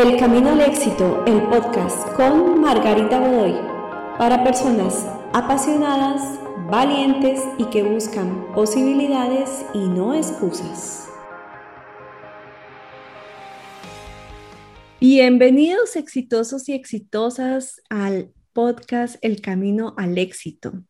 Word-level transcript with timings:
El 0.00 0.16
Camino 0.16 0.52
al 0.52 0.62
Éxito, 0.62 1.22
el 1.26 1.42
podcast 1.50 2.08
con 2.14 2.58
Margarita 2.58 3.18
Godoy, 3.18 3.52
para 4.16 4.42
personas 4.42 5.06
apasionadas, 5.34 6.40
valientes 6.70 7.42
y 7.58 7.66
que 7.66 7.82
buscan 7.82 8.50
posibilidades 8.54 9.62
y 9.74 9.80
no 9.80 10.14
excusas. 10.14 11.10
Bienvenidos 15.00 15.96
exitosos 15.96 16.70
y 16.70 16.72
exitosas 16.72 17.82
al 17.90 18.32
podcast 18.54 19.16
El 19.20 19.42
Camino 19.42 19.92
al 19.98 20.16
Éxito. 20.16 20.82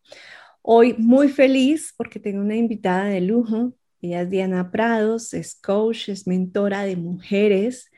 Hoy 0.62 0.94
muy 0.98 1.30
feliz 1.30 1.94
porque 1.96 2.20
tengo 2.20 2.42
una 2.42 2.54
invitada 2.54 3.06
de 3.06 3.22
lujo. 3.22 3.72
Ella 4.00 4.22
es 4.22 4.30
Diana 4.30 4.70
Prados, 4.70 5.34
es 5.34 5.56
coach, 5.56 6.10
es 6.10 6.28
mentora 6.28 6.84
de 6.84 6.94
mujeres 6.94 7.90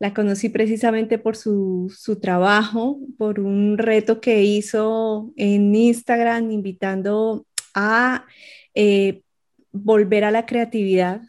la 0.00 0.14
conocí 0.14 0.48
precisamente 0.48 1.18
por 1.18 1.36
su, 1.36 1.92
trabajo, 2.22 2.98
por 3.18 3.38
un 3.38 3.76
reto 3.76 4.20
que 4.20 4.42
hizo 4.42 5.30
en 5.36 5.74
Instagram 5.74 6.50
invitando 6.50 7.46
a 7.74 8.24
eh, 8.74 9.22
volver 9.72 10.24
a 10.24 10.30
la 10.30 10.46
creatividad. 10.46 11.20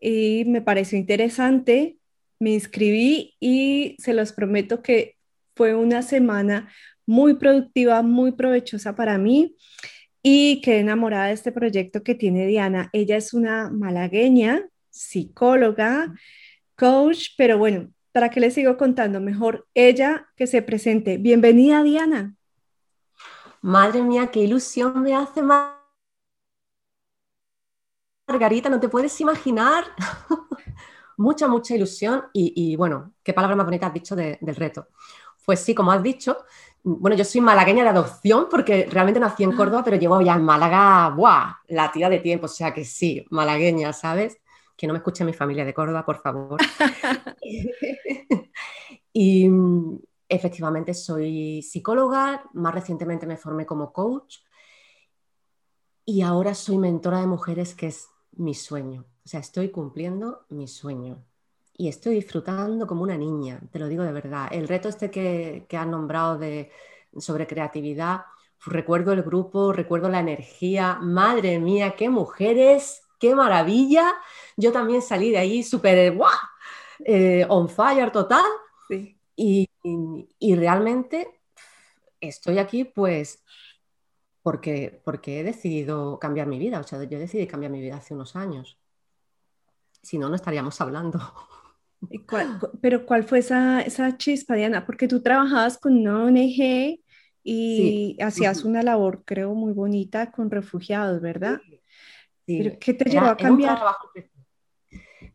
Y 0.00 0.44
me 0.46 0.62
pareció 0.62 0.96
interesante, 0.96 1.98
me 2.38 2.52
inscribí 2.52 3.34
y 3.40 3.96
se 3.98 4.14
los 4.14 4.32
prometo 4.32 4.82
que 4.82 5.16
fue 5.56 5.74
una 5.74 6.02
semana 6.02 6.70
muy 7.06 7.34
productiva, 7.34 8.02
muy 8.02 8.32
provechosa 8.32 8.94
para 8.94 9.18
mí 9.18 9.56
y 10.22 10.60
quedé 10.60 10.78
enamorada 10.80 11.26
de 11.26 11.32
este 11.32 11.50
proyecto 11.50 12.04
que 12.04 12.14
tiene 12.14 12.46
Diana. 12.46 12.88
Ella 12.92 13.16
es 13.16 13.34
una 13.34 13.68
malagueña, 13.68 14.64
psicóloga, 14.90 16.14
coach, 16.76 17.30
pero 17.36 17.58
bueno, 17.58 17.90
¿Para 18.16 18.30
qué 18.30 18.40
les 18.40 18.54
sigo 18.54 18.78
contando? 18.78 19.20
Mejor 19.20 19.68
ella 19.74 20.30
que 20.36 20.46
se 20.46 20.62
presente. 20.62 21.18
Bienvenida, 21.18 21.82
Diana. 21.82 22.34
Madre 23.60 24.00
mía, 24.00 24.28
qué 24.28 24.40
ilusión 24.40 25.02
me 25.02 25.14
hace 25.14 25.42
Margarita, 28.26 28.70
no 28.70 28.80
te 28.80 28.88
puedes 28.88 29.20
imaginar. 29.20 29.84
mucha, 31.18 31.46
mucha 31.46 31.74
ilusión 31.74 32.24
y, 32.32 32.74
bueno, 32.76 33.12
qué 33.22 33.34
palabra 33.34 33.54
más 33.54 33.66
bonita 33.66 33.88
has 33.88 33.92
dicho 33.92 34.16
del 34.16 34.56
reto. 34.56 34.88
Pues 35.44 35.60
sí, 35.60 35.74
como 35.74 35.92
has 35.92 36.02
dicho, 36.02 36.38
bueno, 36.82 37.18
yo 37.18 37.24
soy 37.26 37.42
malagueña 37.42 37.82
de 37.82 37.90
adopción 37.90 38.46
porque 38.50 38.88
realmente 38.90 39.20
nací 39.20 39.44
en 39.44 39.52
Córdoba, 39.52 39.84
pero 39.84 39.98
llevo 39.98 40.22
ya 40.22 40.36
en 40.36 40.42
Málaga, 40.42 41.10
¡buah! 41.10 41.56
La 41.68 41.92
tira 41.92 42.08
de 42.08 42.20
tiempo, 42.20 42.46
o 42.46 42.48
sea 42.48 42.72
que 42.72 42.86
sí, 42.86 43.26
malagueña, 43.28 43.92
¿sabes? 43.92 44.38
Que 44.76 44.86
no 44.86 44.92
me 44.92 44.98
escuche 44.98 45.24
mi 45.24 45.32
familia 45.32 45.64
de 45.64 45.74
Córdoba, 45.74 46.04
por 46.04 46.20
favor. 46.20 46.60
y 49.12 49.50
efectivamente 50.28 50.94
soy 50.94 51.62
psicóloga, 51.62 52.44
más 52.54 52.74
recientemente 52.74 53.26
me 53.26 53.36
formé 53.36 53.64
como 53.64 53.92
coach 53.92 54.38
y 56.04 56.22
ahora 56.22 56.54
soy 56.54 56.78
mentora 56.78 57.20
de 57.20 57.26
mujeres, 57.26 57.74
que 57.74 57.88
es 57.88 58.08
mi 58.32 58.54
sueño. 58.54 59.06
O 59.24 59.28
sea, 59.28 59.40
estoy 59.40 59.70
cumpliendo 59.70 60.46
mi 60.50 60.68
sueño 60.68 61.24
y 61.76 61.88
estoy 61.88 62.14
disfrutando 62.14 62.86
como 62.86 63.02
una 63.02 63.16
niña, 63.16 63.60
te 63.72 63.78
lo 63.78 63.88
digo 63.88 64.04
de 64.04 64.12
verdad. 64.12 64.48
El 64.52 64.68
reto 64.68 64.88
este 64.88 65.10
que, 65.10 65.66
que 65.68 65.76
has 65.76 65.86
nombrado 65.86 66.38
de, 66.38 66.70
sobre 67.18 67.46
creatividad, 67.46 68.22
recuerdo 68.64 69.12
el 69.12 69.22
grupo, 69.22 69.72
recuerdo 69.72 70.08
la 70.08 70.20
energía, 70.20 70.98
madre 71.00 71.58
mía, 71.58 71.96
qué 71.96 72.08
mujeres 72.08 73.05
qué 73.18 73.34
maravilla. 73.34 74.14
Yo 74.56 74.72
también 74.72 75.02
salí 75.02 75.30
de 75.30 75.38
ahí 75.38 75.62
súper, 75.62 76.14
¡guau! 76.14 76.32
Eh, 77.04 77.46
on 77.48 77.68
fire 77.68 78.10
total. 78.10 78.44
Y, 79.36 79.68
realmente 80.40 81.28
estoy 82.20 82.58
aquí 82.58 82.84
pues 82.84 83.44
porque, 84.42 85.00
porque 85.04 85.40
he 85.40 85.44
decidido 85.44 86.18
cambiar 86.18 86.46
mi 86.46 86.58
vida. 86.58 86.80
O 86.80 86.84
sea, 86.84 87.02
yo 87.04 87.18
decidí 87.18 87.46
cambiar 87.46 87.72
mi 87.72 87.80
vida 87.80 87.96
hace 87.96 88.14
unos 88.14 88.36
años. 88.36 88.78
Si 90.02 90.18
no, 90.18 90.28
no 90.28 90.36
estaríamos 90.36 90.80
hablando. 90.80 91.20
pero 92.80 93.04
¿cuál 93.06 93.24
fue 93.24 93.40
esa, 93.40 93.80
esa 93.82 94.16
chispa, 94.16 94.54
Diana? 94.54 94.86
Porque 94.86 95.08
tú 95.08 95.20
trabajabas 95.20 95.78
con 95.78 95.96
una 95.96 96.24
ONG 96.24 97.00
y 97.42 98.16
hacías 98.20 98.64
una 98.64 98.82
labor, 98.82 99.22
creo, 99.24 99.54
muy 99.54 99.72
bonita 99.72 100.32
con 100.32 100.50
refugiados, 100.50 101.20
¿verdad? 101.20 101.60
¿Qué 102.46 102.94
te 102.94 103.10
llevó 103.10 103.26
a 103.26 103.36
cambiar? 103.36 103.80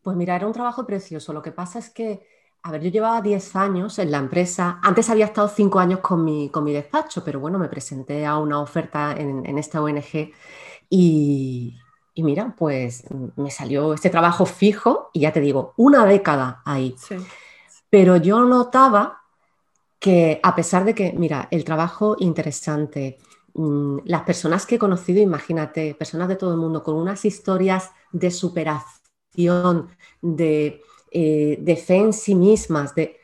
pues 0.02 0.16
mira, 0.16 0.34
era 0.34 0.46
un 0.46 0.52
trabajo 0.52 0.84
precioso. 0.84 1.32
Lo 1.32 1.42
que 1.42 1.52
pasa 1.52 1.78
es 1.78 1.90
que, 1.90 2.26
a 2.62 2.72
ver, 2.72 2.82
yo 2.82 2.90
llevaba 2.90 3.20
10 3.20 3.54
años 3.54 3.98
en 3.98 4.10
la 4.10 4.18
empresa. 4.18 4.80
Antes 4.82 5.08
había 5.10 5.26
estado 5.26 5.48
5 5.48 5.78
años 5.78 6.00
con 6.00 6.24
mi, 6.24 6.50
con 6.50 6.64
mi 6.64 6.72
despacho, 6.72 7.22
pero 7.24 7.38
bueno, 7.38 7.58
me 7.58 7.68
presenté 7.68 8.26
a 8.26 8.38
una 8.38 8.60
oferta 8.60 9.14
en, 9.16 9.58
esta 9.58 9.80
ONG 9.80 10.32
y, 10.90 11.76
mira, 12.16 12.54
pues 12.56 13.04
me 13.36 13.50
salió 13.50 13.94
este 13.94 14.10
trabajo 14.10 14.44
fijo 14.44 15.10
y 15.12 15.20
ya 15.20 15.32
te 15.32 15.40
digo, 15.40 15.74
una 15.76 16.04
década 16.04 16.62
ahí. 16.64 16.96
Pero 17.88 18.16
yo 18.16 18.40
notaba 18.44 19.22
que 20.00 20.40
a 20.42 20.56
pesar 20.56 20.84
de 20.84 20.94
que, 20.96 21.12
mira, 21.12 21.46
el 21.52 21.62
trabajo 21.62 22.16
interesante, 22.18 23.18
las 23.54 24.22
personas 24.22 24.64
que 24.64 24.76
he 24.76 24.78
conocido, 24.78 25.20
imagínate, 25.20 25.94
personas 25.94 26.28
de 26.28 26.36
todo 26.36 26.52
el 26.52 26.60
mundo 26.60 26.82
con 26.82 26.96
unas 26.96 27.24
historias 27.24 27.90
de 28.10 28.30
superación, 28.30 29.88
de, 30.22 30.80
eh, 31.10 31.76
fe 31.76 31.96
en 31.96 32.12
sí 32.12 32.34
mismas, 32.34 32.94
de 32.94 33.16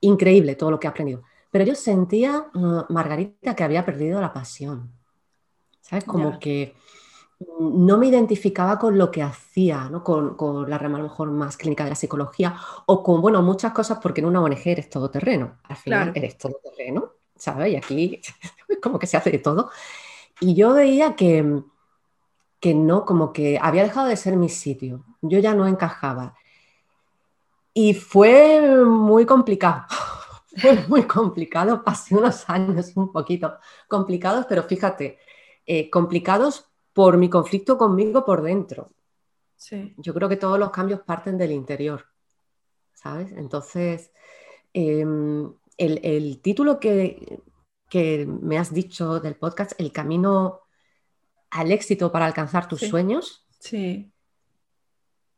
increíble 0.00 0.54
todo 0.54 0.70
lo 0.70 0.78
que 0.78 0.86
he 0.86 0.90
aprendido. 0.90 1.22
Pero 1.50 1.64
yo 1.64 1.74
sentía, 1.74 2.46
uh, 2.54 2.92
Margarita, 2.92 3.54
que 3.54 3.64
había 3.64 3.84
perdido 3.84 4.20
la 4.20 4.32
pasión. 4.32 4.92
¿Sabes? 5.80 6.04
Como 6.04 6.38
que 6.38 6.74
no 7.58 7.98
me 7.98 8.06
identificaba 8.06 8.78
con 8.78 8.96
lo 8.96 9.10
que 9.10 9.22
hacía, 9.22 9.88
¿no? 9.90 10.02
con, 10.02 10.36
la 10.68 10.78
rama 10.78 10.96
a 10.96 11.02
lo 11.02 11.08
mejor 11.08 11.30
más 11.30 11.56
clínica 11.56 11.84
de 11.84 11.90
la 11.90 11.96
psicología 11.96 12.56
o 12.86 13.02
con, 13.02 13.20
bueno, 13.20 13.42
muchas 13.42 13.72
cosas 13.72 13.98
porque 14.00 14.20
en 14.20 14.28
una 14.28 14.40
ONG 14.40 14.62
eres 14.64 14.88
todoterreno. 14.88 15.58
Al 15.64 15.76
final 15.76 16.12
eres 16.14 16.38
todoterreno 16.38 17.12
¿sabes? 17.44 17.72
Y 17.72 17.76
aquí 17.76 18.20
como 18.82 18.98
que 18.98 19.06
se 19.06 19.16
hace 19.16 19.30
de 19.30 19.38
todo. 19.38 19.70
Y 20.40 20.54
yo 20.54 20.72
veía 20.72 21.14
que, 21.14 21.62
que 22.58 22.74
no, 22.74 23.04
como 23.04 23.32
que 23.32 23.58
había 23.60 23.84
dejado 23.84 24.08
de 24.08 24.16
ser 24.16 24.36
mi 24.36 24.48
sitio, 24.48 25.04
yo 25.20 25.38
ya 25.38 25.54
no 25.54 25.66
encajaba. 25.66 26.34
Y 27.74 27.94
fue 27.94 28.84
muy 28.84 29.26
complicado, 29.26 29.84
fue 30.56 30.84
muy 30.88 31.02
complicado, 31.04 31.84
pasé 31.84 32.16
unos 32.16 32.48
años 32.48 32.92
un 32.96 33.12
poquito 33.12 33.58
complicados, 33.88 34.46
pero 34.48 34.62
fíjate, 34.62 35.18
eh, 35.66 35.90
complicados 35.90 36.70
por 36.92 37.16
mi 37.18 37.28
conflicto 37.28 37.76
conmigo 37.76 38.24
por 38.24 38.42
dentro. 38.42 38.90
Sí. 39.56 39.94
Yo 39.98 40.14
creo 40.14 40.28
que 40.28 40.36
todos 40.36 40.58
los 40.58 40.70
cambios 40.70 41.00
parten 41.00 41.36
del 41.36 41.52
interior, 41.52 42.06
¿sabes? 42.92 43.32
Entonces, 43.32 44.12
em, 44.72 45.52
el, 45.76 46.40
título 46.40 46.80
que, 46.80 47.40
me 48.26 48.58
has 48.58 48.72
dicho 48.72 49.20
del 49.20 49.36
podcast, 49.36 49.72
El 49.78 49.92
camino 49.92 50.60
al 51.50 51.70
éxito 51.70 52.10
para 52.10 52.26
alcanzar 52.26 52.68
tus 52.68 52.80
sueños. 52.80 53.46
Sí. 53.60 54.10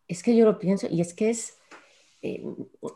Es 0.09 0.23
que 0.23 0.37
yo 0.37 0.45
lo 0.45 0.59
pienso 0.59 0.87
y 0.91 1.01
es 1.01 1.13
que 1.15 1.31
es, 1.31 1.59
eh, 2.23 2.45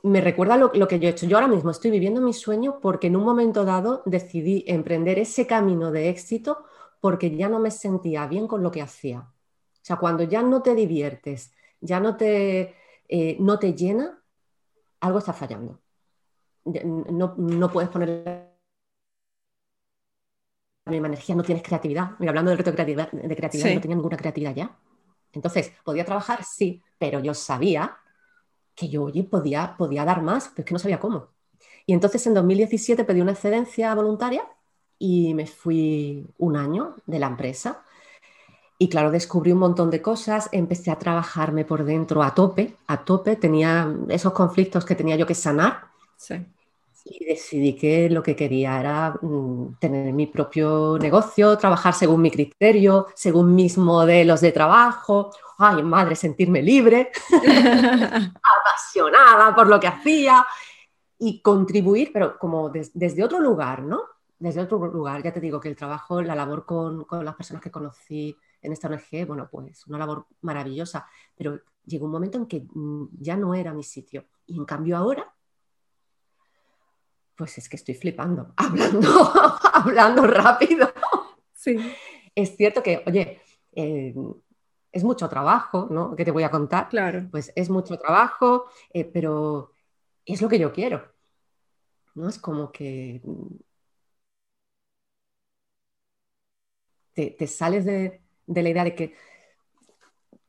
me 0.02 0.20
recuerda 0.20 0.56
lo, 0.56 0.70
que 0.70 0.98
yo 0.98 1.08
he 1.08 1.10
hecho. 1.10 1.26
Yo 1.26 1.36
ahora 1.36 1.48
mismo 1.48 1.70
estoy 1.70 1.90
viviendo 1.90 2.20
mi 2.20 2.32
sueño 2.32 2.80
porque 2.80 3.08
en 3.08 3.16
un 3.16 3.24
momento 3.24 3.64
dado 3.64 4.02
decidí 4.06 4.64
emprender 4.66 5.18
ese 5.18 5.46
camino 5.46 5.90
de 5.90 6.08
éxito 6.08 6.64
porque 7.00 7.34
ya 7.34 7.48
no 7.48 7.58
me 7.58 7.70
sentía 7.70 8.26
bien 8.26 8.46
con 8.46 8.62
lo 8.62 8.70
que 8.70 8.82
hacía. 8.82 9.20
O 9.20 9.82
sea, 9.82 9.96
cuando 9.96 10.22
ya 10.22 10.42
no 10.42 10.62
te 10.62 10.74
diviertes, 10.74 11.52
ya 11.80 12.00
no 12.00 12.16
te, 12.16 12.74
eh, 13.08 13.36
no 13.40 13.58
te 13.58 13.74
llena, 13.74 14.22
algo 15.00 15.18
está 15.18 15.32
fallando 15.32 15.79
no, 16.84 17.70
puedes 17.70 17.90
poner 17.90 18.50
la 20.84 20.92
misma 20.92 21.08
energía, 21.08 21.34
no 21.34 21.42
tienes 21.42 21.62
creatividad. 21.62 22.12
Mira, 22.18 22.30
hablando 22.30 22.50
del 22.50 22.58
reto 22.58 22.70
de 22.70 22.76
creatividad, 22.76 23.10
de 23.12 23.36
creatividad 23.36 23.74
no 23.74 23.80
tenía 23.80 23.96
ninguna 23.96 24.16
creatividad 24.16 24.54
ya. 24.54 24.76
Entonces, 25.32 25.72
¿podía 25.84 26.04
trabajar? 26.04 26.44
Sí, 26.44 26.82
pero 26.98 27.20
yo 27.20 27.34
sabía 27.34 27.96
que 28.74 28.88
yo, 28.88 29.04
oye, 29.04 29.24
podía, 29.24 29.76
podía 29.76 30.04
dar 30.04 30.22
más, 30.22 30.48
pero 30.48 30.62
es 30.62 30.66
que 30.66 30.74
no 30.74 30.78
sabía 30.78 30.98
cómo. 30.98 31.28
Y 31.86 31.92
entonces 31.92 32.26
en 32.26 32.34
2017 32.34 33.04
pedí 33.04 33.20
una 33.20 33.32
excedencia 33.32 33.94
voluntaria 33.94 34.42
y 34.98 35.34
me 35.34 35.46
fui 35.46 36.26
un 36.38 36.56
año 36.56 36.96
de 37.06 37.18
la 37.18 37.26
empresa. 37.26 37.82
Y 38.78 38.88
claro, 38.88 39.10
descubrí 39.10 39.52
un 39.52 39.58
montón 39.58 39.90
de 39.90 40.00
cosas, 40.00 40.48
empecé 40.52 40.90
a 40.90 40.98
trabajarme 40.98 41.64
por 41.64 41.84
dentro 41.84 42.22
a 42.22 42.34
tope, 42.34 42.76
a 42.86 43.04
tope, 43.04 43.36
tenía 43.36 43.94
esos 44.08 44.32
conflictos 44.32 44.84
que 44.84 44.94
tenía 44.94 45.16
yo 45.16 45.26
que 45.26 45.34
sanar 45.34 45.90
y 47.12 47.24
decidí 47.24 47.74
que 47.74 48.08
lo 48.08 48.22
que 48.22 48.36
quería 48.36 48.78
era 48.78 49.18
mm, 49.20 49.78
tener 49.80 50.12
mi 50.12 50.28
propio 50.28 50.96
negocio, 50.96 51.58
trabajar 51.58 51.92
según 51.92 52.22
mi 52.22 52.30
criterio, 52.30 53.08
según 53.16 53.52
mis 53.54 53.76
modelos 53.76 54.40
de 54.40 54.52
trabajo. 54.52 55.32
Ay, 55.58 55.82
madre, 55.82 56.14
sentirme 56.14 56.62
libre, 56.62 57.10
apasionada 57.32 59.54
por 59.56 59.66
lo 59.66 59.80
que 59.80 59.88
hacía. 59.88 60.46
y 61.18 61.42
contribuir, 61.42 62.12
pero 62.12 62.38
como 62.38 62.70
desde 62.70 63.24
otro 63.24 63.40
lugar, 63.40 63.82
¿no? 63.82 64.02
Desde 64.38 64.62
otro 64.62 64.78
lugar, 64.86 65.22
ya 65.22 65.32
te 65.32 65.40
digo 65.40 65.60
que 65.60 65.68
el 65.68 65.76
trabajo, 65.76 66.22
la 66.22 66.34
labor 66.34 66.64
con, 66.64 67.04
con 67.04 67.24
las 67.24 67.34
personas 67.34 67.62
que 67.62 67.70
conocí 67.70 68.34
en 68.62 68.72
esta 68.72 68.88
ONG, 68.88 69.26
bueno, 69.26 69.48
pues 69.50 69.86
una 69.86 69.98
labor 69.98 70.26
maravillosa, 70.42 71.06
pero 71.36 71.60
llegó 71.84 72.06
un 72.06 72.12
momento 72.12 72.38
en 72.38 72.46
que 72.46 72.64
mm, 72.72 73.08
ya 73.18 73.36
no 73.36 73.54
era 73.54 73.74
mi 73.74 73.82
sitio. 73.82 74.24
Y 74.46 74.56
en 74.56 74.64
cambio 74.64 74.96
ahora, 74.96 75.30
pues 77.40 77.56
es 77.56 77.70
que 77.70 77.76
estoy 77.76 77.94
flipando, 77.94 78.52
hablando, 78.58 79.08
hablando 79.72 80.26
rápido. 80.26 80.92
Sí. 81.54 81.74
Es 82.34 82.54
cierto 82.54 82.82
que, 82.82 83.02
oye, 83.06 83.40
eh, 83.72 84.14
es 84.92 85.04
mucho 85.04 85.26
trabajo, 85.26 85.88
¿no? 85.90 86.14
¿Qué 86.14 86.26
te 86.26 86.32
voy 86.32 86.42
a 86.42 86.50
contar? 86.50 86.90
Claro. 86.90 87.26
Pues 87.30 87.50
es 87.56 87.70
mucho 87.70 87.96
trabajo, 87.96 88.66
eh, 88.92 89.06
pero 89.06 89.72
es 90.26 90.42
lo 90.42 90.50
que 90.50 90.58
yo 90.58 90.70
quiero. 90.70 91.02
¿No? 92.14 92.28
Es 92.28 92.38
como 92.38 92.70
que 92.70 93.22
te, 97.14 97.46
sales 97.46 97.86
de, 97.86 98.20
la 98.48 98.68
idea 98.68 98.84
de 98.84 98.94
que 98.94 99.14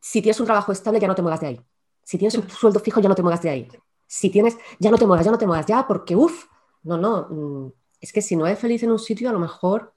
si 0.01 0.21
tienes 0.21 0.41
un 0.41 0.45
trabajo 0.45 0.73
estable 0.73 0.99
ya 0.99 1.07
no 1.07 1.15
te 1.15 1.21
muevas 1.21 1.39
de 1.39 1.47
ahí. 1.47 1.61
Si 2.03 2.17
tienes 2.17 2.35
un 2.35 2.49
sueldo 2.49 2.81
fijo 2.81 2.99
ya 2.99 3.07
no 3.07 3.15
te 3.15 3.21
muevas 3.23 3.41
de 3.41 3.49
ahí. 3.49 3.69
Si 4.07 4.29
tienes, 4.29 4.57
ya 4.77 4.91
no 4.91 4.97
te 4.97 5.07
muevas, 5.07 5.25
ya 5.25 5.31
no 5.31 5.37
te 5.37 5.47
muevas, 5.47 5.65
ya, 5.65 5.87
porque 5.87 6.17
uff, 6.17 6.50
no, 6.83 6.97
no, 6.97 7.27
mm, 7.29 7.73
es 8.01 8.11
que 8.11 8.21
si 8.21 8.35
no 8.35 8.47
eres 8.47 8.59
feliz 8.59 8.83
en 8.83 8.91
un 8.91 8.99
sitio, 8.99 9.29
a 9.29 9.33
lo 9.33 9.39
mejor 9.39 9.93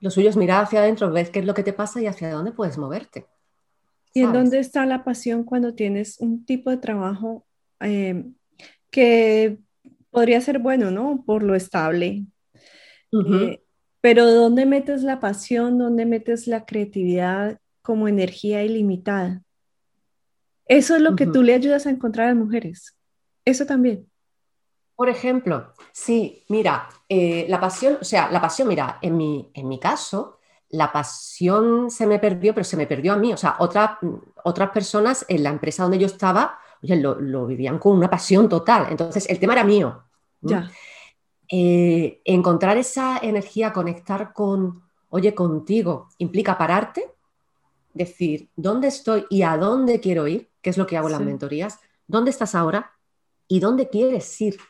lo 0.00 0.10
suyo 0.10 0.28
es 0.28 0.36
mirar 0.36 0.64
hacia 0.64 0.80
adentro, 0.80 1.10
ver 1.12 1.30
qué 1.30 1.38
es 1.38 1.46
lo 1.46 1.54
que 1.54 1.62
te 1.62 1.72
pasa 1.72 2.00
y 2.00 2.06
hacia 2.06 2.32
dónde 2.32 2.52
puedes 2.52 2.76
moverte. 2.76 3.26
¿Y 4.12 4.22
en 4.22 4.32
dónde 4.32 4.58
está 4.58 4.84
la 4.84 5.04
pasión 5.04 5.44
cuando 5.44 5.74
tienes 5.74 6.20
un 6.20 6.44
tipo 6.44 6.70
de 6.70 6.76
trabajo 6.76 7.46
eh, 7.80 8.24
que 8.90 9.58
podría 10.10 10.40
ser 10.40 10.58
bueno, 10.58 10.90
¿no? 10.90 11.22
Por 11.24 11.42
lo 11.42 11.54
estable. 11.54 12.26
Eh, 13.12 13.62
pero 14.00 14.30
¿dónde 14.30 14.66
metes 14.66 15.02
la 15.02 15.20
pasión? 15.20 15.78
¿Dónde 15.78 16.04
metes 16.04 16.46
la 16.46 16.66
creatividad 16.66 17.58
como 17.80 18.08
energía 18.08 18.64
ilimitada? 18.64 19.42
Eso 20.66 20.96
es 20.96 21.02
lo 21.02 21.16
que 21.16 21.26
tú 21.26 21.42
le 21.42 21.54
ayudas 21.54 21.86
a 21.86 21.90
encontrar 21.90 22.26
a 22.26 22.34
las 22.34 22.44
mujeres. 22.44 22.96
Eso 23.44 23.66
también. 23.66 24.06
Por 25.02 25.08
ejemplo, 25.08 25.72
sí, 25.90 26.44
mira, 26.48 26.88
eh, 27.08 27.44
la 27.48 27.58
pasión, 27.58 27.98
o 28.00 28.04
sea, 28.04 28.30
la 28.30 28.40
pasión, 28.40 28.68
mira, 28.68 29.00
en 29.02 29.16
mi, 29.16 29.50
en 29.52 29.66
mi 29.66 29.80
caso, 29.80 30.38
la 30.68 30.92
pasión 30.92 31.90
se 31.90 32.06
me 32.06 32.20
perdió, 32.20 32.54
pero 32.54 32.62
se 32.62 32.76
me 32.76 32.86
perdió 32.86 33.12
a 33.12 33.16
mí. 33.16 33.32
O 33.32 33.36
sea, 33.36 33.56
otras 33.58 34.70
personas 34.70 35.26
en 35.26 35.42
la 35.42 35.50
empresa 35.50 35.82
donde 35.82 35.98
yo 35.98 36.06
estaba, 36.06 36.56
oye, 36.84 36.94
lo, 36.94 37.46
vivían 37.46 37.80
con 37.80 37.96
una 37.96 38.08
pasión 38.08 38.48
total. 38.48 38.86
Entonces, 38.90 39.28
el 39.28 39.40
tema 39.40 39.54
era 39.54 39.64
mío. 39.64 40.04
Ya. 40.40 40.70
Eh, 41.48 42.20
encontrar 42.24 42.76
esa 42.76 43.18
energía, 43.20 43.72
conectar 43.72 44.32
con, 44.32 44.84
oye, 45.08 45.34
contigo, 45.34 46.10
implica 46.18 46.56
pararte, 46.56 47.12
decir, 47.92 48.50
¿dónde 48.54 48.86
estoy 48.86 49.26
y 49.30 49.42
a 49.42 49.56
dónde 49.56 49.98
quiero 49.98 50.28
ir? 50.28 50.48
Que 50.60 50.70
es 50.70 50.78
lo 50.78 50.86
que 50.86 50.96
hago 50.96 51.08
en 51.08 51.12
las 51.14 51.22
mentorías. 51.22 51.80
¿Dónde 52.06 52.30
estás 52.30 52.54
ahora? 52.54 52.92
¿Y 53.48 53.58
dónde 53.58 53.88
quieres 53.88 54.40
ir? 54.40 54.60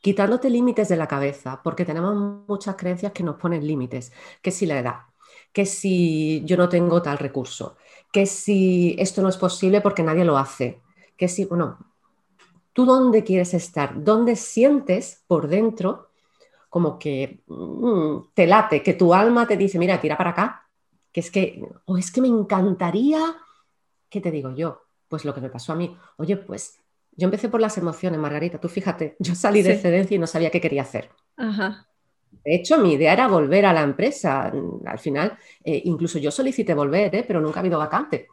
Quitándote 0.00 0.50
límites 0.50 0.88
de 0.88 0.96
la 0.96 1.08
cabeza, 1.08 1.60
porque 1.62 1.84
tenemos 1.84 2.46
muchas 2.48 2.76
creencias 2.76 3.12
que 3.12 3.22
nos 3.22 3.36
ponen 3.36 3.66
límites, 3.66 4.12
que 4.42 4.50
si 4.50 4.66
la 4.66 4.78
edad, 4.78 5.00
que 5.52 5.66
si 5.66 6.42
yo 6.44 6.56
no 6.56 6.68
tengo 6.68 7.02
tal 7.02 7.18
recurso, 7.18 7.76
que 8.12 8.26
si 8.26 8.96
esto 8.98 9.22
no 9.22 9.28
es 9.28 9.36
posible 9.36 9.80
porque 9.80 10.02
nadie 10.02 10.24
lo 10.24 10.38
hace, 10.38 10.80
que 11.16 11.28
si, 11.28 11.44
bueno, 11.44 11.78
tú 12.72 12.86
dónde 12.86 13.24
quieres 13.24 13.54
estar, 13.54 14.02
dónde 14.02 14.36
sientes 14.36 15.22
por 15.26 15.48
dentro 15.48 16.08
como 16.70 16.98
que 16.98 17.42
mm, 17.46 18.32
te 18.32 18.46
late, 18.46 18.82
que 18.82 18.94
tu 18.94 19.12
alma 19.12 19.46
te 19.46 19.56
dice, 19.56 19.78
mira, 19.78 20.00
tira 20.00 20.16
para 20.16 20.30
acá, 20.30 20.68
que 21.12 21.20
es 21.20 21.30
que, 21.30 21.62
o 21.84 21.98
es 21.98 22.10
que 22.12 22.20
me 22.20 22.28
encantaría, 22.28 23.20
¿qué 24.08 24.20
te 24.20 24.30
digo 24.30 24.54
yo? 24.54 24.82
Pues 25.08 25.24
lo 25.24 25.34
que 25.34 25.40
me 25.40 25.50
pasó 25.50 25.72
a 25.72 25.76
mí, 25.76 25.96
oye, 26.16 26.36
pues 26.36 26.79
yo 27.20 27.26
empecé 27.26 27.50
por 27.50 27.60
las 27.60 27.76
emociones, 27.76 28.18
Margarita. 28.18 28.58
Tú 28.58 28.68
fíjate, 28.68 29.14
yo 29.20 29.34
salí 29.34 29.62
de 29.62 29.74
excedencia 29.74 30.14
y 30.14 30.18
no 30.18 30.26
sabía 30.26 30.50
qué 30.50 30.60
quería 30.60 30.82
hacer. 30.82 31.10
De 31.36 32.54
hecho, 32.54 32.78
mi 32.78 32.94
idea 32.94 33.12
era 33.12 33.28
volver 33.28 33.66
a 33.66 33.74
la 33.74 33.82
empresa. 33.82 34.50
Al 34.86 34.98
final, 34.98 35.38
eh, 35.62 35.82
incluso 35.84 36.18
yo 36.18 36.30
solicité 36.30 36.72
volver, 36.72 37.14
¿eh? 37.14 37.24
pero 37.26 37.40
nunca 37.40 37.58
ha 37.58 37.60
habido 37.60 37.78
vacante. 37.78 38.28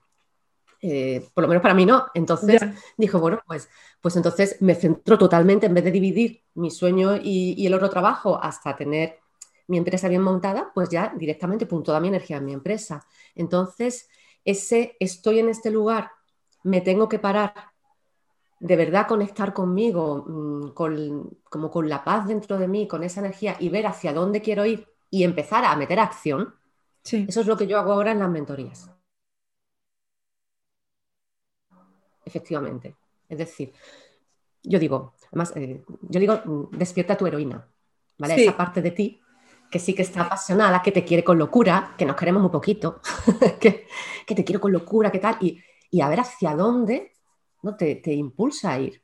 Eh, 0.82 1.28
por 1.34 1.42
lo 1.42 1.48
menos 1.50 1.62
para 1.62 1.74
mí 1.74 1.86
no. 1.86 2.06
Entonces 2.14 2.62
dijo, 2.96 3.20
bueno, 3.20 3.42
pues, 3.46 3.68
pues 4.00 4.16
entonces 4.16 4.62
me 4.62 4.74
centro 4.74 5.18
totalmente, 5.18 5.66
en 5.66 5.74
vez 5.74 5.84
de 5.84 5.92
dividir 5.92 6.44
mi 6.54 6.72
sueño 6.72 7.18
y, 7.18 7.56
y, 7.58 7.68
el 7.68 7.74
otro 7.74 7.90
trabajo 7.90 8.40
hasta 8.42 8.76
tener 8.76 9.20
mi 9.68 9.78
empresa 9.78 10.08
bien 10.08 10.22
montada, 10.22 10.72
pues 10.74 10.88
ya 10.90 11.14
directamente 11.18 11.66
pongo 11.66 11.84
toda 11.84 12.00
mi 12.00 12.08
energía 12.08 12.38
en 12.38 12.46
mi 12.46 12.54
empresa. 12.54 13.06
Entonces, 13.36 14.08
ese 14.46 14.96
estoy 15.02 15.40
en 15.40 15.50
este 15.50 15.72
lugar, 15.72 16.12
me 16.64 16.80
tengo 16.80 17.10
que 17.10 17.20
parar 17.20 17.54
de 18.60 18.76
verdad 18.76 19.08
conectar 19.08 19.54
conmigo, 19.54 20.26
mm, 20.28 20.70
con, 20.70 21.38
como 21.50 21.70
con 21.70 21.88
la 21.88 22.04
paz 22.04 22.28
dentro 22.28 22.58
de 22.58 22.68
mí, 22.68 22.88
con 22.88 23.04
esa 23.04 23.20
energía 23.20 23.56
y 23.60 23.70
ver 23.70 23.88
hacia 23.88 24.14
dónde 24.14 24.42
quiero 24.42 24.66
ir 24.66 24.88
y 25.10 25.24
empezar 25.24 25.64
a 25.66 25.76
meter 25.76 26.00
acción, 26.00 26.54
eso 27.04 27.42
es 27.42 27.48
lo 27.48 27.56
que 27.56 27.68
yo 27.68 27.80
hago 27.80 27.94
ahora 27.94 28.12
en 28.12 28.20
las 28.20 28.30
mentorías. 28.30 28.92
Efectivamente. 32.26 32.96
Es 33.30 33.38
decir, 33.38 33.72
yo 34.64 34.78
digo, 34.78 35.14
además, 35.28 35.54
eh, 35.56 35.86
yo 36.02 36.20
digo, 36.20 36.42
mm, 36.44 36.78
despierta 36.78 37.16
tu 37.16 37.26
heroína, 37.26 37.66
¿vale? 38.18 38.36
Esa 38.36 38.58
parte 38.58 38.82
de 38.82 38.92
ti 38.92 39.22
que 39.70 39.80
sí 39.80 39.94
que 39.94 40.02
está 40.02 40.22
apasionada, 40.22 40.82
que 40.82 40.92
te 40.92 41.04
quiere 41.04 41.24
con 41.24 41.38
locura, 41.38 41.94
que 41.98 42.06
nos 42.06 42.16
queremos 42.16 42.44
un 42.44 42.52
poquito, 42.52 43.02
que, 43.60 43.86
te 44.26 44.44
quiero 44.44 44.62
con 44.62 44.72
locura, 44.72 45.12
¿qué 45.12 45.20
tal? 45.20 45.38
Y, 45.42 45.62
y 45.92 46.02
a 46.02 46.10
ver 46.10 46.22
hacia 46.22 46.56
dónde 46.56 47.17
¿no? 47.64 47.76
Te, 47.76 48.02
impulsa 48.14 48.74
a 48.74 48.80
ir. 48.80 49.02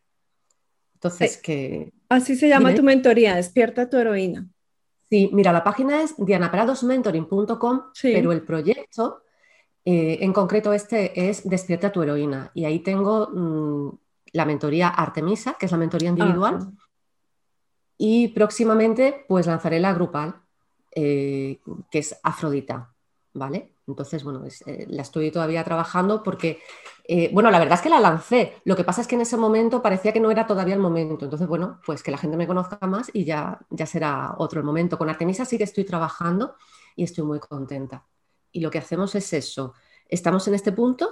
Entonces, 0.96 1.38
que... 1.38 1.92
Así 2.10 2.36
se 2.36 2.48
llama 2.48 2.74
tu 2.76 2.84
mentoría, 2.84 3.36
Despierta 3.36 3.90
tu 3.90 3.98
heroína. 3.98 4.48
Sí, 5.10 5.30
mira, 5.34 5.52
la 5.52 5.64
página 5.64 6.02
es 6.02 6.16
dianapradosmentoring.com, 6.18 7.82
pero 8.02 8.32
el 8.32 8.42
proyecto, 8.44 9.24
eh, 9.86 10.20
en 10.22 10.34
concreto 10.34 10.74
este, 10.74 11.30
es 11.30 11.48
Despierta 11.48 11.92
tu 11.92 12.02
heroína. 12.02 12.52
Y 12.54 12.66
ahí 12.66 12.80
tengo 12.80 13.30
mm, 13.30 13.98
la 14.34 14.46
mentoría 14.46 14.90
Artemisa, 14.90 15.56
que 15.60 15.66
es 15.66 15.72
la 15.72 15.78
mentoría 15.78 16.10
individual. 16.10 16.72
Y 17.98 18.30
próximamente, 18.30 19.26
pues 19.28 19.46
lanzaré 19.48 19.80
la 19.80 19.94
grupal, 19.94 20.36
eh, 20.96 21.60
que 21.92 22.00
es 22.00 22.20
Afrodita, 22.24 22.93
¿vale? 23.34 23.74
Entonces, 23.88 24.24
bueno, 24.24 24.44
eh, 24.66 24.86
la 24.90 25.02
estoy 25.02 25.32
todavía 25.32 25.64
trabajando 25.64 26.24
porque, 26.24 26.60
eh, 27.04 27.30
bueno, 27.34 27.52
la 27.52 27.60
verdad 27.60 27.76
es 27.76 27.82
que 27.82 27.90
la 27.90 28.00
lancé. 28.00 28.54
Lo 28.64 28.76
que 28.76 28.84
pasa 28.84 29.02
es 29.02 29.08
que 29.08 29.16
en 29.16 29.22
ese 29.22 29.38
momento 29.38 29.82
parecía 29.82 30.14
que 30.14 30.20
no 30.20 30.32
era 30.32 30.48
todavía 30.48 30.76
el 30.76 30.80
momento. 30.80 31.26
Entonces, 31.26 31.48
bueno, 31.48 31.80
pues 31.86 32.04
que 32.04 32.12
la 32.12 32.18
gente 32.18 32.38
me 32.38 32.48
conozca 32.48 32.78
más 32.88 33.10
y 33.14 33.26
ya, 33.26 33.60
ya 33.70 33.86
será 33.86 34.36
otro 34.38 34.60
el 34.60 34.66
momento. 34.66 34.98
Con 34.98 35.10
Artemisa 35.10 35.46
sí 35.46 35.58
que 35.58 35.64
estoy 35.64 35.84
trabajando 35.84 36.56
y 36.96 37.04
estoy 37.04 37.26
muy 37.26 37.40
contenta. 37.40 38.06
Y 38.52 38.62
lo 38.62 38.70
que 38.70 38.78
hacemos 38.78 39.16
es 39.16 39.34
eso. 39.34 39.74
Estamos 40.08 40.48
en 40.48 40.54
este 40.54 40.72
punto, 40.72 41.10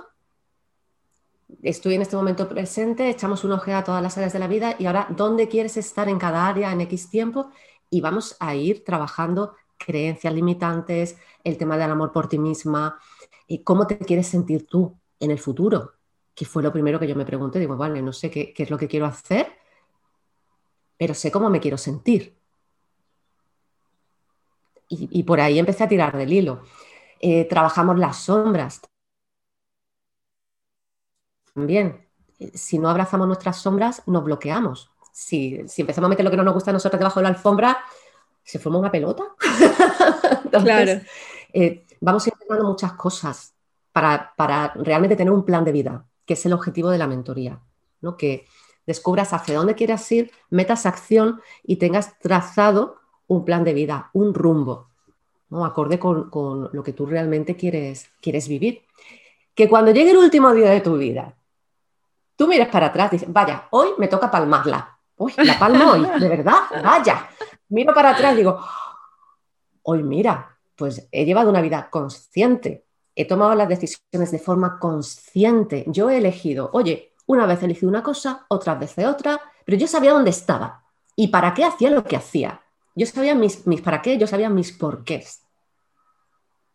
estoy 1.63 1.95
en 1.95 2.03
este 2.03 2.15
momento 2.15 2.47
presente, 2.47 3.09
echamos 3.09 3.43
un 3.43 3.53
ojeada 3.53 3.79
a 3.79 3.83
todas 3.83 4.03
las 4.03 4.15
áreas 4.17 4.33
de 4.33 4.39
la 4.39 4.47
vida 4.47 4.75
y 4.77 4.85
ahora, 4.85 5.07
¿dónde 5.09 5.47
quieres 5.47 5.75
estar 5.77 6.07
en 6.07 6.19
cada 6.19 6.47
área 6.47 6.71
en 6.71 6.81
X 6.81 7.09
tiempo? 7.09 7.49
Y 7.89 7.99
vamos 7.99 8.37
a 8.39 8.55
ir 8.55 8.83
trabajando 8.85 9.55
creencias 9.85 10.33
limitantes, 10.33 11.17
el 11.43 11.57
tema 11.57 11.77
del 11.77 11.91
amor 11.91 12.11
por 12.11 12.27
ti 12.27 12.37
misma, 12.37 12.99
y 13.47 13.63
cómo 13.63 13.87
te 13.87 13.97
quieres 13.97 14.27
sentir 14.27 14.65
tú 14.65 14.97
en 15.19 15.31
el 15.31 15.39
futuro, 15.39 15.93
que 16.33 16.45
fue 16.45 16.63
lo 16.63 16.71
primero 16.71 16.99
que 16.99 17.07
yo 17.07 17.15
me 17.15 17.25
pregunté. 17.25 17.59
Digo, 17.59 17.77
vale, 17.77 18.01
no 18.01 18.13
sé 18.13 18.29
qué, 18.29 18.53
es 18.55 18.69
lo 18.69 18.77
que 18.77 18.87
quiero 18.87 19.05
hacer, 19.05 19.47
pero 20.97 21.13
sé 21.13 21.31
cómo 21.31 21.49
me 21.49 21.59
quiero 21.59 21.77
sentir. 21.77 22.37
Y, 24.93 25.23
por 25.23 25.39
ahí 25.39 25.57
empecé 25.57 25.85
a 25.85 25.87
tirar 25.87 26.17
del 26.17 26.33
hilo. 26.33 26.63
Eh, 27.21 27.45
trabajamos 27.45 27.97
las 27.97 28.17
sombras. 28.17 28.81
También, 31.53 32.09
eh, 32.39 32.51
si 32.53 32.77
no 32.77 32.89
abrazamos 32.89 33.25
nuestras 33.25 33.61
sombras, 33.61 34.03
nos 34.05 34.23
bloqueamos. 34.25 34.91
Si, 35.13 35.61
si 35.69 35.81
empezamos 35.81 36.07
a 36.07 36.09
meter 36.09 36.25
lo 36.25 36.31
que 36.31 36.35
no 36.35 36.43
nos 36.43 36.53
gusta 36.53 36.71
a 36.71 36.73
nosotros 36.73 36.99
debajo 36.99 37.21
de 37.21 37.23
la 37.23 37.29
alfombra, 37.29 37.77
se 38.43 38.59
forma 38.59 38.79
una 38.79 38.91
pelota. 38.91 39.23
claro. 40.51 41.01
Eh, 41.53 41.85
vamos 41.99 42.27
intentando 42.27 42.65
muchas 42.65 42.93
cosas 42.93 43.53
para, 43.91 44.73
realmente 44.75 45.15
tener 45.15 45.31
un 45.31 45.45
plan 45.45 45.63
de 45.63 45.71
vida, 45.71 46.05
que 46.25 46.33
es 46.33 46.45
el 46.45 46.53
objetivo 46.53 46.89
de 46.89 46.97
la 46.97 47.07
mentoría, 47.07 47.59
¿no? 48.01 48.17
que 48.17 48.45
descubras 48.85 49.33
hacia 49.33 49.57
dónde 49.57 49.75
quieras 49.75 50.09
ir, 50.11 50.31
metas 50.49 50.85
acción 50.85 51.41
y 51.63 51.75
tengas 51.75 52.17
trazado 52.19 52.97
un 53.27 53.45
plan 53.45 53.63
de 53.63 53.73
vida, 53.73 54.09
un 54.13 54.33
rumbo, 54.33 54.89
¿no? 55.49 55.65
acorde 55.65 55.99
con, 55.99 56.69
lo 56.71 56.83
que 56.83 56.93
tú 56.93 57.05
realmente 57.05 57.55
quieres, 57.55 58.09
quieres 58.21 58.47
vivir. 58.47 58.83
Que 59.53 59.69
cuando 59.69 59.91
llegue 59.91 60.11
el 60.11 60.17
último 60.17 60.53
día 60.53 60.69
de 60.69 60.81
tu 60.81 60.97
vida, 60.97 61.35
tú 62.35 62.47
mires 62.47 62.69
para 62.69 62.87
atrás 62.87 63.11
y 63.11 63.17
dices, 63.17 63.31
vaya, 63.31 63.67
hoy 63.71 63.89
me 63.97 64.07
toca 64.07 64.31
palmarla, 64.31 64.97
uy, 65.17 65.33
la 65.37 65.59
palma 65.59 65.91
hoy, 65.91 66.19
de 66.19 66.29
verdad, 66.29 66.61
vaya. 66.81 67.29
Miro 67.71 67.93
para 67.93 68.11
atrás 68.11 68.33
y 68.33 68.37
digo, 68.37 68.59
hoy 69.83 70.03
mira, 70.03 70.57
pues 70.75 71.07
he 71.09 71.23
llevado 71.23 71.49
una 71.49 71.61
vida 71.61 71.89
consciente, 71.89 72.85
he 73.15 73.25
tomado 73.25 73.55
las 73.55 73.69
decisiones 73.69 74.29
de 74.31 74.39
forma 74.39 74.77
consciente, 74.77 75.85
yo 75.87 76.09
he 76.09 76.17
elegido, 76.17 76.69
oye, 76.73 77.13
una 77.27 77.45
vez 77.45 77.63
elegí 77.63 77.85
una 77.85 78.03
cosa, 78.03 78.45
otras 78.49 78.77
veces 78.77 79.05
otra, 79.05 79.39
pero 79.63 79.77
yo 79.77 79.87
sabía 79.87 80.11
dónde 80.11 80.31
estaba 80.31 80.83
y 81.15 81.29
para 81.29 81.53
qué 81.53 81.63
hacía 81.63 81.89
lo 81.89 82.03
que 82.03 82.17
hacía. 82.17 82.61
Yo 82.93 83.05
sabía 83.05 83.35
mis, 83.35 83.65
mis 83.65 83.81
para 83.81 84.01
qué, 84.01 84.17
yo 84.17 84.27
sabía 84.27 84.49
mis 84.49 84.73
porqués. 84.73 85.41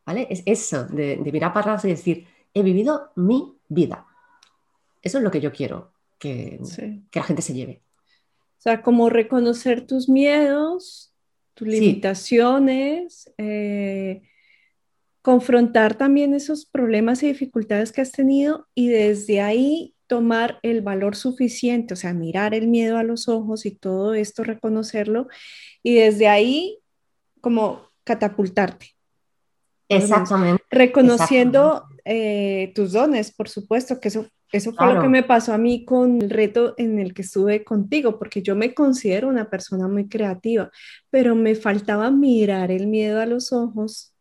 ¿Vale? 0.06 0.26
Es 0.30 0.42
eso, 0.46 0.84
de, 0.84 1.18
mirar 1.18 1.52
para 1.52 1.72
atrás 1.72 1.84
y 1.84 1.88
decir, 1.88 2.26
he 2.54 2.62
vivido 2.62 3.10
mi 3.16 3.58
vida. 3.68 4.06
Eso 5.02 5.18
es 5.18 5.24
lo 5.24 5.30
que 5.30 5.42
yo 5.42 5.52
quiero 5.52 5.92
que, 6.18 6.58
que 7.10 7.18
la 7.18 7.26
gente 7.26 7.42
se 7.42 7.52
lleve. 7.52 7.82
O 8.58 8.60
sea, 8.60 8.82
como 8.82 9.10
reconocer 9.10 9.86
tus 9.86 10.08
miedos, 10.08 11.14
tus 11.54 11.68
limitaciones, 11.68 13.32
eh, 13.38 14.22
confrontar 15.22 15.96
también 15.96 16.34
esos 16.34 16.66
problemas 16.66 17.22
y 17.22 17.28
dificultades 17.28 17.92
que 17.92 18.00
has 18.00 18.12
tenido 18.12 18.66
y 18.74 18.88
desde 18.88 19.40
ahí 19.40 19.94
tomar 20.06 20.58
el 20.62 20.82
valor 20.82 21.16
suficiente, 21.16 21.94
o 21.94 21.96
sea, 21.96 22.12
mirar 22.12 22.54
el 22.54 22.68
miedo 22.68 22.96
a 22.96 23.02
los 23.02 23.28
ojos 23.28 23.66
y 23.66 23.72
todo 23.72 24.14
esto, 24.14 24.44
reconocerlo 24.44 25.28
y 25.82 25.94
desde 25.94 26.28
ahí 26.28 26.78
como 27.40 27.90
catapultarte. 28.04 28.94
Exactamente. 29.88 30.62
Reconociendo 30.70 31.84
eh, 32.04 32.72
tus 32.74 32.92
dones, 32.92 33.32
por 33.32 33.48
supuesto, 33.48 34.00
que 34.00 34.08
eso, 34.08 34.26
eso 34.52 34.72
fue 34.72 34.94
lo 34.94 35.00
que 35.00 35.08
me 35.08 35.22
pasó 35.22 35.52
a 35.52 35.58
mí 35.58 35.84
con 35.84 36.22
el 36.22 36.30
reto 36.30 36.74
en 36.78 36.98
el 36.98 37.14
que 37.14 37.22
estuve 37.22 37.64
contigo, 37.64 38.18
porque 38.18 38.42
yo 38.42 38.54
me 38.54 38.74
considero 38.74 39.28
una 39.28 39.50
persona 39.50 39.88
muy 39.88 40.08
creativa, 40.08 40.70
pero 41.10 41.34
me 41.34 41.54
faltaba 41.54 42.10
mirar 42.10 42.70
el 42.70 42.86
miedo 42.86 43.20
a 43.20 43.26
los 43.26 43.52
ojos 43.52 44.14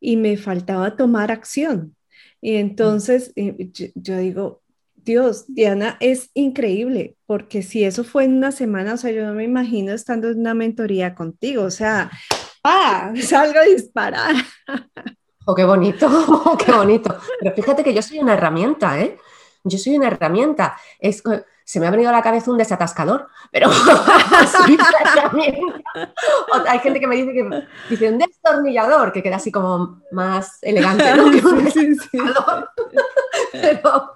y 0.00 0.16
me 0.16 0.36
faltaba 0.36 0.96
tomar 0.96 1.30
acción. 1.30 1.94
Y 2.40 2.56
entonces 2.56 3.32
eh, 3.36 3.70
yo 3.94 4.18
digo, 4.18 4.62
Dios, 4.94 5.44
Diana 5.46 5.96
es 6.00 6.30
increíble, 6.34 7.16
porque 7.26 7.62
si 7.62 7.84
eso 7.84 8.02
fue 8.02 8.24
en 8.24 8.34
una 8.34 8.50
semana, 8.50 8.94
o 8.94 8.96
sea, 8.96 9.12
yo 9.12 9.24
no 9.24 9.34
me 9.34 9.44
imagino 9.44 9.92
estando 9.92 10.28
en 10.28 10.40
una 10.40 10.54
mentoría 10.54 11.14
contigo, 11.14 11.62
o 11.62 11.70
sea, 11.70 12.10
¡ah! 12.64 13.12
Salgo 13.22 13.60
a 13.60 13.64
disparar. 13.64 14.34
Oh, 15.44 15.54
qué 15.54 15.64
bonito, 15.64 16.08
qué 16.64 16.72
bonito. 16.72 17.16
Pero 17.40 17.54
fíjate 17.54 17.84
que 17.84 17.94
yo 17.94 18.02
soy 18.02 18.18
una 18.18 18.34
herramienta, 18.34 19.00
¿eh? 19.00 19.16
Yo 19.68 19.78
soy 19.78 19.96
una 19.96 20.08
herramienta. 20.08 20.76
Es, 20.98 21.22
se 21.66 21.78
me 21.80 21.88
ha 21.88 21.90
venido 21.90 22.10
a 22.10 22.12
la 22.12 22.22
cabeza 22.22 22.52
un 22.52 22.58
desatascador, 22.58 23.26
pero 23.50 23.68
hay 26.68 26.78
gente 26.78 27.00
que 27.00 27.08
me 27.08 27.16
dice 27.16 27.32
que 27.32 27.66
dice 27.90 28.08
un 28.08 28.18
destornillador, 28.18 29.12
que 29.12 29.20
queda 29.20 29.34
así 29.36 29.50
como 29.50 30.00
más 30.12 30.58
elegante, 30.62 31.12
¿no? 31.16 31.28
Que 31.28 31.44
un 31.44 31.64
destornillador. 31.64 32.70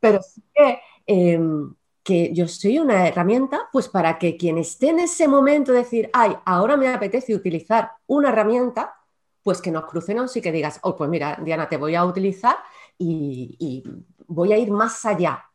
pero, 0.00 0.22
sí 0.22 0.42
que, 0.54 0.80
em, 1.06 1.74
que 2.02 2.32
yo 2.32 2.48
soy 2.48 2.78
una 2.78 3.08
herramienta, 3.08 3.68
pues 3.70 3.88
para 3.88 4.18
que 4.18 4.38
quien 4.38 4.56
esté 4.56 4.88
en 4.88 5.00
ese 5.00 5.28
momento 5.28 5.70
decir, 5.70 6.08
ay, 6.14 6.34
ahora 6.46 6.78
me 6.78 6.88
apetece 6.88 7.34
utilizar 7.34 7.92
una 8.06 8.30
herramienta, 8.30 8.94
pues 9.42 9.60
que 9.60 9.70
nos 9.70 9.84
crucemos 9.84 10.34
y 10.34 10.40
que 10.40 10.50
digas, 10.50 10.78
oh, 10.80 10.96
pues 10.96 11.10
mira, 11.10 11.38
Diana, 11.42 11.68
te 11.68 11.76
voy 11.76 11.94
a 11.94 12.06
utilizar 12.06 12.56
y 12.96 13.82
voy 14.26 14.52
a 14.52 14.58
ir 14.58 14.70
más 14.70 15.04
allá, 15.04 15.50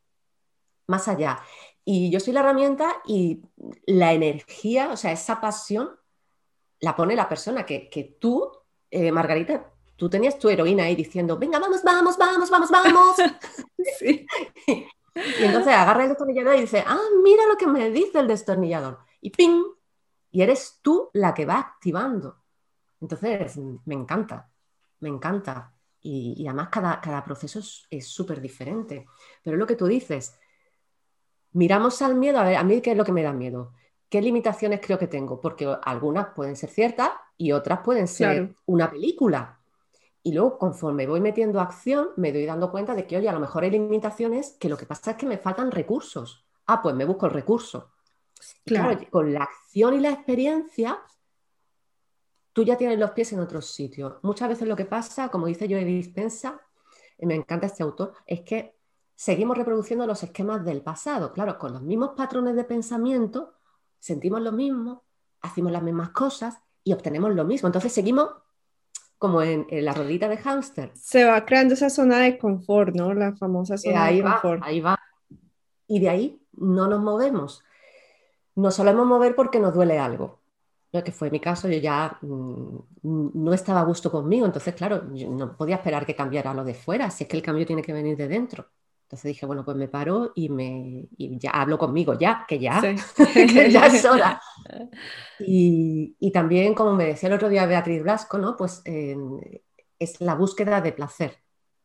más 0.88 1.08
allá. 1.08 1.42
Y 1.86 2.12
yo 2.12 2.20
soy 2.20 2.34
la 2.34 2.42
herramienta 2.42 3.02
y 3.06 3.42
la 3.86 4.14
energía, 4.14 4.92
o 4.92 4.98
sea, 4.98 5.12
esa 5.12 5.42
pasión, 5.42 5.90
la 6.82 6.96
pone 6.96 7.16
la 7.16 7.28
persona 7.28 7.66
que, 7.66 7.90
que 7.90 8.18
tú, 8.20 8.52
eh, 8.92 9.12
Margarita, 9.12 9.72
tú 9.96 10.10
tenías 10.10 10.40
tu 10.40 10.50
heroína 10.50 10.84
ahí 10.84 10.96
diciendo, 10.96 11.38
venga, 11.38 11.60
vamos, 11.60 11.84
vamos, 11.84 12.18
vamos, 12.18 12.50
vamos, 12.50 12.70
vamos. 12.70 13.16
sí. 14.00 14.26
Y 15.16 15.44
entonces 15.44 15.74
agarra 15.74 16.04
el 16.04 16.10
destornillador 16.10 16.56
y 16.56 16.62
dice, 16.62 16.84
ah, 16.86 17.02
mira 17.24 17.46
lo 17.48 17.58
que 17.58 17.68
me 17.68 17.90
dice 17.90 18.20
el 18.20 18.28
destornillador. 18.28 19.00
Y 19.22 19.32
¡ping! 19.32 19.64
Y 20.32 20.42
eres 20.42 20.80
tú 20.82 21.10
la 21.14 21.34
que 21.34 21.46
va 21.46 21.60
activando. 21.60 22.38
Entonces, 23.02 23.58
me 23.58 23.96
encanta, 23.96 24.50
me 25.00 25.10
encanta. 25.10 25.74
Y, 26.02 26.48
además 26.48 26.70
cada, 26.70 27.02
cada 27.02 27.24
proceso 27.24 27.60
es 27.90 28.08
súper 28.08 28.42
diferente. 28.42 29.06
Pero 29.44 29.56
es 29.56 29.60
lo 29.60 29.68
que 29.68 29.76
tú 29.76 29.86
dices, 29.88 30.40
miramos 31.52 32.02
al 32.02 32.16
miedo, 32.16 32.40
a 32.40 32.44
ver, 32.44 32.56
a 32.58 32.64
mí 32.64 32.82
qué 32.82 32.92
es 32.92 32.98
lo 32.98 33.06
que 33.06 33.12
me 33.12 33.24
da 33.24 33.34
miedo. 33.34 33.74
¿Qué 34.10 34.22
limitaciones 34.22 34.80
creo 34.82 34.98
que 34.98 35.08
tengo? 35.08 35.40
Porque 35.40 35.72
algunas 35.84 36.34
pueden 36.34 36.56
ser 36.56 36.70
ciertas 36.70 37.12
y 37.38 37.52
otras 37.52 37.82
pueden 37.82 38.08
ser 38.08 38.56
una 38.66 38.90
película. 38.90 39.60
Y 40.24 40.34
luego, 40.34 40.58
conforme 40.58 41.08
voy 41.08 41.22
metiendo 41.22 41.60
acción, 41.60 42.10
me 42.18 42.34
doy 42.34 42.46
dando 42.46 42.72
cuenta 42.72 42.96
de 42.96 43.06
que, 43.06 43.18
oye, 43.18 43.30
a 43.30 43.34
lo 43.34 43.40
mejor 43.40 43.64
hay 43.64 43.72
limitaciones 43.72 44.58
que 44.60 44.68
lo 44.68 44.78
que 44.78 44.86
pasa 44.86 45.12
es 45.12 45.18
que 45.18 45.26
me 45.26 45.38
faltan 45.38 45.72
recursos. 45.72 46.46
Ah, 46.66 46.82
pues 46.82 46.96
me 46.96 47.06
busco 47.06 47.28
el 47.28 47.34
recurso. 47.34 47.92
Claro. 48.66 48.98
con 49.10 49.34
la 49.34 49.44
acción 49.44 49.96
y 49.96 50.00
la 50.00 50.12
experiencia, 50.12 51.00
tú 52.60 52.66
ya 52.66 52.76
tienes 52.76 53.00
los 53.00 53.12
pies 53.12 53.32
en 53.32 53.40
otro 53.40 53.62
sitio. 53.62 54.20
Muchas 54.22 54.50
veces 54.50 54.68
lo 54.68 54.76
que 54.76 54.84
pasa, 54.84 55.30
como 55.30 55.48
dice 55.48 55.66
Joe 55.70 55.86
Dispensa, 55.86 56.60
y 57.18 57.26
me 57.26 57.34
encanta 57.34 57.68
este 57.68 57.84
autor, 57.84 58.12
es 58.28 58.42
que 58.42 58.76
seguimos 59.16 59.58
reproduciendo 59.58 60.06
los 60.06 60.24
esquemas 60.24 60.66
del 60.66 60.82
pasado. 60.82 61.32
Claro, 61.32 61.58
con 61.58 61.72
los 61.72 61.82
mismos 61.82 62.12
patrones 62.18 62.58
de 62.58 62.66
pensamiento, 62.66 63.54
sentimos 63.98 64.42
lo 64.42 64.52
mismo, 64.52 65.06
hacemos 65.40 65.72
las 65.72 65.82
mismas 65.82 66.10
cosas 66.10 66.58
y 66.84 66.92
obtenemos 66.92 67.34
lo 67.34 67.46
mismo. 67.46 67.70
Entonces 67.70 67.94
seguimos 67.94 68.28
como 69.18 69.42
en, 69.42 69.66
la 69.70 69.94
rodita 69.94 70.28
de 70.28 70.36
hámster. 70.36 70.92
Se 70.96 71.24
va 71.24 71.46
creando 71.46 71.76
esa 71.76 71.90
zona 71.90 72.18
de 72.18 72.38
confort, 72.38 72.94
¿no? 72.94 73.14
La 73.14 73.38
famosa 73.38 73.78
zona 73.78 74.04
ahí 74.04 74.18
de 74.18 74.24
confort. 74.24 74.62
Va, 74.62 74.68
ahí 74.68 74.82
va. 74.82 75.00
Y 75.88 76.02
de 76.02 76.10
ahí 76.10 76.46
no 76.52 76.90
nos 76.90 77.00
movemos. 77.00 77.64
Nos 78.56 78.76
solemos 78.76 79.08
mover 79.08 79.34
porque 79.34 79.62
nos 79.62 79.74
duele 79.74 79.98
algo. 79.98 80.39
Lo 80.92 81.04
que 81.04 81.12
fue 81.12 81.30
mi 81.30 81.40
caso, 81.40 81.68
yo 81.68 81.78
ya 81.78 82.18
mm, 82.22 82.78
no 83.04 83.54
estaba 83.54 83.82
a 83.82 83.86
gusto 83.86 84.10
conmigo, 84.12 84.46
entonces, 84.46 84.74
claro, 84.74 85.04
no 85.04 85.56
podía 85.56 85.76
esperar 85.76 86.06
que 86.06 86.16
cambiara 86.16 86.54
lo 86.54 86.64
de 86.64 86.74
fuera, 86.74 87.12
si 87.12 87.24
es 87.24 87.30
que 87.30 87.38
el 87.38 87.44
cambio 87.44 87.66
tiene 87.66 87.82
que 87.82 87.94
venir 87.94 88.18
de 88.18 88.28
dentro. 88.28 88.68
Entonces 89.04 89.30
dije, 89.30 89.46
bueno, 89.46 89.66
pues 89.66 89.76
me 89.76 89.88
paro 89.88 90.34
y, 90.36 90.50
me, 90.50 91.08
ya 91.18 91.52
hablo 91.52 91.80
conmigo, 91.80 92.14
ya, 92.18 92.46
que 92.48 92.60
ya, 92.60 92.80
que 93.34 93.72
ya 93.72 93.88
es 93.88 94.06
hora. 94.06 94.42
Y, 95.40 96.18
y, 96.20 96.32
también, 96.32 96.74
como 96.74 96.94
me 96.94 97.06
decía 97.06 97.28
el 97.28 97.36
otro 97.36 97.48
día 97.48 97.66
Beatriz 97.66 98.04
Blasco, 98.04 98.38
¿no? 98.38 98.58
pues 98.58 98.84
es 98.86 100.22
la 100.22 100.36
búsqueda 100.36 100.82
de 100.82 100.92
placer. 100.92 101.38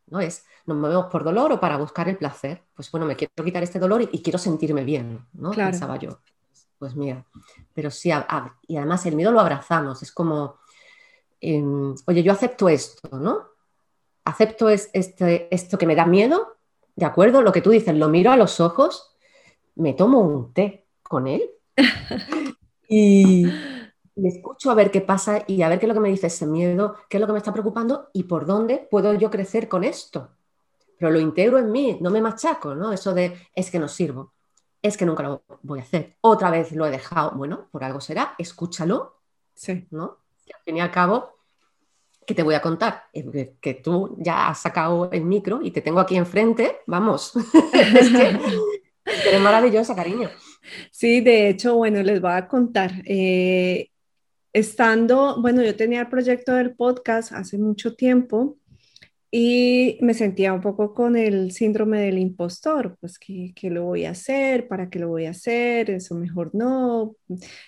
¿no? 0.06 0.20
Es, 0.20 0.44
nos 0.66 0.76
movemos 0.76 1.06
por 1.06 1.24
dolor 1.24 1.52
o 1.52 1.60
para 1.60 1.76
buscar 1.76 2.08
el 2.08 2.16
placer. 2.16 2.64
Pues 2.74 2.90
bueno, 2.90 3.06
me 3.06 3.16
quiero 3.16 3.32
quitar 3.44 3.62
este 3.62 3.78
dolor 3.78 4.02
y, 4.02 4.22
quiero 4.22 4.38
sentirme 4.38 4.84
bien, 4.84 5.26
¿no? 5.32 5.50
Pensaba 5.52 5.96
yo. 5.98 6.20
Pues 6.84 6.96
mira, 6.96 7.24
pero 7.72 7.90
sí, 7.90 8.10
y 8.68 8.76
además 8.76 9.06
el 9.06 9.16
miedo 9.16 9.32
lo 9.32 9.40
abrazamos, 9.40 10.02
es 10.02 10.12
como, 10.12 10.58
em, 11.40 11.94
oye, 12.06 12.22
yo 12.22 12.30
acepto 12.30 12.68
esto, 12.68 13.08
¿no? 13.18 13.38
Acepto 14.26 14.68
es, 14.68 14.90
este, 14.92 15.48
esto 15.50 15.78
que 15.78 15.86
me 15.86 15.94
da 15.94 16.04
miedo 16.04 16.58
¿de 16.94 17.06
acuerdo? 17.06 17.40
Lo 17.40 17.52
que 17.52 17.62
tú 17.62 17.70
dices, 17.70 17.94
lo 17.94 18.10
miro 18.10 18.32
a 18.32 18.36
los 18.36 18.60
ojos, 18.60 19.16
me 19.76 19.94
tomo 19.94 20.20
un 20.20 20.52
té 20.52 20.86
con 21.02 21.26
él 21.26 21.48
y 22.86 23.46
le 23.46 24.28
escucho 24.28 24.70
a 24.70 24.74
ver 24.74 24.90
qué 24.90 25.00
pasa 25.00 25.42
y 25.46 25.62
a 25.62 25.70
ver 25.70 25.78
qué 25.78 25.86
es 25.86 25.88
lo 25.88 25.94
que 25.94 26.00
me 26.00 26.10
dice 26.10 26.26
ese 26.26 26.44
miedo, 26.44 26.96
qué 27.08 27.16
es 27.16 27.20
lo 27.22 27.26
que 27.26 27.32
me 27.32 27.38
está 27.38 27.54
preocupando 27.54 28.10
y 28.12 28.24
por 28.24 28.44
dónde 28.44 28.86
puedo 28.90 29.14
yo 29.14 29.30
crecer 29.30 29.70
con 29.70 29.84
esto. 29.84 30.28
Pero 30.98 31.10
lo 31.10 31.18
integro 31.18 31.58
en 31.58 31.72
mí, 31.72 31.96
no 32.02 32.10
me 32.10 32.20
machaco, 32.20 32.74
¿no? 32.74 32.92
Eso 32.92 33.14
de 33.14 33.48
es 33.54 33.70
que 33.70 33.78
no 33.78 33.88
sirvo, 33.88 34.33
es 34.84 34.98
que 34.98 35.06
nunca 35.06 35.22
lo 35.22 35.42
voy 35.62 35.78
a 35.78 35.82
hacer, 35.82 36.16
otra 36.20 36.50
vez 36.50 36.72
lo 36.72 36.84
he 36.86 36.90
dejado, 36.90 37.32
bueno, 37.32 37.68
por 37.72 37.82
algo 37.82 38.02
será, 38.02 38.34
escúchalo, 38.36 39.22
sí. 39.54 39.86
¿no? 39.90 40.18
Y 40.44 40.52
al 40.52 40.60
fin 40.62 40.76
y 40.76 40.80
al 40.82 40.90
cabo 40.90 41.30
que 42.26 42.34
te 42.34 42.42
voy 42.42 42.54
a 42.54 42.60
contar, 42.60 43.04
que 43.60 43.74
tú 43.82 44.14
ya 44.18 44.48
has 44.48 44.60
sacado 44.60 45.10
el 45.10 45.24
micro 45.24 45.60
y 45.62 45.70
te 45.70 45.80
tengo 45.80 46.00
aquí 46.00 46.16
enfrente, 46.16 46.80
vamos, 46.86 47.32
es 47.72 48.10
que 48.10 48.38
eres 49.26 49.40
maravillosa, 49.40 49.94
cariño. 49.94 50.28
Sí, 50.90 51.22
de 51.22 51.48
hecho, 51.48 51.76
bueno, 51.76 52.02
les 52.02 52.20
voy 52.20 52.32
a 52.32 52.46
contar. 52.46 52.92
Eh, 53.06 53.90
estando, 54.52 55.40
bueno, 55.40 55.62
yo 55.62 55.76
tenía 55.76 56.02
el 56.02 56.08
proyecto 56.08 56.52
del 56.52 56.74
podcast 56.74 57.32
hace 57.32 57.58
mucho 57.58 57.94
tiempo 57.94 58.58
y 59.36 59.98
me 60.00 60.14
sentía 60.14 60.52
un 60.52 60.60
poco 60.60 60.94
con 60.94 61.16
el 61.16 61.50
síndrome 61.50 61.98
del 62.00 62.18
impostor, 62.18 62.96
pues 63.00 63.18
¿qué, 63.18 63.52
lo 63.68 63.82
voy 63.82 64.04
a 64.04 64.10
hacer? 64.10 64.68
¿Para 64.68 64.88
qué 64.88 65.00
lo 65.00 65.08
voy 65.08 65.26
a 65.26 65.30
hacer? 65.30 65.90
Eso 65.90 66.14
mejor 66.14 66.54
no. 66.54 67.16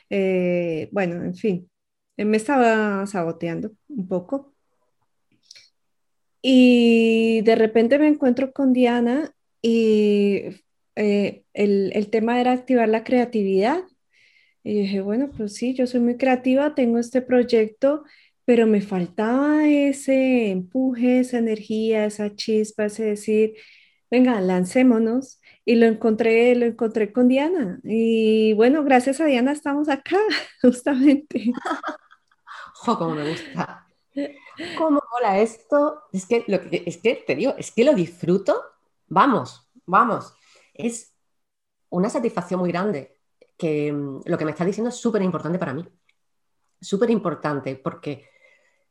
Eh, 0.08 0.88
bueno, 0.92 1.24
en 1.24 1.34
fin, 1.34 1.68
eh, 2.16 2.24
me 2.24 2.36
estaba 2.36 3.04
saboteando 3.08 3.72
un 3.88 4.06
poco. 4.06 4.54
Y 6.40 7.40
de 7.42 7.56
repente 7.56 7.98
me 7.98 8.06
encuentro 8.06 8.52
con 8.52 8.72
Diana 8.72 9.34
y 9.60 10.42
eh, 10.94 11.42
el, 11.52 11.90
el 11.94 12.10
tema 12.10 12.40
era 12.40 12.52
activar 12.52 12.88
la 12.88 13.02
creatividad. 13.02 13.82
Y 14.62 14.82
dije, 14.82 15.00
bueno, 15.00 15.32
pues 15.36 15.54
sí, 15.54 15.74
yo 15.74 15.88
soy 15.88 15.98
muy 15.98 16.16
creativa, 16.16 16.76
tengo 16.76 16.98
este 16.98 17.22
proyecto, 17.22 18.04
pero 18.46 18.66
me 18.68 18.80
faltaba 18.80 19.66
ese 19.66 20.52
empuje, 20.52 21.20
esa 21.20 21.38
energía, 21.38 22.06
esa 22.06 22.34
chispa, 22.36 22.84
ese 22.84 23.04
decir, 23.04 23.54
venga, 24.08 24.40
lancémonos. 24.40 25.40
Y 25.64 25.74
lo 25.74 25.86
encontré, 25.86 26.54
lo 26.54 26.64
encontré 26.64 27.12
con 27.12 27.26
Diana. 27.26 27.80
Y 27.82 28.52
bueno, 28.52 28.84
gracias 28.84 29.20
a 29.20 29.24
Diana 29.26 29.50
estamos 29.50 29.88
acá, 29.88 30.16
justamente. 30.62 31.52
¡Jo, 32.74 32.96
cómo 32.96 33.16
me 33.16 33.28
gusta! 33.28 33.84
¿Cómo 34.78 35.02
mola 35.12 35.40
esto? 35.40 36.04
Es 36.12 36.24
que, 36.26 36.44
lo 36.46 36.60
que, 36.60 36.84
es 36.86 36.98
que 36.98 37.24
te 37.26 37.34
digo, 37.34 37.54
es 37.58 37.72
que 37.72 37.84
lo 37.84 37.94
disfruto. 37.94 38.62
Vamos, 39.08 39.68
vamos. 39.86 40.32
Es 40.72 41.12
una 41.90 42.08
satisfacción 42.08 42.60
muy 42.60 42.70
grande 42.70 43.18
que 43.58 43.92
mm, 43.92 44.20
lo 44.24 44.38
que 44.38 44.44
me 44.44 44.52
está 44.52 44.64
diciendo 44.64 44.90
es 44.90 44.96
súper 44.96 45.22
importante 45.22 45.58
para 45.58 45.74
mí. 45.74 45.84
Súper 46.80 47.10
importante 47.10 47.74
porque 47.74 48.35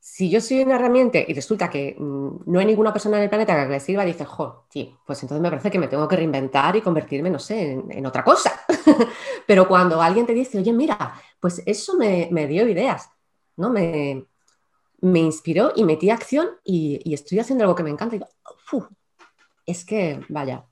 si 0.08 0.30
yo 0.30 0.40
soy 0.40 0.62
una 0.62 0.76
herramienta 0.76 1.18
y 1.18 1.34
resulta 1.34 1.68
que 1.68 1.96
mm, 1.98 2.42
no 2.46 2.60
hay 2.60 2.66
ninguna 2.68 2.94
persona 2.94 3.18
en 3.18 3.24
el 3.24 3.30
planeta 3.30 3.66
que 3.66 3.72
le 3.72 3.80
sirva, 3.80 4.06
dice, 4.06 4.24
jo, 4.24 4.68
sí, 4.70 4.96
pues 5.04 5.24
entonces 5.24 5.42
me 5.42 5.50
parece 5.50 5.72
que 5.72 5.80
me 5.80 5.88
tengo 5.88 6.08
que 6.08 6.16
reinventar 6.16 6.76
y 6.76 6.82
convertirme, 6.82 7.32
no 7.32 7.40
sé, 7.40 7.72
en, 7.72 8.06
otra 8.06 8.24
cosa. 8.24 8.54
Pero 9.48 9.68
cuando 9.68 10.00
alguien 10.00 10.28
te 10.28 10.36
dice, 10.36 10.60
oye, 10.60 10.72
mira, 10.74 11.20
pues 11.40 11.64
eso 11.66 11.98
me, 11.98 12.30
dio 12.48 12.68
ideas, 12.68 13.10
¿no? 13.58 13.72
Me, 13.72 14.28
me, 15.02 15.20
inspiró 15.22 15.74
y 15.76 15.84
metí 15.84 16.12
acción 16.12 16.50
y, 16.64 17.12
estoy 17.12 17.40
haciendo 17.40 17.64
algo 17.64 17.76
que 17.76 17.84
me 17.84 17.90
encanta. 17.90 18.16
Y 18.16 18.20
digo, 18.20 18.90
es 19.66 19.84
que, 19.86 20.22
vaya, 20.30 20.68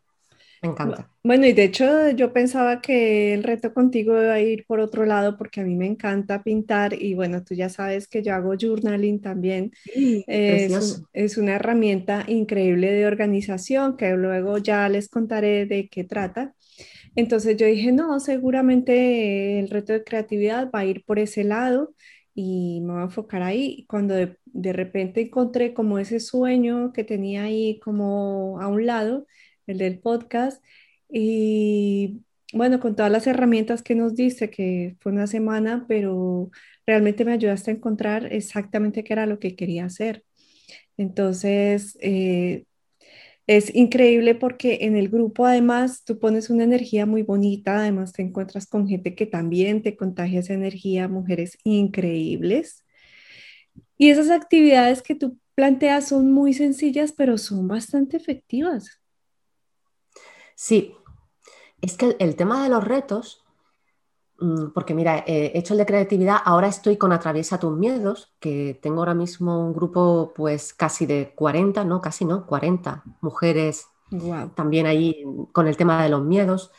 me 0.63 0.69
encanta. 0.69 1.09
Bueno, 1.23 1.45
y 1.45 1.53
de 1.53 1.65
hecho 1.65 2.09
yo 2.11 2.31
pensaba 2.31 2.81
que 2.81 3.33
el 3.33 3.43
reto 3.43 3.73
contigo 3.73 4.13
iba 4.13 4.33
a 4.33 4.39
ir 4.39 4.65
por 4.65 4.79
otro 4.79 5.05
lado 5.05 5.37
porque 5.37 5.61
a 5.61 5.63
mí 5.65 5.75
me 5.75 5.85
encanta 5.85 6.41
pintar 6.41 6.93
y 6.93 7.13
bueno, 7.13 7.43
tú 7.43 7.53
ya 7.53 7.67
sabes 7.69 8.07
que 8.07 8.23
yo 8.23 8.33
hago 8.33 8.55
journaling 8.59 9.21
también. 9.21 9.71
es, 9.85 11.03
es, 11.11 11.37
una 11.37 11.55
herramienta 11.55 12.23
increíble 12.27 12.91
de 12.91 13.05
organización 13.05 13.97
que 13.97 14.11
luego 14.15 14.57
ya 14.57 14.87
les 14.87 15.09
contaré 15.09 15.65
de 15.65 15.89
qué 15.89 16.05
trata. 16.05 16.55
Entonces 17.15 17.57
yo 17.57 17.67
dije, 17.67 17.91
no, 17.91 18.19
seguramente 18.19 19.59
el 19.59 19.69
reto 19.69 19.93
de 19.93 20.03
creatividad 20.03 20.71
va 20.73 20.79
a 20.79 20.85
ir 20.85 21.03
por 21.05 21.19
ese 21.19 21.43
lado 21.43 21.93
y 22.33 22.81
me 22.81 22.93
voy 22.93 23.01
a 23.01 23.05
enfocar 23.05 23.43
ahí. 23.43 23.85
Cuando 23.87 24.15
de, 24.15 24.37
de 24.45 24.73
repente 24.73 25.21
encontré 25.21 25.73
como 25.73 25.99
ese 25.99 26.19
sueño 26.19 26.93
que 26.93 27.03
tenía 27.03 27.43
ahí 27.43 27.79
como 27.79 28.59
a 28.61 28.67
un 28.67 28.85
lado, 28.85 29.27
el 29.67 29.77
del 29.79 29.99
podcast. 29.99 30.63
Y 31.09 32.21
bueno, 32.53 32.79
con 32.79 32.95
todas 32.95 33.11
las 33.11 33.27
herramientas 33.27 33.83
que 33.83 33.95
nos 33.95 34.15
dice, 34.15 34.49
que 34.49 34.95
fue 34.99 35.11
una 35.11 35.27
semana, 35.27 35.85
pero 35.87 36.51
realmente 36.85 37.25
me 37.25 37.33
ayudaste 37.33 37.71
a 37.71 37.73
encontrar 37.75 38.31
exactamente 38.31 39.03
qué 39.03 39.13
era 39.13 39.25
lo 39.25 39.39
que 39.39 39.55
quería 39.55 39.85
hacer. 39.85 40.23
Entonces, 40.97 41.97
eh, 42.01 42.65
es 43.47 43.75
increíble 43.75 44.35
porque 44.35 44.79
en 44.81 44.95
el 44.95 45.09
grupo 45.09 45.45
además 45.45 46.03
tú 46.05 46.19
pones 46.19 46.49
una 46.49 46.63
energía 46.63 47.05
muy 47.05 47.23
bonita, 47.23 47.79
además 47.79 48.13
te 48.13 48.21
encuentras 48.21 48.67
con 48.67 48.87
gente 48.87 49.15
que 49.15 49.25
también 49.25 49.81
te 49.81 49.97
contagia 49.97 50.39
esa 50.39 50.53
energía, 50.53 51.07
mujeres 51.09 51.57
increíbles. 51.63 52.85
Y 53.97 54.09
esas 54.09 54.29
actividades 54.29 55.01
que 55.01 55.15
tú 55.15 55.37
planteas 55.55 56.07
son 56.09 56.31
muy 56.31 56.53
sencillas, 56.53 57.11
pero 57.13 57.37
son 57.37 57.67
bastante 57.67 58.17
efectivas. 58.17 59.02
Sí, 60.55 60.95
es 61.81 61.97
que 61.97 62.15
el, 62.19 62.35
tema 62.35 62.63
de 62.63 62.69
los 62.69 62.83
retos, 62.83 63.43
mm, 64.39 64.67
porque 64.73 64.93
mira, 64.93 65.23
he 65.27 65.57
hecho 65.57 65.73
el 65.73 65.79
de 65.79 65.85
creatividad, 65.85 66.37
ahora 66.45 66.67
estoy 66.67 66.97
con 66.97 67.11
Atraviesa 67.11 67.59
tus 67.59 67.77
miedos, 67.77 68.33
que 68.39 68.79
tengo 68.81 68.99
ahora 68.99 69.13
mismo 69.13 69.65
un 69.65 69.73
grupo 69.73 70.31
pues 70.35 70.73
casi 70.73 71.05
de 71.05 71.33
40, 71.35 71.83
no, 71.83 72.01
casi 72.01 72.25
no, 72.25 72.45
40 72.45 73.03
mujeres 73.21 73.87
también 74.55 74.85
ahí 74.85 75.23
con 75.51 75.67
el 75.67 75.77
tema 75.77 76.03
de 76.03 76.09
los 76.09 76.23
miedos. 76.23 76.71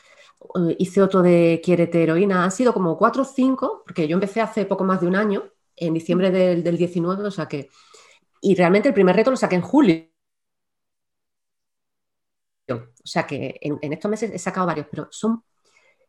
Eh, 0.57 0.77
hice 0.79 1.03
otro 1.03 1.23
de 1.23 1.61
Quiérete 1.65 2.03
heroína, 2.03 2.45
han 2.45 2.53
sido 2.53 2.73
como 2.73 2.97
cuatro 2.97 3.23
o 3.23 3.25
cinco, 3.25 3.83
porque 3.85 4.07
yo 4.09 4.15
empecé 4.15 4.41
hace 4.41 4.67
poco 4.67 4.85
más 4.85 5.01
de 5.01 5.07
un 5.09 5.17
año, 5.17 5.45
en 5.77 5.95
diciembre 5.95 6.31
del, 6.31 6.63
del 6.63 6.77
19, 6.77 7.25
o 7.25 7.31
sea 7.31 7.47
que... 7.47 7.71
Y 8.41 8.55
realmente 8.55 8.89
el 8.89 8.95
primer 8.95 9.17
reto 9.17 9.31
lo 9.31 9.37
saqué 9.37 9.57
en 9.57 9.63
julio 9.63 10.14
o 13.05 13.09
sea 13.09 13.27
que 13.27 13.59
en, 13.61 13.93
estos 13.93 14.11
meses 14.11 14.31
he 14.33 14.39
sacado 14.39 14.67
varios, 14.67 14.87
pero 14.91 15.09
son 15.11 15.45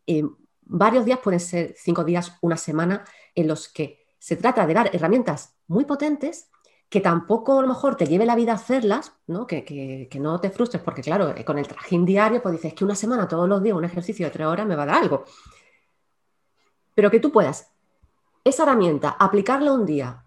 eh, 0.07 0.23
varios 0.61 1.05
días, 1.05 1.19
pueden 1.19 1.39
ser 1.39 1.75
cinco 1.77 2.03
días, 2.03 2.37
una 2.41 2.57
semana, 2.57 3.03
en 3.33 3.47
los 3.47 3.67
que 3.67 4.05
se 4.17 4.37
trata 4.37 4.65
de 4.65 4.73
dar 4.73 4.89
herramientas 4.93 5.55
muy 5.67 5.85
potentes 5.85 6.49
que 6.89 7.01
tampoco 7.01 7.59
a 7.59 7.61
lo 7.61 7.67
mejor 7.67 7.95
te 7.95 8.05
lleve 8.05 8.25
la 8.25 8.35
vida 8.35 8.53
a 8.53 8.55
hacerlas, 8.55 9.11
¿no? 9.27 9.47
Que, 9.47 10.07
no 10.19 10.39
te 10.39 10.49
frustres, 10.49 10.81
porque 10.83 11.01
claro, 11.01 11.35
eh, 11.35 11.43
con 11.43 11.57
el 11.57 11.67
trajín 11.67 12.05
diario, 12.05 12.41
pues 12.41 12.53
dices 12.53 12.73
que 12.73 12.85
una 12.85 12.95
semana, 12.95 13.27
todos 13.27 13.49
los 13.49 13.61
días, 13.61 13.75
un 13.75 13.85
ejercicio 13.85 14.25
de 14.25 14.31
tres 14.31 14.47
horas 14.47 14.65
me 14.65 14.75
va 14.75 14.83
a 14.83 14.85
dar 14.85 14.97
algo. 14.97 15.25
Pero 16.93 17.11
que 17.11 17.19
tú 17.19 17.31
puedas 17.31 17.71
esa 18.43 18.63
herramienta, 18.63 19.17
aplicarla 19.19 19.73
un 19.73 19.85
día, 19.85 20.23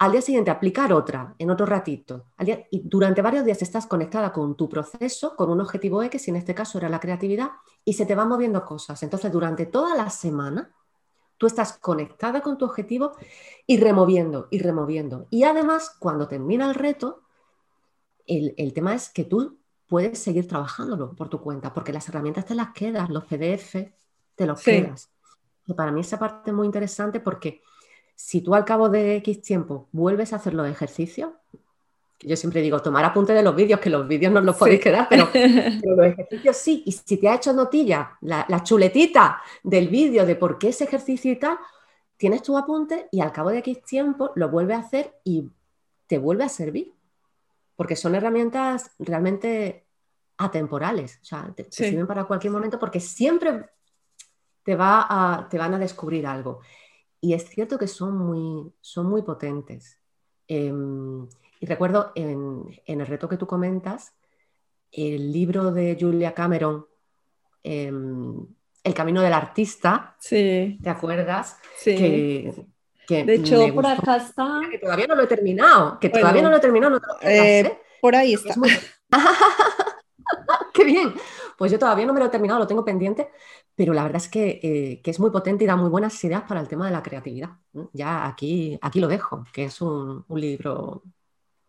al 0.00 0.12
día 0.12 0.22
siguiente 0.22 0.50
aplicar 0.50 0.94
otra 0.94 1.34
en 1.38 1.50
otro 1.50 1.66
ratito. 1.66 2.24
y 2.70 2.80
durante 2.88 3.20
varios 3.20 3.44
días 3.44 3.60
estás 3.60 3.86
conectada 3.86 4.32
con 4.32 4.56
tu 4.56 4.66
proceso, 4.66 5.36
con 5.36 5.50
un 5.50 5.60
objetivo 5.60 6.02
X, 6.02 6.26
y 6.26 6.30
en 6.30 6.36
este 6.36 6.54
caso 6.54 6.78
era 6.78 6.88
la 6.88 7.00
creatividad, 7.00 7.50
y 7.84 7.92
se 7.92 8.06
te 8.06 8.14
van 8.14 8.30
moviendo 8.30 8.64
cosas. 8.64 9.02
Entonces, 9.02 9.30
durante 9.30 9.66
toda 9.66 9.94
la 9.94 10.08
semana, 10.08 10.74
tú 11.36 11.46
estás 11.46 11.74
conectada 11.74 12.40
con 12.40 12.56
tu 12.56 12.64
objetivo 12.64 13.12
y 13.66 13.78
removiendo 13.78 14.48
y 14.50 14.60
removiendo. 14.60 15.26
Y 15.28 15.44
además, 15.44 15.94
cuando 15.98 16.26
termina 16.26 16.66
el 16.66 16.74
reto, 16.74 17.20
el, 18.26 18.72
tema 18.72 18.94
es 18.94 19.10
que 19.10 19.24
tú 19.24 19.58
puedes 19.86 20.18
seguir 20.18 20.48
trabajándolo 20.48 21.14
por 21.14 21.28
tu 21.28 21.42
cuenta, 21.42 21.74
porque 21.74 21.92
las 21.92 22.08
herramientas 22.08 22.46
te 22.46 22.54
las 22.54 22.72
quedas, 22.72 23.10
los 23.10 23.24
PDF 23.26 23.92
te 24.34 24.46
los 24.46 24.62
quedas. 24.62 25.10
Y 25.66 25.74
para 25.74 25.92
mí 25.92 26.00
esa 26.00 26.18
parte 26.18 26.52
es 26.52 26.56
muy 26.56 26.64
interesante 26.64 27.20
porque 27.20 27.60
si 28.22 28.42
tú 28.42 28.54
al 28.54 28.66
cabo 28.66 28.90
de 28.90 29.16
X 29.16 29.40
tiempo 29.40 29.88
vuelves 29.92 30.32
a 30.32 30.36
hacer 30.36 30.52
los 30.52 30.68
ejercicios, 30.68 31.30
yo 32.20 32.36
siempre 32.36 32.60
digo, 32.60 32.80
tomar 32.82 33.02
apunte 33.02 33.32
de 33.32 33.42
los 33.42 33.56
vídeos, 33.56 33.80
que 33.80 33.88
los 33.88 34.06
vídeos 34.06 34.30
no 34.30 34.42
los 34.42 34.56
podéis 34.56 34.80
quedar, 34.80 35.08
pero, 35.10 35.24
los 35.24 36.06
ejercicios 36.06 36.56
sí. 36.56 36.82
Y 36.84 36.92
si 36.92 37.16
te 37.16 37.28
ha 37.28 37.36
hecho 37.36 37.54
notilla 37.54 38.18
la, 38.20 38.62
chuletita 38.62 39.40
del 39.62 39.88
vídeo 39.88 40.26
de 40.26 40.36
por 40.36 40.58
qué 40.58 40.68
ese 40.68 40.84
ejercicio 40.84 41.32
y 41.32 41.36
tal, 41.36 41.58
tienes 42.18 42.42
tu 42.42 42.58
apunte 42.58 43.08
y 43.10 43.20
al 43.20 43.32
cabo 43.32 43.50
de 43.50 43.58
X 43.58 43.82
tiempo 43.82 44.32
lo 44.34 44.50
vuelves 44.50 44.76
a 44.76 44.80
hacer 44.80 45.14
y 45.24 45.50
te 46.06 46.18
vuelve 46.18 46.44
a 46.44 46.50
servir. 46.50 46.92
Porque 47.74 47.96
son 47.96 48.14
herramientas 48.14 48.90
realmente 48.98 49.86
atemporales, 50.36 51.18
o 51.22 51.24
sea, 51.24 51.50
te, 51.56 51.66
sirven 51.70 52.06
para 52.06 52.24
cualquier 52.24 52.52
momento 52.52 52.78
porque 52.78 53.00
siempre 53.00 53.64
te, 54.62 54.76
va 54.76 55.06
a, 55.08 55.48
te 55.48 55.56
van 55.56 55.72
a 55.72 55.78
descubrir 55.78 56.26
algo. 56.26 56.60
Y 57.20 57.34
es 57.34 57.48
cierto 57.48 57.78
que 57.78 57.86
son 57.86 58.16
muy, 58.16 58.72
son 58.80 59.06
muy 59.06 59.22
potentes. 59.22 59.98
Em, 60.48 61.28
y 61.60 61.66
recuerdo 61.66 62.12
en, 62.14 62.64
el 62.86 63.06
reto 63.06 63.28
que 63.28 63.36
tú 63.36 63.46
comentas, 63.46 64.14
el 64.90 65.32
libro 65.32 65.70
de 65.70 65.96
Julia 66.00 66.34
Cameron, 66.34 66.86
em, 67.62 68.46
El 68.82 68.94
camino 68.94 69.20
del 69.20 69.34
artista, 69.34 70.16
sí. 70.18 70.78
¿te 70.82 70.88
acuerdas? 70.88 71.58
Sí. 71.76 72.50
Que, 73.06 73.24
de 73.24 73.34
hecho, 73.34 73.74
por 73.74 73.86
acá 73.86 74.16
está. 74.16 74.60
Que 74.70 74.78
todavía 74.78 75.06
no 75.06 75.16
lo 75.16 75.24
he 75.24 75.26
terminado, 75.26 75.98
que 76.00 76.08
todavía 76.08 76.40
no 76.40 76.48
lo 76.48 76.56
he 76.56 76.60
terminado. 76.60 76.96
Eh, 77.20 77.60
¿eh? 77.60 77.78
por 78.00 78.16
ahí 78.16 78.32
está. 78.32 78.54
¡Qué 80.74 80.84
bien! 80.84 81.14
Pues 81.60 81.70
yo 81.70 81.78
todavía 81.78 82.06
no 82.06 82.14
me 82.14 82.20
lo 82.20 82.24
he 82.24 82.30
terminado, 82.30 82.58
lo 82.58 82.66
tengo 82.66 82.86
pendiente, 82.86 83.28
pero 83.74 83.92
la 83.92 84.02
verdad 84.02 84.16
es 84.16 84.30
eh, 84.32 85.02
que, 85.04 85.10
es 85.10 85.20
muy 85.20 85.30
potente 85.30 85.64
y 85.64 85.66
da 85.66 85.76
muy 85.76 85.90
buenas 85.90 86.24
ideas 86.24 86.44
para 86.48 86.58
el 86.58 86.68
tema 86.68 86.86
de 86.86 86.92
la 86.92 87.02
creatividad. 87.02 87.50
Ya 87.92 88.26
aquí, 88.26 88.78
aquí 88.80 88.98
lo 88.98 89.08
dejo, 89.08 89.44
que 89.52 89.64
es 89.64 89.82
un, 89.82 90.24
libro 90.36 91.02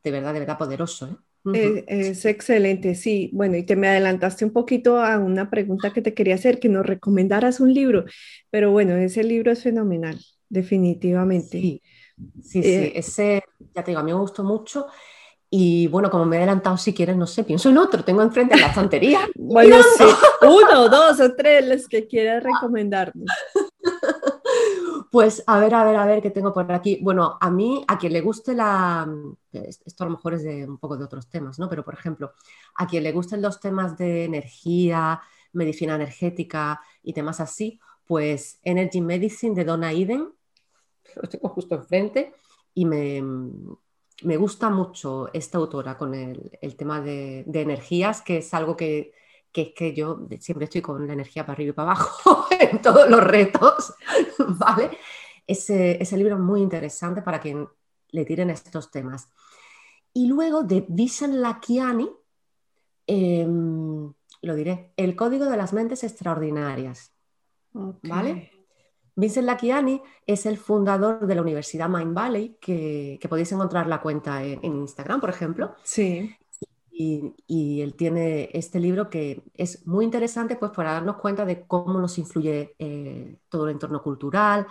de 0.02 0.12
verdad, 0.12 0.32
de 0.32 0.40
verdad 0.40 0.58
poderoso. 0.58 1.20
¿eh? 1.44 1.84
Es, 1.90 2.24
excelente, 2.24 2.96
sí. 2.96 3.32
Bueno, 3.34 3.58
y 3.58 3.64
te 3.64 3.76
me 3.76 3.90
adelantaste 3.90 4.46
un 4.46 4.54
poquito 4.54 4.98
a 4.98 5.20
una 5.20 5.50
pregunta 5.50 5.92
que 5.92 6.02
te 6.02 6.14
quería 6.14 6.36
hacer, 6.36 6.62
que 6.62 6.70
nos 6.70 6.86
recomendaras 6.86 7.60
un 7.60 7.74
libro, 7.74 8.06
pero 8.50 8.72
bueno, 8.72 8.96
ese 8.96 9.26
libro 9.26 9.52
es 9.52 9.62
fenomenal, 9.62 10.18
definitivamente. 10.48 11.60
Sí, 11.60 11.82
sí, 12.42 12.64
sí. 12.64 12.70
Eh, 12.70 12.94
ese, 12.96 13.44
ya 13.76 13.84
te 13.84 13.92
digo, 13.92 14.00
a 14.00 14.04
mí 14.04 14.14
me 14.14 14.20
gustó 14.20 14.46
mucho 14.46 14.88
y 15.54 15.88
bueno, 15.88 16.10
como 16.10 16.26
me 16.26 16.38
he 16.38 16.40
adelantado, 16.40 16.78
si 16.78 16.94
quieres, 16.94 17.18
no 17.18 17.28
sé, 17.28 17.44
pienso 17.44 17.70
en 17.70 17.78
otro, 17.78 18.06
tengo 18.06 18.22
enfrente 18.22 18.58
la 18.58 18.68
estantería. 18.68 19.20
bueno, 19.36 19.76
sí, 19.98 20.06
uno, 20.44 20.88
dos 20.88 21.20
o 21.20 21.36
tres 21.36 21.68
los 21.68 21.90
que 21.90 22.08
quieras 22.08 22.42
recomendarnos. 22.42 23.28
Pues 25.12 25.44
a 25.46 25.60
ver, 25.60 25.76
a 25.76 25.84
ver, 25.84 25.98
a 25.98 26.06
ver, 26.06 26.22
¿qué 26.22 26.32
tengo 26.32 26.54
por 26.54 26.72
aquí? 26.72 26.98
Bueno, 27.02 27.38
a 27.42 27.52
mí, 27.52 27.84
a 27.90 27.98
quien 27.98 28.14
le 28.14 28.22
guste 28.22 28.54
la... 28.54 29.06
Esto 29.52 30.06
a 30.06 30.08
lo 30.08 30.14
mejor 30.14 30.36
es 30.36 30.44
de 30.44 30.66
un 30.66 30.78
poco 30.78 30.96
de 30.96 31.04
otros 31.04 31.28
temas, 31.28 31.60
¿no? 31.60 31.68
Pero, 31.68 31.84
por 31.84 31.96
ejemplo, 31.96 32.32
a 32.76 32.88
quien 32.88 33.04
le 33.04 33.12
gusten 33.12 33.42
los 33.42 33.60
temas 33.60 33.98
de 33.98 34.24
energía, 34.24 35.22
medicina 35.52 35.96
energética 35.96 36.80
y 37.04 37.12
temas 37.12 37.42
así, 37.42 37.78
pues 38.06 38.60
Energy 38.64 39.02
Medicine 39.02 39.54
de 39.54 39.66
Donna 39.66 39.92
Eden, 39.92 40.30
lo 41.22 41.28
tengo 41.28 41.50
justo 41.50 41.76
enfrente, 41.76 42.34
y 42.74 42.86
me, 42.86 43.22
me 44.24 44.38
gusta 44.38 44.70
mucho 44.70 45.30
esta 45.34 45.58
autora 45.58 45.98
con 45.98 46.14
el, 46.14 46.76
tema 46.76 47.02
de, 47.02 47.44
energías, 47.54 48.22
que 48.22 48.38
es 48.38 48.54
algo 48.54 48.76
que, 48.76 49.14
que, 49.52 49.74
que 49.74 49.94
yo 49.94 50.28
siempre 50.40 50.66
estoy 50.66 50.82
con 50.82 51.08
la 51.08 51.14
energía 51.14 51.46
para 51.46 51.54
arriba 51.54 51.70
y 51.70 51.74
para 51.74 51.92
abajo 51.92 52.48
en 52.60 52.82
todos 52.82 53.10
los 53.10 53.24
retos, 53.24 53.94
¿vale? 54.40 54.98
Ese, 55.48 56.02
ese 56.02 56.18
libro 56.18 56.36
es 56.36 56.42
muy 56.42 56.62
interesante 56.62 57.22
para 57.22 57.40
quien 57.40 57.68
le 58.10 58.26
tiren 58.26 58.50
estos 58.50 58.92
temas. 58.92 59.30
Y 60.14 60.28
luego 60.28 60.64
de 60.64 60.86
Vishen 60.88 61.42
Lakiani, 61.42 62.10
em, 63.08 64.14
lo 64.42 64.56
diré, 64.56 64.92
El 64.98 65.16
Código 65.16 65.46
de 65.46 65.58
las 65.58 65.74
Mentes 65.74 66.04
Extraordinarias. 66.04 67.14
¿Vale? 67.74 68.52
Vincent 69.16 69.46
Lakiani 69.46 70.02
es 70.26 70.46
el 70.46 70.58
fundador 70.58 71.28
de 71.28 71.36
la 71.36 71.42
Universidad 71.42 71.90
Mind 71.90 72.14
Valley, 72.14 72.58
que, 72.60 73.20
podéis 73.30 73.52
encontrar 73.52 73.88
la 73.88 74.02
cuenta 74.02 74.44
en, 74.44 74.64
Instagram, 74.64 75.20
por 75.20 75.30
ejemplo. 75.30 75.76
Sí. 75.84 76.36
Y, 76.94 77.82
él 77.82 77.96
tiene 77.96 78.50
este 78.54 78.80
libro 78.80 79.10
que 79.10 79.44
es 79.56 79.88
muy 79.88 80.06
interesante 80.06 80.56
pues, 80.56 80.72
para 80.72 80.94
darnos 80.94 81.18
cuenta 81.18 81.46
de 81.46 81.66
cómo 81.66 82.00
nos 82.00 82.18
influye 82.18 82.76
eh, 82.78 83.40
todo 83.50 83.66
el 83.66 83.72
entorno 83.72 84.04
cultural, 84.04 84.68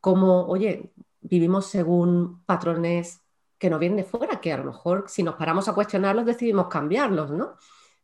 cómo, 0.00 0.46
oye, 0.46 0.92
vivimos 1.20 1.66
según 1.66 2.44
patrones 2.44 3.20
que 3.58 3.70
nos 3.70 3.80
vienen 3.80 3.96
de 3.96 4.04
fuera, 4.04 4.40
que 4.40 4.52
a 4.52 4.58
lo 4.58 4.64
mejor 4.64 5.04
si 5.08 5.22
nos 5.22 5.34
paramos 5.34 5.68
a 5.68 5.74
cuestionarlos 5.74 6.26
decidimos 6.26 6.68
cambiarlos, 6.68 7.30
¿no? 7.30 7.56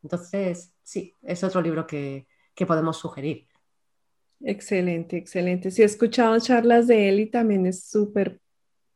Entonces, 0.03 0.73
sí, 0.83 1.15
es 1.23 1.45
otro 1.45 1.61
libro 1.61 1.87
que, 1.87 2.27
podemos 2.67 2.97
sugerir. 2.97 3.49
Excelente, 4.45 5.17
excelente. 5.17 5.71
Sí, 5.71 5.83
he 5.83 5.85
escuchado 5.85 6.39
charlas 6.41 6.87
de 6.87 7.09
él 7.09 7.21
y 7.21 7.27
también 7.27 7.67
es 7.67 7.85
súper 7.85 8.41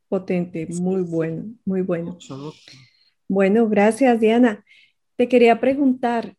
potente, 0.08 0.66
muy 0.80 1.02
bueno, 1.02 1.54
muy 1.64 1.82
bueno. 1.82 2.18
Bueno, 3.28 3.68
gracias, 3.68 4.20
Diana. 4.20 4.64
Te 5.16 5.28
quería 5.28 5.60
preguntar, 5.60 6.36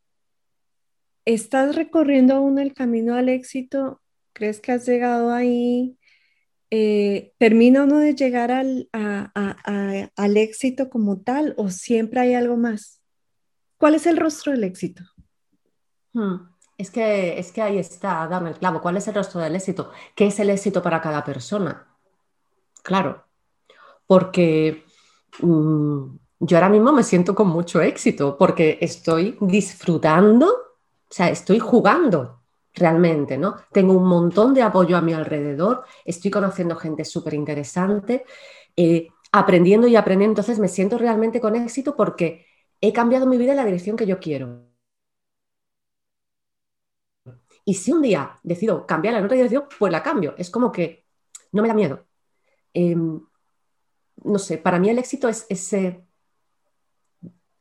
¿estás 1.26 1.76
recorriendo 1.76 2.36
aún 2.36 2.60
el 2.60 2.74
camino 2.74 3.16
al 3.16 3.30
éxito? 3.30 4.02
¿Crees 4.34 4.60
que 4.60 4.72
has 4.72 4.86
llegado 4.88 5.34
ahí? 5.34 5.98
Eh, 6.70 7.34
¿Termina 7.38 7.84
uno 7.84 8.00
de 8.00 8.14
llegar 8.14 8.52
al, 8.52 8.90
al 8.94 10.38
éxito 10.38 10.90
como 10.90 11.22
tal 11.22 11.54
o 11.58 11.70
siempre 11.70 12.20
hay 12.20 12.34
algo 12.34 12.58
más? 12.58 13.02
¿Cuál 13.78 13.96
es 13.96 14.06
el 14.06 14.18
rostro 14.18 14.52
del 14.52 14.64
éxito? 14.64 15.04
Hmm, 16.14 16.50
es, 16.78 16.92
que, 16.92 17.40
es 17.40 17.52
que 17.52 17.62
ahí 17.62 17.78
está, 17.78 18.28
dame 18.28 18.52
el 18.52 18.58
clavo. 18.58 18.82
¿Cuál 18.82 18.98
es 18.98 19.08
el 19.08 19.16
rostro 19.16 19.42
del 19.42 19.56
éxito? 19.56 19.92
¿Qué 20.16 20.28
es 20.28 20.40
el 20.40 20.50
éxito 20.50 20.82
para 20.82 21.02
cada 21.02 21.24
persona? 21.24 21.88
Claro, 22.84 23.26
porque 24.06 24.86
mm, 25.42 26.04
yo 26.40 26.58
ahora 26.58 26.70
mismo 26.70 26.94
me 26.94 27.04
siento 27.04 27.36
con 27.36 27.48
mucho 27.48 27.82
éxito 27.82 28.38
porque 28.38 28.78
estoy 28.82 29.38
disfrutando, 29.42 30.48
o 30.48 31.14
sea, 31.14 31.30
estoy 31.30 31.60
jugando 31.60 32.42
realmente, 32.74 33.38
¿no? 33.38 33.56
Tengo 33.72 33.94
un 33.94 34.08
montón 34.08 34.54
de 34.54 34.62
apoyo 34.62 34.98
a 34.98 35.02
mi 35.02 35.14
alrededor, 35.14 35.84
estoy 36.06 36.32
conociendo 36.32 36.76
gente 36.76 37.04
súper 37.06 37.34
interesante, 37.34 38.24
eh, 38.76 39.10
aprendiendo 39.32 39.88
y 39.88 39.96
aprendiendo, 39.96 40.34
entonces 40.34 40.60
me 40.60 40.68
siento 40.68 40.98
realmente 40.98 41.42
con 41.42 41.56
éxito 41.56 41.96
porque 41.96 42.46
he 42.80 42.94
cambiado 42.94 43.26
mi 43.26 43.38
vida 43.38 43.52
en 43.52 43.58
la 43.58 43.66
dirección 43.66 43.98
que 43.98 44.06
yo 44.06 44.20
quiero. 44.20 44.67
Y 47.68 47.74
si 47.74 47.92
un 47.92 48.02
día 48.02 48.40
decido 48.44 48.88
cambiar 48.88 49.16
en 49.16 49.26
otra 49.26 49.36
dirección, 49.36 49.66
pues 49.78 49.92
la 49.92 50.02
cambio. 50.02 50.34
Es 50.38 50.50
como 50.50 50.72
que 50.72 51.06
no 51.52 51.62
me 51.62 51.68
da 51.68 51.74
miedo. 51.74 52.06
Em, 52.74 53.20
no 54.24 54.40
sé, 54.40 54.58
para 54.58 54.80
mí 54.80 54.90
el 54.90 54.98
éxito 54.98 55.28
es 55.28 55.46
ese 55.50 56.02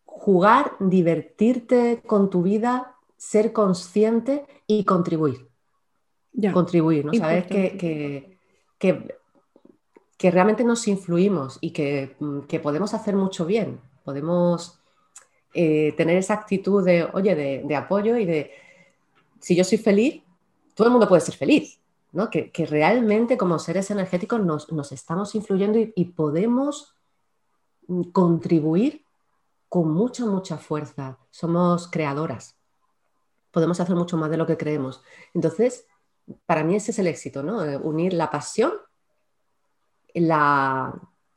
jugar, 0.05 0.77
divertirte 0.79 2.05
con 2.07 2.31
tu 2.31 2.43
vida 2.43 2.95
ser 3.17 3.53
consciente 3.53 4.47
y 4.69 4.85
contribuir. 4.85 5.49
Contribuir, 6.53 7.05
¿no? 7.05 7.13
Saber 7.13 7.49
que, 7.49 8.39
que, 8.79 10.31
realmente 10.31 10.63
nos 10.63 10.87
influimos 10.87 11.59
y 11.61 11.71
mm, 12.21 12.43
que, 12.43 12.61
podemos 12.61 12.95
hacer 12.95 13.17
mucho 13.17 13.45
bien. 13.45 13.81
Podemos 14.05 14.79
eh, 15.53 15.95
tener 15.97 16.17
esa 16.17 16.35
actitud 16.35 16.85
de, 16.85 17.09
oye, 17.13 17.35
de, 17.35 17.75
apoyo 17.75 18.17
y 18.17 18.25
de, 18.25 18.66
si 19.41 19.57
yo 19.57 19.65
soy 19.65 19.79
feliz, 19.79 20.23
todo 20.75 20.89
el 20.89 20.93
mundo 20.93 21.09
puede 21.09 21.21
ser 21.21 21.35
feliz. 21.35 21.81
¿no? 22.13 22.31
Que, 22.31 22.51
realmente 22.69 23.37
como 23.37 23.59
seres 23.59 23.91
energéticos 23.91 24.41
nos, 24.41 24.93
estamos 24.93 25.35
influyendo 25.35 25.79
y, 25.79 26.05
podemos 26.07 26.95
mm, 27.89 28.05
contribuir 28.05 29.05
con 29.69 29.93
mucha, 29.93 30.25
mucha 30.25 30.57
fuerza. 30.57 31.19
Somos 31.31 31.89
creadoras 31.89 32.57
podemos 33.57 33.81
hacer 33.81 33.97
mucho 33.97 34.19
más 34.19 34.29
de 34.29 34.37
lo 34.37 34.47
que 34.47 34.59
creemos. 34.59 35.03
Entonces, 35.33 35.87
para 36.45 36.63
mí 36.63 36.77
ese 36.77 36.91
es 36.91 36.99
el 36.99 37.07
éxito, 37.07 37.43
¿no? 37.43 37.65
Eh, 37.65 37.79
unir 37.79 38.13
la 38.13 38.31
pasión, 38.31 38.75
la 40.13 40.93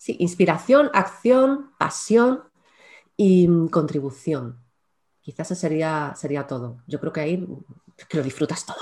inspiración, 0.05 0.91
acción, 0.93 1.71
pasión 1.77 2.43
y 3.15 3.47
mm, 3.47 3.69
contribución. 3.69 4.61
Quizás 5.21 5.51
eso 5.51 5.61
sería, 5.61 6.13
sería 6.17 6.45
todo. 6.45 6.83
Yo 6.87 6.99
creo 6.99 7.13
que 7.13 7.21
ahí 7.21 7.47
que 8.07 8.17
lo 8.17 8.23
disfrutas 8.23 8.65
todo. 8.65 8.77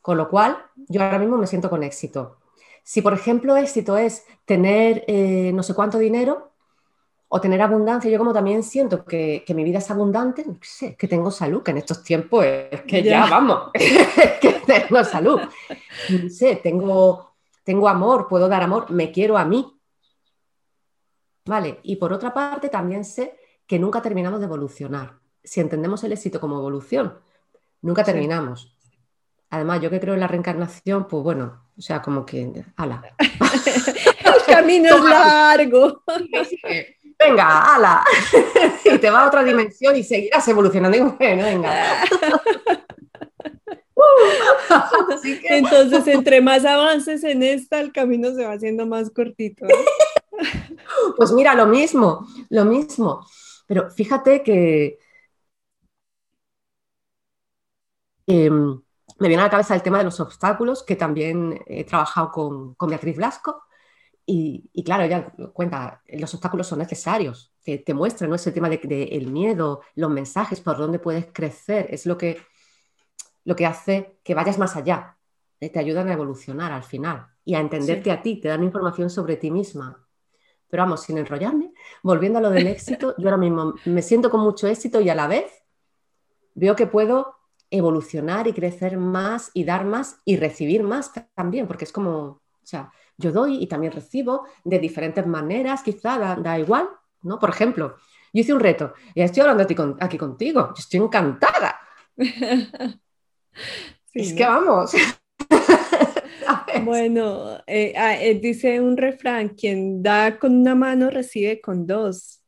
Con 0.00 0.16
lo 0.16 0.28
cual, 0.28 0.58
yo 0.88 1.02
ahora 1.02 1.18
mismo 1.18 1.36
me 1.36 1.46
siento 1.46 1.70
con 1.70 1.82
éxito. 1.82 2.38
Si, 2.82 3.02
por 3.02 3.12
ejemplo, 3.12 3.56
éxito 3.56 3.96
es 3.96 4.24
tener 4.44 5.04
eh, 5.08 5.50
no 5.52 5.62
sé 5.62 5.74
cuánto 5.74 5.98
dinero, 5.98 6.52
o 7.28 7.40
tener 7.40 7.60
abundancia. 7.60 8.10
Yo 8.10 8.18
como 8.18 8.32
también 8.32 8.62
siento 8.62 9.04
que, 9.04 9.44
mi 9.54 9.64
vida 9.64 9.78
es 9.78 9.90
abundante, 9.90 10.44
no 10.46 10.58
sé, 10.62 10.96
que 10.96 11.08
tengo 11.08 11.30
salud, 11.30 11.62
que 11.62 11.72
en 11.72 11.78
estos 11.78 12.02
tiempos 12.02 12.44
es 12.44 12.82
que 12.82 13.02
ya, 13.02 13.26
vamos, 13.26 13.70
que 14.40 14.62
tengo 14.66 15.04
salud. 15.04 15.40
No 16.10 16.30
sé, 16.30 16.56
tengo, 16.56 17.34
tengo 17.64 17.88
amor, 17.88 18.28
puedo 18.28 18.48
dar 18.48 18.62
amor, 18.62 18.90
me 18.90 19.10
quiero 19.10 19.36
a 19.36 19.44
mí. 19.44 19.72
Vale, 21.46 21.80
y 21.84 21.96
por 21.96 22.12
otra 22.12 22.34
parte 22.34 22.68
también 22.68 23.04
sé 23.04 23.36
que 23.66 23.78
nunca 23.78 24.02
terminamos 24.02 24.40
de 24.40 24.46
evolucionar. 24.46 25.18
Si 25.42 25.60
entendemos 25.60 26.02
el 26.02 26.12
éxito 26.12 26.40
como 26.40 26.58
evolución, 26.58 27.18
nunca 27.86 28.04
terminamos. 28.04 28.76
Además, 29.48 29.80
yo 29.80 29.88
que 29.90 30.00
creo 30.00 30.14
en 30.14 30.20
la 30.20 30.26
reencarnación, 30.26 31.06
pues 31.06 31.22
bueno, 31.22 31.62
o 31.78 31.80
sea, 31.80 32.02
como 32.02 32.26
que, 32.26 32.64
ala. 32.76 33.02
el 33.18 34.54
camino 34.54 34.88
es 34.88 35.04
largo 35.04 36.02
venga, 37.18 37.74
ala, 37.74 38.04
y 38.84 38.98
te 38.98 39.08
va 39.08 39.22
a 39.22 39.28
otra 39.28 39.44
dimensión 39.44 39.96
y 39.96 40.02
seguirás 40.02 40.46
evolucionando. 40.48 41.16
venga. 41.18 42.04
Entonces, 45.44 46.06
entre 46.08 46.40
más 46.40 46.64
avances 46.64 47.22
en 47.24 47.42
esta, 47.42 47.80
el 47.80 47.92
camino 47.92 48.34
se 48.34 48.44
va 48.44 48.52
haciendo 48.52 48.84
más 48.86 49.10
cortito. 49.10 49.66
Pues 51.16 51.32
mira, 51.32 51.54
lo 51.54 51.66
mismo, 51.66 52.26
lo 52.50 52.64
mismo. 52.64 53.24
Pero 53.66 53.90
fíjate 53.90 54.42
que 54.42 54.98
em, 58.26 58.80
me 59.18 59.28
viene 59.28 59.42
a 59.42 59.46
la 59.46 59.50
cabeza 59.50 59.74
el 59.74 59.82
tema 59.82 59.98
de 59.98 60.04
los 60.04 60.20
obstáculos, 60.20 60.82
que 60.82 60.96
también 60.96 61.62
he 61.66 61.84
trabajado 61.84 62.30
con, 62.30 62.74
con 62.74 62.90
Beatriz 62.90 63.16
Blasco. 63.16 63.62
Y, 64.28 64.82
claro, 64.84 65.04
ella 65.04 65.32
cuenta, 65.52 66.02
los 66.08 66.34
obstáculos 66.34 66.66
son 66.66 66.80
necesarios, 66.80 67.54
te, 67.62 67.78
te 67.78 67.94
muestran 67.94 68.28
¿no? 68.28 68.34
ese 68.34 68.50
tema 68.50 68.68
del 68.68 68.80
de, 68.80 69.04
el 69.04 69.30
miedo, 69.30 69.82
los 69.94 70.10
mensajes, 70.10 70.60
por 70.60 70.76
dónde 70.76 70.98
puedes 70.98 71.26
crecer, 71.32 71.86
es 71.90 72.06
lo 72.06 72.18
que, 72.18 72.42
lo 73.44 73.54
que 73.54 73.66
hace 73.66 74.18
que 74.24 74.34
vayas 74.34 74.58
más 74.58 74.74
allá, 74.74 75.16
¿eh? 75.60 75.70
te 75.70 75.78
ayudan 75.78 76.08
a 76.08 76.14
evolucionar 76.14 76.72
al 76.72 76.82
final 76.82 77.28
y 77.44 77.54
a 77.54 77.60
entenderte 77.60 78.10
a 78.10 78.20
ti, 78.20 78.40
te 78.40 78.48
dan 78.48 78.64
información 78.64 79.10
sobre 79.10 79.36
ti 79.36 79.52
misma. 79.52 80.04
Pero 80.68 80.82
vamos, 80.82 81.02
sin 81.02 81.18
enrollarme, 81.18 81.72
volviendo 82.02 82.40
a 82.40 82.42
lo 82.42 82.50
del 82.50 82.66
éxito, 82.66 83.14
yo 83.18 83.28
ahora 83.28 83.36
mismo 83.36 83.74
me 83.84 84.02
siento 84.02 84.28
con 84.28 84.40
mucho 84.40 84.66
éxito 84.66 85.00
y 85.00 85.08
a 85.08 85.14
la 85.14 85.28
vez 85.28 85.52
veo 86.54 86.74
que 86.74 86.88
puedo 86.88 87.35
evolucionar 87.70 88.46
y 88.46 88.52
crecer 88.52 88.96
más 88.96 89.50
y 89.54 89.64
dar 89.64 89.84
más 89.84 90.20
y 90.24 90.36
recibir 90.36 90.82
más 90.82 91.12
también, 91.34 91.66
porque 91.66 91.84
es 91.84 91.92
como, 91.92 92.16
o 92.16 92.40
sea, 92.62 92.92
yo 93.16 93.32
doy 93.32 93.62
y 93.62 93.66
también 93.66 93.92
recibo 93.92 94.46
de 94.64 94.78
diferentes 94.78 95.26
maneras, 95.26 95.82
quizá 95.82 96.36
da, 96.36 96.58
igual, 96.58 96.88
¿no? 97.22 97.38
Por 97.38 97.50
ejemplo, 97.50 97.96
yo 98.32 98.40
hice 98.40 98.52
un 98.52 98.60
reto 98.60 98.92
y 99.14 99.22
estoy 99.22 99.42
hablando 99.42 99.62
aquí, 100.00 100.18
contigo, 100.18 100.68
yo 100.68 100.74
estoy 100.78 101.00
encantada. 101.00 101.80
es 104.12 104.32
que 104.32 104.44
vamos. 104.44 104.92
bueno, 106.84 107.58
eh, 107.66 107.94
ah, 107.96 108.20
eh, 108.20 108.38
dice 108.38 108.80
un 108.80 108.96
refrán, 108.96 109.50
quien 109.50 110.02
da 110.02 110.38
con 110.38 110.54
una 110.56 110.74
mano 110.74 111.10
recibe 111.10 111.60
con 111.60 111.86
dos. 111.86 112.40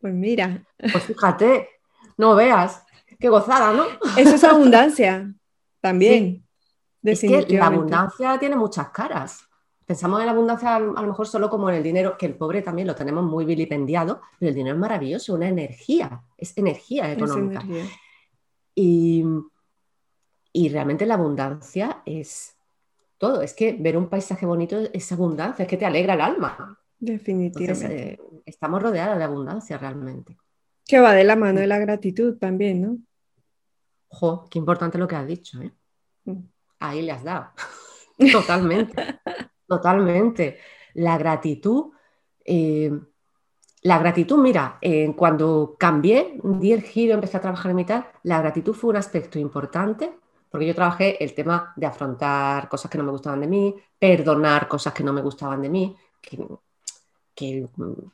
Pues 0.00 0.14
mira. 0.14 0.64
Pues 0.92 1.04
fíjate, 1.04 1.68
no 2.16 2.34
veas. 2.34 2.82
Qué 3.20 3.28
gozada, 3.28 3.72
¿no? 3.72 3.84
Eso 4.16 4.34
es 4.34 4.44
abundancia 4.44 5.32
también. 5.80 6.44
Es 7.02 7.20
que 7.20 7.46
la 7.48 7.66
abundancia 7.66 8.38
tiene 8.38 8.56
muchas 8.56 8.88
caras. 8.90 9.42
Pensamos 9.86 10.20
en 10.20 10.26
la 10.26 10.32
abundancia 10.32 10.76
a 10.76 10.80
lo 10.80 11.02
mejor 11.02 11.26
solo 11.26 11.50
como 11.50 11.68
en 11.68 11.76
el 11.76 11.82
dinero, 11.82 12.16
que 12.16 12.26
el 12.26 12.36
pobre 12.36 12.62
también 12.62 12.86
lo 12.86 12.94
tenemos 12.94 13.24
muy 13.24 13.44
vilipendiado, 13.44 14.20
pero 14.38 14.50
el 14.50 14.54
dinero 14.54 14.76
es 14.76 14.80
maravilloso, 14.80 15.34
una 15.34 15.48
energía, 15.48 16.22
es 16.36 16.56
energía 16.56 17.10
económica. 17.12 17.64
Y, 18.74 19.24
y 20.52 20.68
realmente 20.68 21.06
la 21.06 21.14
abundancia 21.14 22.02
es 22.06 22.54
todo. 23.18 23.42
Es 23.42 23.52
que 23.52 23.72
ver 23.72 23.96
un 23.96 24.08
paisaje 24.08 24.46
bonito 24.46 24.78
es 24.92 25.10
abundancia, 25.10 25.64
es 25.64 25.68
que 25.68 25.76
te 25.76 25.86
alegra 25.86 26.14
el 26.14 26.20
alma. 26.20 26.78
Definitivamente. 26.98 28.12
Eh, 28.12 28.20
estamos 28.46 28.80
rodeados 28.80 29.18
de 29.18 29.24
abundancia 29.24 29.76
realmente. 29.76 30.36
Que 30.86 31.00
va 31.00 31.14
de 31.14 31.24
la 31.24 31.34
mano 31.34 31.60
de 31.60 31.66
la 31.66 31.78
gratitud 31.78 32.38
también, 32.38 32.82
¿no? 32.82 32.98
Jo, 34.10 34.46
qué 34.50 34.58
importante 34.58 34.98
lo 34.98 35.08
que 35.08 35.16
has 35.16 35.26
dicho, 35.26 35.62
¿eh? 35.62 35.72
Mm. 36.24 36.42
Ahí 36.80 37.02
le 37.02 37.12
has 37.12 37.24
dado. 37.24 37.50
totalmente, 38.32 39.20
totalmente. 39.66 40.58
La 40.94 41.16
gratitud, 41.16 41.92
eh, 42.44 42.90
la 43.82 43.98
gratitud, 43.98 44.38
mira, 44.38 44.78
eh, 44.80 45.14
cuando 45.16 45.76
cambié, 45.78 46.38
di 46.42 46.72
el 46.72 46.82
giro, 46.82 47.14
empecé 47.14 47.36
a 47.36 47.40
trabajar 47.40 47.70
en 47.70 47.76
mi 47.76 47.84
tal, 47.84 48.06
la 48.24 48.40
gratitud 48.40 48.74
fue 48.74 48.90
un 48.90 48.96
aspecto 48.96 49.38
importante 49.38 50.12
porque 50.50 50.66
yo 50.66 50.74
trabajé 50.74 51.22
el 51.22 51.32
tema 51.32 51.72
de 51.76 51.86
afrontar 51.86 52.68
cosas 52.68 52.90
que 52.90 52.98
no 52.98 53.04
me 53.04 53.12
gustaban 53.12 53.40
de 53.40 53.46
mí, 53.46 53.74
perdonar 53.98 54.66
cosas 54.66 54.92
que 54.92 55.04
no 55.04 55.12
me 55.12 55.22
gustaban 55.22 55.62
de 55.62 55.68
mí, 55.68 55.96
que, 56.20 57.68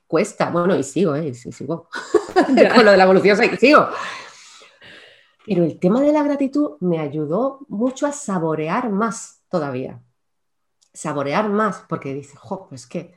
cuesta, 0.06 0.50
bueno, 0.50 0.76
y 0.76 0.84
sigo, 0.84 1.16
¿eh? 1.16 1.28
Y 1.28 1.34
sigo. 1.34 1.88
Con 2.74 2.84
lo 2.84 2.90
de 2.92 2.96
la 2.96 3.04
evolución 3.04 3.36
sigo. 3.58 3.88
Pero 5.46 5.64
el 5.64 5.78
tema 5.78 6.00
de 6.00 6.12
la 6.12 6.22
gratitud 6.22 6.72
me 6.80 6.98
ayudó 6.98 7.60
mucho 7.68 8.06
a 8.06 8.12
saborear 8.12 8.90
más 8.90 9.44
todavía. 9.48 10.02
Saborear 10.92 11.48
más, 11.48 11.84
porque 11.88 12.12
dice, 12.12 12.36
jo, 12.36 12.66
pues 12.68 12.86
que, 12.86 13.14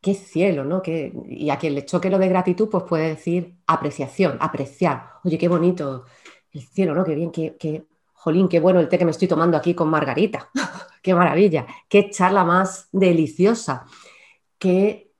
qué 0.00 0.14
cielo, 0.14 0.64
¿no? 0.64 0.82
Y 1.26 1.50
a 1.50 1.58
quien 1.58 1.74
le 1.74 1.84
choque 1.84 2.10
lo 2.10 2.18
de 2.18 2.28
gratitud, 2.28 2.68
pues 2.68 2.84
puede 2.84 3.08
decir 3.08 3.56
apreciación, 3.66 4.38
apreciar. 4.40 5.12
Oye, 5.24 5.38
qué 5.38 5.48
bonito 5.48 6.04
el 6.52 6.62
cielo, 6.62 6.94
¿no? 6.94 7.04
Qué 7.04 7.14
bien, 7.14 7.30
qué, 7.30 7.56
qué, 7.56 7.86
jolín, 8.20 8.48
qué 8.48 8.60
bueno 8.60 8.80
el 8.80 8.88
té 8.88 8.98
que 8.98 9.04
me 9.04 9.12
estoy 9.12 9.28
tomando 9.28 9.56
aquí 9.56 9.74
con 9.74 9.88
Margarita, 9.88 10.50
qué 11.02 11.14
maravilla, 11.14 11.66
qué 11.88 12.10
charla 12.10 12.44
más 12.44 12.88
deliciosa, 12.92 13.86
qué 14.58 15.12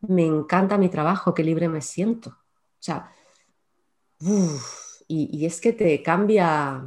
me 0.00 0.24
encanta 0.24 0.78
mi 0.78 0.88
trabajo, 0.88 1.34
qué 1.34 1.42
libre 1.42 1.68
me 1.68 1.82
siento. 1.82 2.30
O 2.30 2.82
sea, 2.82 3.12
y, 5.12 5.44
es 5.44 5.60
que 5.60 5.72
te 5.72 6.00
cambia, 6.04 6.84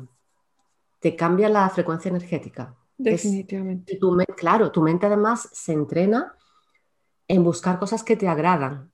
te 1.01 1.15
cambia 1.15 1.49
la 1.49 1.69
frecuencia 1.69 2.07
energética. 2.07 2.73
Definitivamente. 2.97 3.99
claro, 4.37 4.71
tu 4.71 4.81
mente 4.81 5.07
además 5.07 5.49
se 5.51 5.73
entrena 5.73 6.33
en 7.27 7.43
buscar 7.43 7.79
cosas 7.79 8.01
que 8.03 8.15
te 8.15 8.29
agradan 8.29 8.93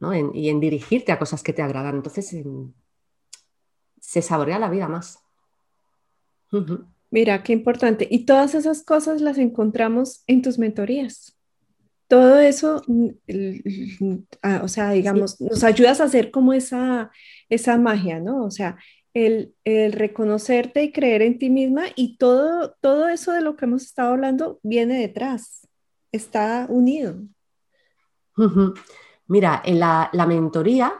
¿no? 0.00 0.12
y 0.14 0.48
en 0.48 0.58
dirigirte 0.58 1.12
a 1.12 1.18
cosas 1.18 1.44
que 1.44 1.52
te 1.52 1.62
agradan. 1.62 1.94
Entonces 1.94 2.34
se 4.00 4.22
saborea 4.22 4.58
la 4.58 4.70
vida 4.70 4.88
más. 4.88 5.20
Mira, 7.10 7.44
qué 7.44 7.52
importante. 7.52 8.08
Y 8.10 8.26
todas 8.26 8.56
esas 8.56 8.82
cosas 8.82 9.20
las 9.20 9.38
encontramos 9.38 10.24
en 10.26 10.42
tus 10.42 10.58
mentorías. 10.58 11.37
Todo 12.08 12.38
eso, 12.38 12.82
ah, 14.42 14.60
o 14.64 14.68
sea, 14.68 14.90
digamos, 14.90 15.40
nos 15.40 15.62
ayudas 15.62 16.00
a 16.00 16.04
hacer 16.04 16.30
como 16.30 16.54
esa, 16.54 17.10
esa 17.50 17.76
magia, 17.76 18.18
¿no? 18.18 18.44
O 18.44 18.50
sea, 18.50 18.78
el, 19.12 19.54
reconocerte 19.92 20.82
y 20.82 20.92
creer 20.92 21.22
en 21.22 21.38
ti 21.38 21.50
misma 21.50 21.84
y 21.94 22.16
todo, 22.16 22.76
todo 22.80 23.08
eso 23.08 23.32
de 23.32 23.42
lo 23.42 23.56
que 23.56 23.66
hemos 23.66 23.82
estado 23.82 24.12
hablando 24.12 24.58
viene 24.62 24.98
detrás, 24.98 25.68
está 26.12 26.66
unido. 26.68 27.16
Mira, 29.26 29.60
en 29.64 29.80
la, 29.80 30.10
mentoría, 30.26 30.94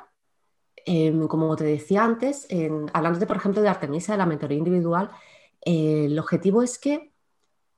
em, 0.84 1.26
como 1.28 1.54
te 1.56 1.64
decía 1.64 2.04
antes, 2.04 2.46
hablando 2.92 3.18
de, 3.18 3.26
por 3.26 3.36
ejemplo, 3.36 3.62
de 3.62 3.68
Artemisa, 3.68 4.12
de 4.12 4.18
la 4.18 4.26
mentoría 4.26 4.58
individual, 4.58 5.10
el 5.62 6.18
objetivo 6.18 6.62
es 6.62 6.78
que 6.78 7.12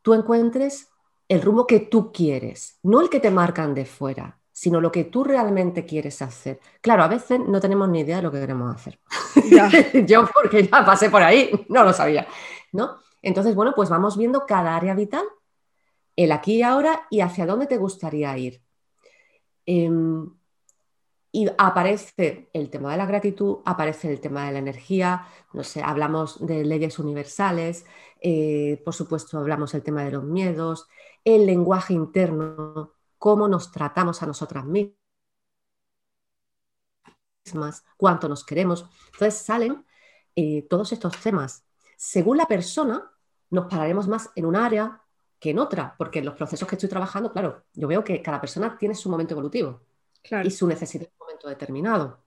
tú 0.03 0.15
encuentres 0.15 0.90
el 1.31 1.43
rumbo 1.43 1.65
que 1.65 1.79
tú 1.79 2.11
quieres, 2.11 2.81
no 2.83 3.01
el 3.01 3.09
que 3.09 3.21
te 3.21 3.31
marcan 3.31 3.73
de 3.73 3.87
fuera, 3.87 4.41
sino 4.51 4.81
lo 4.81 4.91
que 4.91 5.05
tú 5.05 5.23
realmente 5.23 5.87
quieres 5.87 6.21
hacer. 6.23 6.59
Claro, 6.81 7.05
a 7.05 7.09
veces 7.09 7.39
no 7.39 7.61
tenemos 7.61 7.89
ni 7.89 8.01
idea 8.01 8.17
de 8.17 8.23
lo 8.23 8.33
que 8.33 8.41
queremos 8.41 8.75
hacer. 8.75 8.99
Yo 10.09 10.29
porque 10.35 10.67
ya 10.67 10.85
pasé 10.85 11.09
por 11.09 11.23
ahí, 11.23 11.53
no 11.69 11.85
lo 11.85 11.93
sabía, 11.93 12.27
¿no? 12.73 12.97
Entonces, 13.23 13.55
bueno, 13.55 13.75
pues 13.77 13.89
vamos 13.89 14.19
viendo 14.19 14.45
cada 14.45 14.75
área 14.75 14.93
vital, 14.93 15.23
el 16.17 16.33
aquí 16.33 16.57
y 16.57 16.63
ahora 16.63 17.07
y 17.11 17.21
hacia 17.21 17.47
dónde 17.47 17.69
te 17.69 17.77
gustaría 17.77 18.37
ir. 18.37 18.61
Em, 19.67 20.35
y 21.33 21.49
aparece 21.59 22.51
el 22.53 22.71
tema 22.71 22.91
de 22.93 22.99
la 22.99 23.07
gratitud, 23.07 23.59
aparece 23.65 24.11
el 24.13 24.21
tema 24.21 24.47
de 24.47 24.53
la 24.53 24.59
energía, 24.59 25.27
no 25.53 25.63
sé, 25.63 25.83
hablamos 25.83 26.45
de 26.45 26.65
leyes 26.65 26.99
universales, 26.99 27.87
eh, 28.21 28.83
por 28.85 28.95
supuesto 28.95 29.39
hablamos 29.39 29.73
del 29.73 29.83
tema 29.83 30.05
de 30.05 30.11
los 30.13 30.25
miedos, 30.25 30.89
el 31.25 31.47
lenguaje 31.47 31.95
interno, 31.95 32.95
cómo 33.19 33.49
nos 33.49 33.71
tratamos 33.71 34.23
a 34.23 34.27
nosotras 34.27 34.65
mismas, 34.65 35.05
cuánto 37.97 38.29
nos 38.29 38.45
queremos. 38.45 38.87
Entonces 39.13 39.35
salen 39.41 39.85
eh, 40.35 40.67
todos 40.69 40.93
estos 40.93 41.17
temas. 41.21 41.65
Según 41.97 42.39
la 42.39 42.47
persona, 42.47 43.11
nos 43.51 43.67
pararemos 43.67 44.09
más 44.09 44.31
en 44.35 44.47
un 44.47 44.57
área 44.57 45.03
que 45.39 45.51
en 45.51 45.59
otra, 45.59 45.95
porque 45.97 46.19
en 46.19 46.27
los 46.27 46.35
procesos 46.35 46.69
que 46.69 46.75
estoy 46.77 46.89
trabajando, 46.89 47.33
claro, 47.33 47.65
yo 47.75 47.89
veo 47.89 48.05
que 48.05 48.21
cada 48.23 48.41
persona 48.41 48.77
tiene 48.79 48.95
su 48.95 49.09
momento 49.11 49.35
evolutivo 49.35 49.81
y 50.45 50.51
su 50.51 50.67
necesidad 50.67 51.09
determinado. 51.49 52.19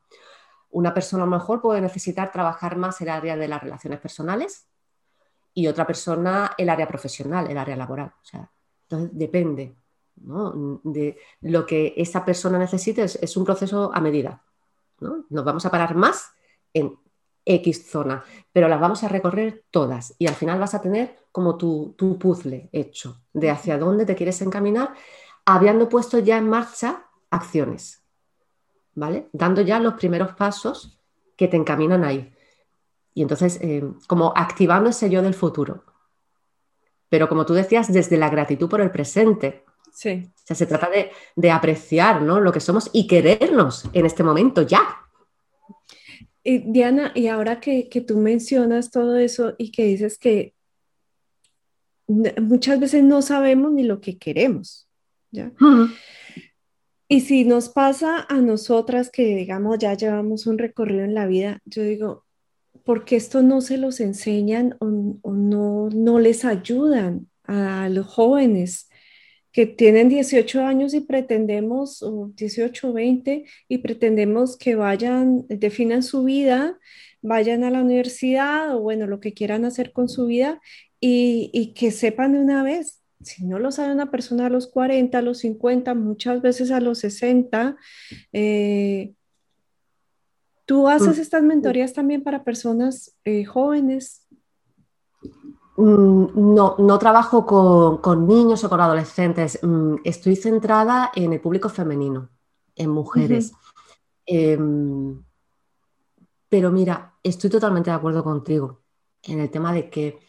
Una 0.69 0.93
persona 0.93 1.23
a 1.23 1.26
lo 1.28 1.32
mejor 1.32 1.62
puede 1.62 1.82
necesitar 1.82 2.32
trabajar 2.32 2.78
más 2.78 2.99
el 3.02 3.10
área 3.10 3.38
de 3.38 3.47
las 3.47 3.62
relaciones 3.62 3.99
personales 3.99 4.67
y 5.54 5.67
otra 5.67 5.86
persona 5.86 6.52
el 6.58 6.69
área 6.69 6.88
profesional, 6.88 7.49
el 7.49 7.58
área 7.58 7.76
laboral. 7.76 8.13
O 8.21 8.26
sea, 8.26 8.49
entonces 8.84 9.12
depende 9.13 9.76
de 10.15 11.17
lo 11.41 11.65
que 11.65 11.93
esa 11.97 12.23
persona 12.23 12.58
necesite, 12.58 13.04
es, 13.04 13.38
un 13.38 13.45
proceso 13.45 13.91
a 13.93 13.99
medida. 13.99 14.43
Nos 14.99 15.43
vamos 15.43 15.65
a 15.65 15.71
parar 15.71 15.95
más 15.95 16.32
en 16.73 16.97
X 17.45 17.89
zona, 17.89 18.23
pero 18.52 18.67
las 18.67 18.80
vamos 18.80 19.04
a 19.04 19.10
recorrer 19.10 19.65
todas 19.69 20.15
y 20.17 20.28
al 20.28 20.36
final 20.36 20.60
vas 20.60 20.73
a 20.73 20.82
tener 20.82 21.17
como 21.32 21.58
tu, 21.58 21.93
tu 21.97 22.17
puzzle 22.17 22.69
hecho 22.71 23.21
de 23.34 23.49
hacia 23.49 23.78
dónde 23.78 24.06
te 24.06 24.15
quieres 24.15 24.41
encaminar, 24.41 24.93
habiendo 25.45 25.89
puesto 25.89 26.19
ya 26.19 26.38
en 26.38 26.47
marcha 26.47 27.08
acciones, 27.30 28.02
¿vale? 28.95 29.27
Dando 29.32 29.62
ya 29.62 29.79
los 29.79 29.93
primeros 29.95 30.34
pasos 30.36 30.99
que 31.36 31.47
te 31.47 31.58
encaminan 31.58 32.03
ahí. 32.03 32.34
Y 33.13 33.21
entonces, 33.21 33.60
eh, 33.62 33.84
como 34.08 34.34
activando 34.36 34.89
ese 34.89 35.10
yo 35.10 35.21
del 35.21 35.34
futuro. 35.34 35.84
Pero 37.10 37.29
como 37.29 37.45
tú 37.45 37.53
decías, 37.53 37.91
desde 37.91 38.17
la 38.17 38.29
gratitud 38.29 38.69
por 38.69 38.82
el 38.82 38.91
presente. 38.91 39.63
Sí. 39.93 40.23
O 40.25 40.41
sea, 40.45 40.56
se 40.56 40.65
trata 40.65 40.89
de, 41.36 41.51
apreciar 41.51 42.21
¿no? 42.21 42.39
lo 42.39 42.51
que 42.51 42.60
somos 42.60 42.89
y 42.91 43.06
querernos 43.06 43.86
en 43.93 44.06
este 44.06 44.23
momento 44.23 44.63
ya. 44.63 44.82
Diana, 46.43 47.12
y 47.15 47.27
ahora 47.27 47.60
que, 47.60 47.88
tú 48.06 48.17
mencionas 48.17 48.91
todo 48.91 49.17
eso 49.17 49.53
y 49.58 49.71
que 49.71 49.86
dices 49.86 50.17
que 50.17 50.53
muchas 52.08 52.79
veces 52.79 53.03
no 53.03 53.21
sabemos 53.21 53.71
ni 53.71 53.84
lo 53.84 54.01
que 54.01 54.17
queremos, 54.17 54.89
¿ya? 55.32 55.53
Y 57.13 57.21
si 57.21 57.45
nos 57.45 57.69
pasa 57.69 58.26
a 58.28 58.41
nosotras 58.41 59.12
que, 59.12 59.36
digamos, 59.36 59.78
ya 59.78 59.93
llevamos 59.93 60.47
un 60.47 60.58
recorrido 60.58 61.04
en 61.04 61.13
la 61.13 61.28
vida, 61.28 61.62
yo 61.63 61.84
digo, 61.84 62.26
¿por 62.84 63.06
qué 63.06 63.17
esto 63.17 63.43
no 63.43 63.62
se 63.62 63.78
los 63.78 63.99
enseñan 63.99 64.76
o, 64.80 64.88
no, 65.32 65.89
no 65.91 66.17
les 66.17 66.43
ayudan 66.43 67.30
a 67.43 67.88
los 67.89 68.08
jóvenes 68.08 68.89
que 69.52 69.67
tienen 69.67 70.10
18 70.10 70.65
años 70.65 70.95
y 70.95 71.02
pretendemos, 71.02 72.02
o 72.02 72.32
18 72.36 72.89
o 72.89 72.93
20, 72.93 73.45
y 73.67 73.78
pretendemos 73.78 74.58
que 74.58 74.73
vayan, 74.73 75.45
definan 75.49 76.02
su 76.02 76.23
vida, 76.23 76.80
vayan 77.21 77.63
a 77.63 77.69
la 77.69 77.84
universidad 77.84 78.76
o 78.76 78.80
bueno, 78.80 79.06
lo 79.06 79.19
que 79.19 79.36
quieran 79.36 79.65
hacer 79.65 79.91
con 79.93 80.10
su 80.10 80.26
vida 80.26 80.60
y, 80.99 81.52
y 81.54 81.76
que 81.76 81.91
sepan 81.91 82.34
de 82.34 82.39
una 82.39 82.63
vez 82.63 83.02
si 83.23 83.45
no 83.45 83.59
lo 83.59 83.71
sabe 83.71 83.93
una 83.93 84.12
persona 84.12 84.47
a 84.47 84.49
los 84.49 84.67
40, 84.67 85.17
a 85.17 85.21
los 85.21 85.39
50, 85.39 85.93
muchas 85.95 86.41
veces 86.41 86.71
a 86.71 86.79
los 86.79 86.99
60, 86.99 87.77
eh, 88.31 89.13
¿tú 90.65 90.88
haces 90.88 91.17
mm. 91.17 91.21
estas 91.21 91.43
mentorías 91.43 91.93
también 91.93 92.23
para 92.23 92.43
personas 92.43 93.15
eh, 93.23 93.45
jóvenes? 93.45 94.27
Mm, 95.75 96.53
no, 96.53 96.75
no 96.77 96.99
trabajo 96.99 97.45
con, 98.01 98.27
niños 98.27 98.63
o 98.63 98.69
con 98.69 98.81
adolescentes. 98.81 99.59
Mm, 99.62 99.95
estoy 100.03 100.36
centrada 100.36 101.12
en 101.15 101.33
el 101.33 101.41
público 101.41 101.69
femenino, 101.69 102.29
en 102.75 102.89
mujeres. 102.89 103.53
Em, 104.25 105.23
Pero 106.49 106.71
mira, 106.71 107.15
estoy 107.23 107.49
totalmente 107.49 107.89
de 107.89 107.95
acuerdo 107.95 108.23
contigo 108.23 108.83
en 109.23 109.39
el 109.39 109.49
tema 109.49 109.73
de 109.73 109.89
que 109.89 110.19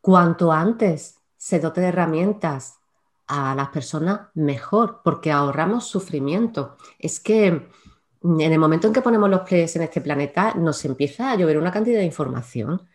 cuanto 0.00 0.52
antes 0.52 1.13
se 1.44 1.60
dote 1.60 1.82
de 1.82 1.88
herramientas 1.88 2.78
a 3.26 3.54
las 3.54 3.68
personas, 3.68 4.28
mejor, 4.32 5.02
porque 5.04 5.30
ahorramos 5.30 5.86
sufrimiento. 5.86 6.78
Es 6.98 7.20
que 7.20 7.48
en 7.48 8.40
el 8.40 8.58
momento 8.58 8.86
en 8.86 8.94
que 8.94 9.02
ponemos 9.02 9.28
los 9.28 9.42
pies 9.42 9.76
en 9.76 9.82
este 9.82 10.00
planeta, 10.00 10.54
nos 10.54 10.82
empieza 10.86 11.30
a 11.30 11.36
llover 11.36 11.58
una 11.58 11.70
cantidad 11.70 11.98
de 11.98 12.06
información 12.06 12.88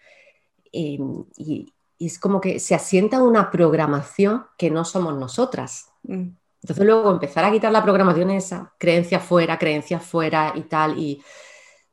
y, 0.72 1.72
es 2.00 2.18
como 2.18 2.42
que 2.42 2.60
se 2.60 2.74
asienta 2.74 3.22
una 3.22 3.52
programación 3.52 4.48
que 4.58 4.72
no 4.72 4.84
somos 4.84 5.14
nosotras. 5.16 5.90
Mm. 6.02 6.30
Entonces 6.64 6.86
luego 6.86 7.12
empezar 7.12 7.46
a 7.46 7.52
quitar 7.52 7.72
la 7.72 7.84
programación 7.84 8.32
esa, 8.32 8.74
creencia 8.80 9.20
fuera, 9.20 9.60
creencia 9.60 10.00
fuera 10.00 10.54
y 10.56 10.64
tal, 10.64 10.98
y 10.98 11.22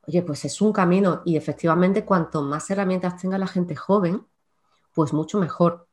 oye, 0.07 0.23
pues 0.23 0.47
es 0.47 0.59
un 0.63 0.73
camino 0.73 1.21
y 1.27 1.37
efectivamente 1.37 2.07
cuanto 2.07 2.41
más 2.41 2.71
herramientas 2.71 3.21
tenga 3.21 3.37
la 3.37 3.47
gente 3.47 3.77
joven, 3.77 4.27
pues 4.95 5.13
mucho 5.13 5.39
mejor. 5.39 5.87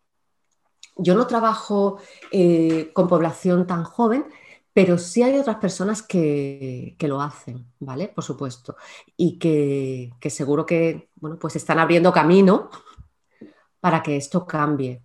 Yo 0.96 1.16
no 1.16 1.28
trabajo 1.28 1.98
eh, 2.32 2.92
con 2.94 3.08
población 3.08 3.66
tan 3.66 3.84
joven, 3.84 4.26
pero 4.74 4.98
sí 4.98 5.22
hay 5.22 5.38
otras 5.38 5.58
personas 5.58 6.02
que, 6.02 6.96
lo 7.02 7.22
hacen, 7.22 7.66
¿vale? 7.80 8.08
Por 8.08 8.24
supuesto. 8.24 8.76
Y 9.16 9.38
que, 9.38 10.12
que, 10.20 10.30
seguro 10.30 10.66
que, 10.66 11.10
bueno, 11.16 11.38
pues 11.40 11.56
están 11.56 11.80
abriendo 11.80 12.12
camino 12.12 12.70
para 13.80 14.02
que 14.02 14.16
esto 14.16 14.48
cambie, 14.48 15.04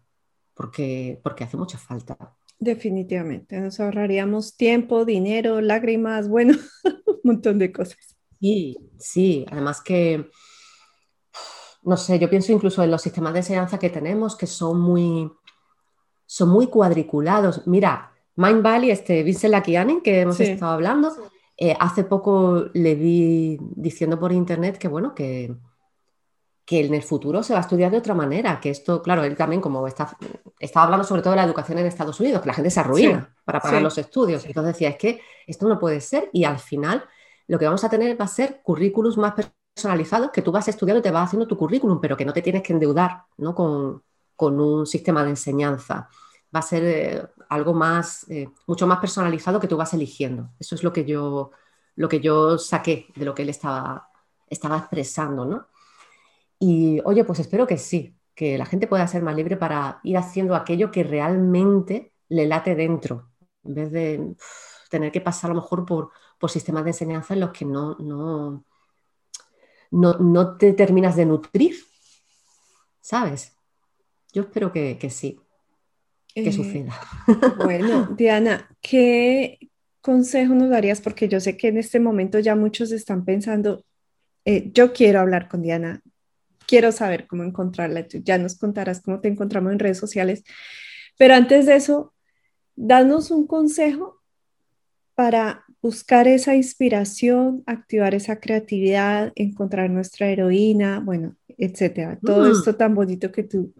porque, 0.54 1.20
porque 1.22 1.44
hace 1.44 1.56
mucha 1.56 1.78
falta. 1.78 2.16
Definitivamente, 2.58 3.60
nos 3.60 3.78
ahorraríamos 3.78 4.56
tiempo, 4.56 5.04
dinero, 5.04 5.60
lágrimas, 5.60 6.28
bueno, 6.28 6.54
un 7.06 7.20
montón 7.22 7.58
de 7.58 7.70
cosas. 7.70 8.16
Sí, 8.40 8.76
sí, 8.98 9.44
además 9.50 9.80
que, 9.80 10.30
no 11.82 11.96
sé, 11.96 12.18
yo 12.18 12.30
pienso 12.30 12.52
incluso 12.52 12.82
en 12.82 12.90
los 12.90 13.02
sistemas 13.02 13.32
de 13.32 13.40
enseñanza 13.40 13.78
que 13.78 13.90
tenemos, 13.90 14.36
que 14.36 14.46
son 14.46 14.80
muy, 14.80 15.30
son 16.28 16.50
muy 16.50 16.66
cuadriculados. 16.66 17.66
Mira, 17.66 18.12
Mind 18.36 18.62
Valley, 18.62 18.90
este 18.90 19.22
Vincent 19.22 19.50
Lakianen, 19.50 20.02
que 20.02 20.20
hemos 20.20 20.38
estado 20.38 20.72
hablando, 20.72 21.10
eh, 21.56 21.74
hace 21.80 22.04
poco 22.04 22.66
le 22.74 22.94
vi 22.94 23.58
diciendo 23.60 24.20
por 24.20 24.30
internet 24.30 24.76
que, 24.76 24.88
bueno, 24.88 25.14
que, 25.14 25.56
que 26.66 26.84
en 26.84 26.92
el 26.92 27.02
futuro 27.02 27.42
se 27.42 27.54
va 27.54 27.60
a 27.60 27.62
estudiar 27.62 27.90
de 27.90 27.96
otra 27.96 28.12
manera, 28.12 28.60
que 28.60 28.68
esto, 28.68 29.00
claro, 29.00 29.24
él 29.24 29.36
también 29.36 29.62
como 29.62 29.86
está, 29.86 30.18
estaba 30.60 30.84
hablando 30.84 31.04
sobre 31.04 31.22
todo 31.22 31.30
de 31.30 31.38
la 31.38 31.44
educación 31.44 31.78
en 31.78 31.86
Estados 31.86 32.20
Unidos, 32.20 32.42
que 32.42 32.48
la 32.48 32.54
gente 32.54 32.70
se 32.70 32.80
arruina 32.80 33.34
para 33.46 33.60
pagar 33.60 33.80
los 33.80 33.96
estudios. 33.96 34.44
Entonces 34.44 34.74
decía, 34.74 34.90
es 34.90 34.96
que 34.96 35.22
esto 35.46 35.66
no 35.66 35.78
puede 35.78 36.02
ser 36.02 36.28
y 36.34 36.44
al 36.44 36.58
final 36.58 37.02
lo 37.46 37.58
que 37.58 37.64
vamos 37.64 37.82
a 37.84 37.88
tener 37.88 38.20
va 38.20 38.26
a 38.26 38.28
ser 38.28 38.60
currículums 38.62 39.16
más 39.16 39.32
personalizados, 39.74 40.30
que 40.30 40.42
tú 40.42 40.52
vas 40.52 40.68
estudiando 40.68 41.00
y 41.00 41.02
te 41.02 41.10
vas 41.10 41.28
haciendo 41.28 41.48
tu 41.48 41.56
currículum, 41.56 42.02
pero 42.02 42.18
que 42.18 42.26
no 42.26 42.34
te 42.34 42.42
tienes 42.42 42.62
que 42.62 42.74
endeudar 42.74 43.22
¿no? 43.38 43.54
con, 43.54 44.02
un 44.38 44.86
sistema 44.86 45.24
de 45.24 45.30
enseñanza. 45.30 46.08
Va 46.54 46.60
a 46.60 46.62
ser 46.62 46.84
eh, 46.84 47.26
algo 47.48 47.74
más, 47.74 48.28
eh, 48.30 48.48
mucho 48.66 48.86
más 48.86 48.98
personalizado 49.00 49.60
que 49.60 49.68
tú 49.68 49.76
vas 49.76 49.94
eligiendo. 49.94 50.50
Eso 50.58 50.74
es 50.74 50.82
lo 50.82 50.92
que 50.92 51.04
yo, 51.04 51.50
lo 51.96 52.08
que 52.08 52.20
yo 52.20 52.58
saqué 52.58 53.08
de 53.14 53.24
lo 53.24 53.34
que 53.34 53.42
él 53.42 53.50
estaba, 53.50 54.08
estaba 54.48 54.78
expresando, 54.78 55.44
¿no? 55.44 55.66
Y 56.58 57.00
oye, 57.04 57.24
pues 57.24 57.40
espero 57.40 57.66
que 57.66 57.78
sí, 57.78 58.16
que 58.34 58.58
la 58.58 58.66
gente 58.66 58.86
pueda 58.86 59.06
ser 59.08 59.22
más 59.22 59.36
libre 59.36 59.56
para 59.56 60.00
ir 60.04 60.16
haciendo 60.16 60.54
aquello 60.54 60.90
que 60.90 61.04
realmente 61.04 62.12
le 62.28 62.46
late 62.46 62.74
dentro, 62.74 63.30
en 63.64 63.74
vez 63.74 63.90
de 63.90 64.36
tener 64.90 65.12
que 65.12 65.20
pasar 65.20 65.50
a 65.50 65.54
lo 65.54 65.60
mejor 65.60 65.84
por, 65.84 66.10
sistemas 66.48 66.84
de 66.84 66.90
enseñanza 66.90 67.34
en 67.34 67.40
los 67.40 67.50
que 67.50 67.64
no, 67.64 67.96
no, 67.98 68.64
no, 69.90 70.56
te 70.56 70.72
terminas 70.72 71.16
de 71.16 71.26
nutrir, 71.26 71.74
¿sabes? 73.00 73.57
Yo 74.32 74.42
espero 74.42 74.72
que, 74.72 74.98
sí, 75.10 75.40
que 76.34 76.48
eh, 76.48 76.52
suceda. 76.52 76.94
Bueno, 77.64 78.14
Diana, 78.16 78.68
¿qué 78.80 79.58
consejo 80.00 80.54
nos 80.54 80.70
darías? 80.70 81.00
Porque 81.00 81.28
yo 81.28 81.40
sé 81.40 81.56
que 81.56 81.68
en 81.68 81.78
este 81.78 82.00
momento 82.00 82.38
ya 82.38 82.54
muchos 82.54 82.92
están 82.92 83.24
pensando, 83.24 83.84
eh, 84.44 84.70
yo 84.72 84.92
quiero 84.92 85.20
hablar 85.20 85.48
con 85.48 85.62
Diana, 85.62 86.02
quiero 86.66 86.92
saber 86.92 87.26
cómo 87.26 87.42
encontrarla. 87.42 88.06
Tú 88.06 88.18
ya 88.18 88.38
nos 88.38 88.56
contarás 88.56 89.00
cómo 89.00 89.20
te 89.20 89.28
encontramos 89.28 89.72
en 89.72 89.78
redes 89.78 89.98
sociales. 89.98 90.44
Pero 91.16 91.34
antes 91.34 91.66
de 91.66 91.76
eso, 91.76 92.14
danos 92.76 93.30
un 93.30 93.46
consejo 93.46 94.20
para 95.14 95.64
buscar 95.82 96.28
esa 96.28 96.54
inspiración, 96.54 97.62
activar 97.66 98.14
esa 98.14 98.38
creatividad, 98.38 99.32
encontrar 99.34 99.90
nuestra 99.90 100.28
heroína, 100.28 101.00
bueno, 101.00 101.36
etcétera. 101.56 102.18
Todo 102.24 102.48
mm. 102.48 102.52
esto 102.52 102.76
tan 102.76 102.94
bonito 102.94 103.32
que 103.32 103.42
tú 103.42 103.74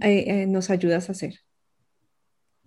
eh, 0.00 0.24
eh, 0.26 0.46
nos 0.46 0.70
ayudas 0.70 1.08
a 1.08 1.12
hacer. 1.12 1.40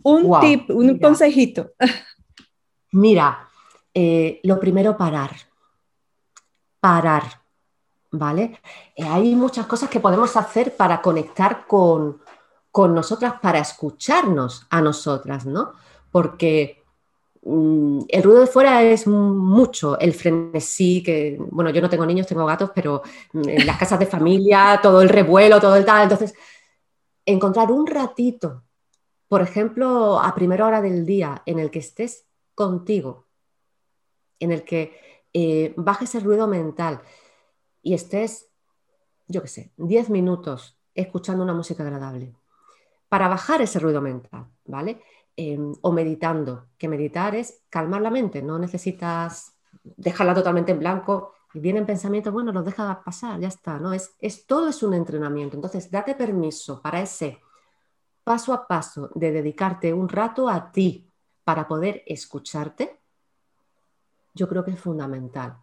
Un 0.04 0.40
tip, 0.42 0.70
un 0.70 0.98
consejito. 1.00 1.72
Mira, 2.92 3.48
eh, 3.94 4.40
lo 4.44 4.60
primero, 4.60 4.98
parar. 4.98 5.32
Parar 6.80 7.42
¿vale? 8.12 8.60
Hay 8.98 9.36
muchas 9.36 9.66
cosas 9.66 9.90
que 9.90 10.00
podemos 10.00 10.36
hacer 10.36 10.76
para 10.76 11.02
conectar 11.02 11.66
con, 11.66 12.20
nosotras, 12.76 13.36
para 13.42 13.60
escucharnos 13.60 14.66
a 14.70 14.82
nosotras, 14.82 15.46
¿no? 15.46 15.74
Porque 16.12 16.84
mm, 17.44 18.02
el 18.08 18.24
ruido 18.24 18.42
de 18.42 18.48
fuera 18.48 18.84
es 18.84 19.08
mucho, 19.08 19.98
el 20.00 20.14
frenesí, 20.14 21.02
que, 21.04 21.38
bueno, 21.52 21.70
yo 21.72 21.82
no 21.82 21.90
tengo 21.90 22.06
niños, 22.06 22.28
tengo 22.28 22.46
gatos, 22.46 22.72
pero 22.76 23.02
mm, 23.34 23.50
en 23.50 23.68
las 23.68 23.78
casas 23.78 24.00
de 24.00 24.06
familia, 24.06 24.80
todo 24.82 25.02
el 25.02 25.10
revuelo, 25.10 25.60
todo 25.60 25.76
el 25.76 25.86
tal, 25.86 26.04
entonces, 26.04 26.34
encontrar 27.34 27.72
un 27.72 27.88
ratito, 27.88 28.64
por 29.28 29.42
ejemplo, 29.42 30.20
a 30.20 30.36
primera 30.36 30.66
hora 30.66 30.82
del 30.82 31.06
día, 31.06 31.42
en 31.46 31.60
el 31.60 31.72
que 31.72 31.80
estés 31.80 32.28
contigo, 32.56 33.28
en 34.40 34.52
el 34.52 34.64
que 34.64 35.00
eh, 35.34 35.74
bajes 35.78 36.16
el 36.16 36.24
ruido 36.24 36.48
mental, 36.48 37.02
y 37.82 37.94
estés, 37.94 38.50
yo 39.28 39.42
qué 39.42 39.48
sé, 39.48 39.72
10 39.78 40.10
minutos 40.10 40.78
escuchando 40.94 41.44
una 41.44 41.54
música 41.54 41.84
agradable, 41.84 42.36
para 43.10 43.28
bajar 43.28 43.62
ese 43.62 43.80
ruido 43.80 44.02
mental, 44.02 44.48
¿vale? 44.66 45.02
Em, 45.38 45.74
o 45.82 45.92
meditando, 45.92 46.68
que 46.78 46.88
meditar 46.88 47.36
es 47.36 47.64
calmar 47.70 48.02
la 48.02 48.12
mente, 48.12 48.42
no 48.42 48.60
necesitas 48.60 49.56
dejarla 49.84 50.34
totalmente 50.34 50.72
en 50.72 50.80
blanco 50.80 51.34
y 51.54 51.60
vienen 51.60 51.86
pensamientos, 51.86 52.34
bueno, 52.34 52.52
los 52.52 52.66
deja 52.66 53.04
pasar, 53.04 53.40
ya 53.40 53.48
está, 53.48 53.78
¿no? 53.80 53.94
Es, 53.94 54.16
es, 54.20 54.46
todo 54.46 54.70
es 54.70 54.82
un 54.84 54.94
entrenamiento, 54.94 55.56
entonces 55.56 55.90
date 55.92 56.16
permiso 56.16 56.82
para 56.82 57.02
ese 57.02 57.40
paso 58.24 58.54
a 58.54 58.68
paso 58.68 59.10
de 59.16 59.32
dedicarte 59.32 59.94
un 59.94 60.08
rato 60.08 60.48
a 60.48 60.72
ti 60.72 61.10
para 61.44 61.68
poder 61.68 62.04
escucharte, 62.06 63.00
yo 64.34 64.48
creo 64.48 64.64
que 64.64 64.72
es 64.72 64.80
fundamental. 64.80 65.58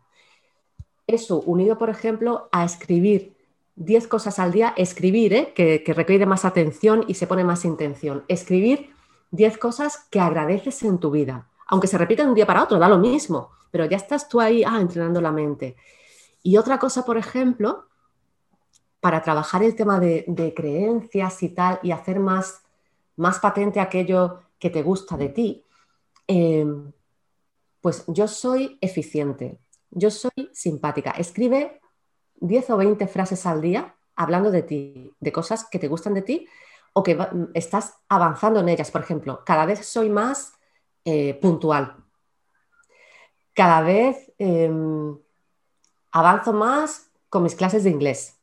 Eso 1.06 1.40
unido, 1.40 1.78
por 1.78 1.88
ejemplo, 1.88 2.48
a 2.52 2.64
escribir 2.64 3.36
10 3.76 4.08
cosas 4.08 4.38
al 4.38 4.52
día, 4.52 4.74
escribir, 4.76 5.32
¿eh? 5.32 5.52
que, 5.54 5.82
requiere 5.94 6.26
más 6.26 6.44
atención 6.44 7.04
y 7.06 7.14
se 7.14 7.26
pone 7.26 7.44
más 7.44 7.64
intención. 7.64 8.24
Escribir 8.28 8.90
10 9.30 9.56
cosas 9.58 10.06
que 10.10 10.20
agradeces 10.20 10.82
en 10.82 10.98
tu 10.98 11.10
vida, 11.10 11.47
aunque 11.68 11.86
se 11.86 11.98
repita 11.98 12.22
de 12.22 12.30
un 12.30 12.34
día 12.34 12.46
para 12.46 12.62
otro, 12.62 12.78
da 12.78 12.88
lo 12.88 12.98
mismo, 12.98 13.50
pero 13.70 13.84
ya 13.84 13.96
estás 13.96 14.28
tú 14.28 14.40
ahí 14.40 14.64
ah, 14.64 14.80
entrenando 14.80 15.20
la 15.20 15.30
mente. 15.30 15.76
Y 16.42 16.56
otra 16.56 16.78
cosa, 16.78 17.04
por 17.04 17.18
ejemplo, 17.18 17.86
para 19.00 19.22
trabajar 19.22 19.62
el 19.62 19.76
tema 19.76 20.00
de, 20.00 20.52
creencias 20.56 21.42
y 21.42 21.50
tal, 21.50 21.78
y 21.82 21.92
hacer 21.92 22.20
más, 22.20 22.62
más 23.16 23.38
patente 23.38 23.80
aquello 23.80 24.40
que 24.58 24.70
te 24.70 24.82
gusta 24.82 25.16
de 25.16 25.28
ti, 25.28 25.64
eh, 26.26 26.66
pues 27.80 28.04
yo 28.08 28.26
soy 28.26 28.78
eficiente. 28.80 29.60
Yo 29.90 30.10
soy 30.10 30.50
simpática. 30.52 31.12
Escribe 31.12 31.80
10 32.40 32.70
o 32.70 32.76
20 32.76 33.06
frases 33.06 33.46
al 33.46 33.60
día 33.60 33.94
hablando 34.16 34.50
de 34.50 34.62
ti, 34.62 35.14
de 35.20 35.32
cosas 35.32 35.66
que 35.70 35.78
te 35.78 35.88
gustan 35.88 36.14
de 36.14 36.22
ti 36.22 36.46
o 36.92 37.02
que 37.02 37.16
estás 37.54 37.94
avanzando 38.08 38.60
en 38.60 38.68
ellas. 38.68 38.90
Por 38.90 39.02
ejemplo, 39.02 39.42
cada 39.44 39.64
vez 39.64 39.86
soy 39.86 40.10
más 40.10 40.57
eh, 41.04 41.34
puntual. 41.34 41.96
Cada 43.54 43.80
vez 43.80 44.32
em, 44.38 45.16
avanzo 46.12 46.52
más 46.52 47.10
con 47.28 47.42
mis 47.42 47.54
clases 47.54 47.84
de 47.84 47.90
inglés. 47.90 48.38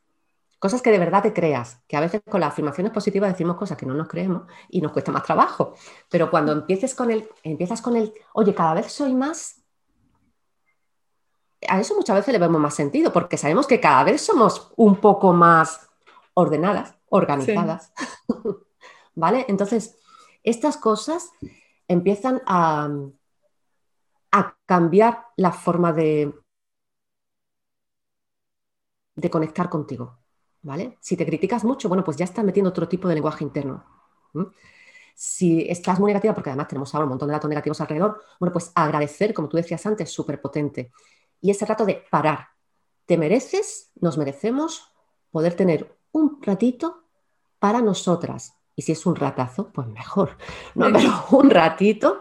Cosas 0.60 0.82
que 0.82 0.92
de 0.92 0.98
verdad 0.98 1.22
te 1.22 1.34
creas, 1.34 1.82
que 1.88 1.98
a 1.98 2.00
veces 2.00 2.22
con 2.30 2.42
las 2.42 2.52
afirmaciones 2.52 2.92
positivas 2.92 3.32
decimos 3.32 3.56
cosas 3.56 3.78
que 3.78 3.86
no 3.86 3.94
nos 3.94 4.08
creemos 4.08 4.44
y 4.70 4.82
nos 4.82 4.92
cuesta 4.92 5.12
más 5.12 5.24
trabajo. 5.24 5.76
Pero 6.10 6.30
cuando 6.32 6.52
empieces 6.54 6.96
con 6.96 7.12
el, 7.12 7.30
empiezas 7.44 7.82
con 7.82 7.96
el, 7.96 8.14
oye, 8.34 8.56
cada 8.56 8.74
vez 8.74 8.92
soy 8.92 9.14
más, 9.14 9.62
a 11.68 11.80
eso 11.80 11.96
muchas 11.96 12.16
veces 12.16 12.32
le 12.32 12.40
vemos 12.40 12.60
más 12.60 12.74
sentido, 12.74 13.12
porque 13.12 13.38
sabemos 13.38 13.68
que 13.68 13.80
cada 13.80 14.04
vez 14.04 14.22
somos 14.22 14.72
un 14.76 14.96
poco 14.98 15.34
más 15.34 15.88
ordenadas, 16.34 16.96
organizadas. 17.10 17.92
¿Vale? 19.16 19.46
Entonces, 19.48 19.98
estas 20.44 20.78
cosas 20.78 21.32
empiezan 21.88 22.42
a, 22.46 22.90
a 24.32 24.58
cambiar 24.66 25.26
la 25.38 25.52
forma 25.52 25.94
de, 25.94 26.34
de 29.16 29.30
conectar 29.30 29.70
contigo, 29.70 30.20
¿vale? 30.62 30.98
Si 31.02 31.16
te 31.16 31.26
criticas 31.26 31.64
mucho, 31.64 31.88
bueno, 31.88 32.04
pues 32.04 32.18
ya 32.18 32.26
estás 32.26 32.44
metiendo 32.46 32.70
otro 32.70 32.88
tipo 32.88 33.08
de 33.08 33.16
lenguaje 33.16 33.44
interno. 33.44 33.86
Si 35.16 35.66
estás 35.70 36.00
muy 36.00 36.10
negativa, 36.10 36.34
porque 36.34 36.50
además 36.50 36.68
tenemos 36.68 36.94
ahora 36.94 37.06
un 37.06 37.12
montón 37.12 37.30
de 37.30 37.34
datos 37.34 37.50
negativos 37.50 37.80
alrededor, 37.80 38.22
bueno, 38.40 38.52
pues 38.52 38.72
agradecer, 38.76 39.34
como 39.34 39.48
tú 39.48 39.58
decías 39.58 39.86
antes, 39.86 40.12
súper 40.12 40.42
potente. 40.42 40.92
Y 41.40 41.52
ese 41.52 41.66
rato 41.66 41.86
de 41.86 42.04
parar. 42.10 42.50
Te 43.06 43.18
mereces, 43.18 43.92
nos 44.02 44.18
merecemos 44.18 44.92
poder 45.32 45.56
tener 45.56 45.98
un 46.12 46.42
ratito 46.42 47.04
para 47.60 47.82
nosotras. 47.82 48.55
Y 48.76 48.82
si 48.82 48.92
es 48.92 49.06
un 49.06 49.16
ratazo, 49.16 49.72
pues 49.72 49.88
mejor. 49.88 50.38
No, 50.76 50.92
pero 50.92 51.26
un 51.32 51.50
ratito 51.50 52.20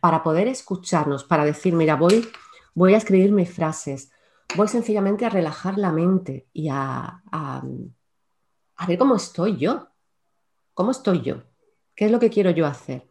para 0.00 0.22
poder 0.22 0.48
escucharnos, 0.48 1.24
para 1.24 1.44
decir, 1.44 1.74
mira, 1.74 1.96
voy, 1.96 2.28
voy 2.74 2.94
a 2.94 2.98
escribir 2.98 3.32
mis 3.32 3.52
frases, 3.52 4.10
voy 4.56 4.68
sencillamente 4.68 5.26
a 5.26 5.30
relajar 5.30 5.78
la 5.78 5.92
mente 5.92 6.48
y 6.52 6.68
a, 6.68 7.22
a, 7.30 7.62
a 8.76 8.86
ver 8.86 8.98
cómo 8.98 9.14
estoy 9.16 9.56
yo. 9.56 9.88
¿Cómo 10.74 10.92
estoy 10.92 11.20
yo? 11.20 11.42
¿Qué 11.94 12.06
es 12.06 12.10
lo 12.12 12.18
que 12.18 12.30
quiero 12.30 12.50
yo 12.50 12.66
hacer? 12.66 13.10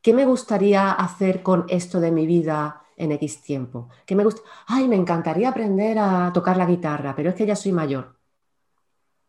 ¿Qué 0.00 0.14
me 0.14 0.24
gustaría 0.24 0.92
hacer 0.92 1.42
con 1.42 1.66
esto 1.68 1.98
de 1.98 2.12
mi 2.12 2.26
vida 2.26 2.82
en 2.96 3.10
X 3.12 3.42
tiempo? 3.42 3.88
¿Qué 4.06 4.14
me 4.14 4.22
gusta? 4.22 4.42
Ay, 4.66 4.86
me 4.86 4.94
encantaría 4.94 5.48
aprender 5.48 5.98
a 5.98 6.30
tocar 6.32 6.56
la 6.56 6.66
guitarra, 6.66 7.14
pero 7.16 7.30
es 7.30 7.34
que 7.34 7.46
ya 7.46 7.56
soy 7.56 7.72
mayor. 7.72 8.16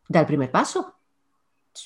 Da 0.08 0.20
el 0.20 0.26
primer 0.26 0.50
paso. 0.50 0.99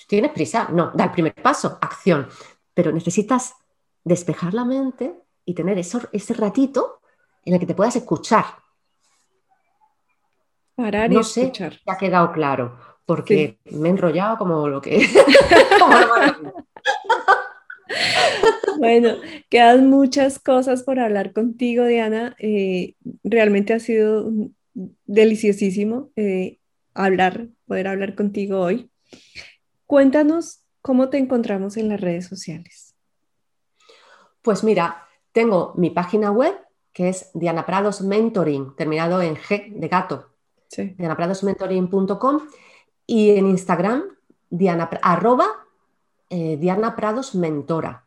¿Tienes 0.08 0.32
prisa? 0.32 0.68
No, 0.70 0.90
da 0.94 1.04
el 1.04 1.10
primer 1.10 1.34
paso, 1.34 1.78
acción. 1.80 2.28
Pero 2.72 2.92
necesitas 2.92 3.54
despejar 4.02 4.54
la 4.54 4.64
mente 4.64 5.14
y 5.44 5.54
tener 5.54 5.78
ese 5.78 6.34
ratito 6.34 7.00
en 7.44 7.54
el 7.54 7.60
que 7.60 7.66
te 7.66 7.74
puedas 7.74 7.96
escuchar. 7.96 8.44
Parar 10.74 11.10
y 11.10 11.14
no 11.14 11.20
escuchar. 11.20 11.72
sé 11.74 11.78
si 11.78 11.90
ha 11.90 11.98
quedado 11.98 12.32
claro, 12.32 12.78
porque 13.06 13.58
me 13.70 13.88
he 13.88 13.90
enrollado 13.92 14.38
como 14.38 14.68
lo 14.68 14.80
que... 14.80 15.06
Bueno, 18.78 19.16
quedan 19.48 19.88
muchas 19.88 20.38
cosas 20.38 20.82
por 20.82 20.98
hablar 20.98 21.32
contigo, 21.32 21.84
Diana. 21.84 22.34
Eh, 22.38 22.96
realmente 23.22 23.72
ha 23.72 23.78
sido 23.78 24.30
deliciosísimo 25.06 26.10
eh, 26.16 26.58
hablar, 26.92 27.48
poder 27.66 27.88
hablar 27.88 28.14
contigo 28.14 28.60
hoy. 28.60 28.90
Cuéntanos 29.86 30.64
cómo 30.82 31.08
te 31.08 31.18
encontramos 31.18 31.76
en 31.76 31.88
las 31.88 32.00
redes 32.00 32.26
sociales. 32.26 32.94
Pues 34.42 34.64
mira, 34.64 35.08
tengo 35.32 35.72
mi 35.76 35.90
página 35.90 36.30
web 36.30 36.54
que 36.94 37.08
es 37.08 37.30
Diana 37.34 37.66
Prados 37.66 38.00
Mentoring, 38.00 38.76
terminado 38.76 39.20
en 39.20 39.34
G 39.34 39.74
de 39.74 39.88
gato. 39.88 40.30
Sí. 40.68 40.94
DianaPradosMentoring.com 40.96 42.40
y 43.06 43.30
en 43.30 43.48
Instagram, 43.48 44.04
Diana, 44.48 44.88
arroba 45.02 45.46
eh, 46.30 46.56
Diana 46.56 46.96
Prados 46.96 47.34
Mentora. 47.34 48.06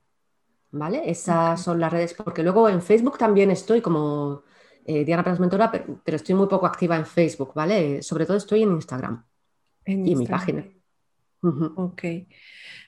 ¿Vale? 0.71 1.09
Esas 1.09 1.61
son 1.61 1.79
las 1.79 1.91
redes, 1.91 2.13
porque 2.13 2.43
luego 2.43 2.67
en 2.69 2.81
Facebook 2.81 3.17
también 3.17 3.51
estoy 3.51 3.81
como 3.81 4.43
eh, 4.85 5.03
Diana 5.03 5.23
Prados 5.23 5.39
Mentora, 5.39 5.69
pero, 5.69 5.99
estoy 6.05 6.35
muy 6.35 6.47
poco 6.47 6.65
activa 6.65 6.95
en 6.95 7.05
Facebook, 7.05 7.53
¿vale? 7.53 8.01
Sobre 8.01 8.25
todo 8.25 8.37
estoy 8.37 8.63
en 8.63 8.71
Instagram 8.71 9.25
y 9.85 10.13
en 10.13 10.17
mi 10.17 10.27
página. 10.27 10.65
Ok. 11.41 12.03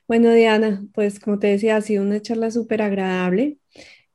Bueno, 0.08 0.34
Diana, 0.34 0.84
pues 0.94 1.20
como 1.20 1.40
te 1.40 1.48
decía, 1.48 1.76
ha 1.76 1.82
sido 1.82 2.04
una 2.04 2.22
charla 2.22 2.52
súper 2.52 2.82
agradable. 2.82 3.58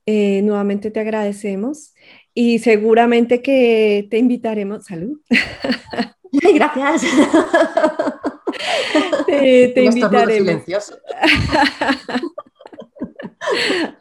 Eh, 0.06 0.42
nuevamente 0.42 0.90
te 0.90 1.00
agradecemos 1.00 1.94
y 2.34 2.58
seguramente 2.58 3.42
que 3.42 4.06
te 4.10 4.18
invitaremos. 4.18 4.86
Salud. 4.86 5.20
Gracias. 6.32 7.02
te, 9.26 9.68
te 9.68 9.84
invitaremos. 9.84 10.64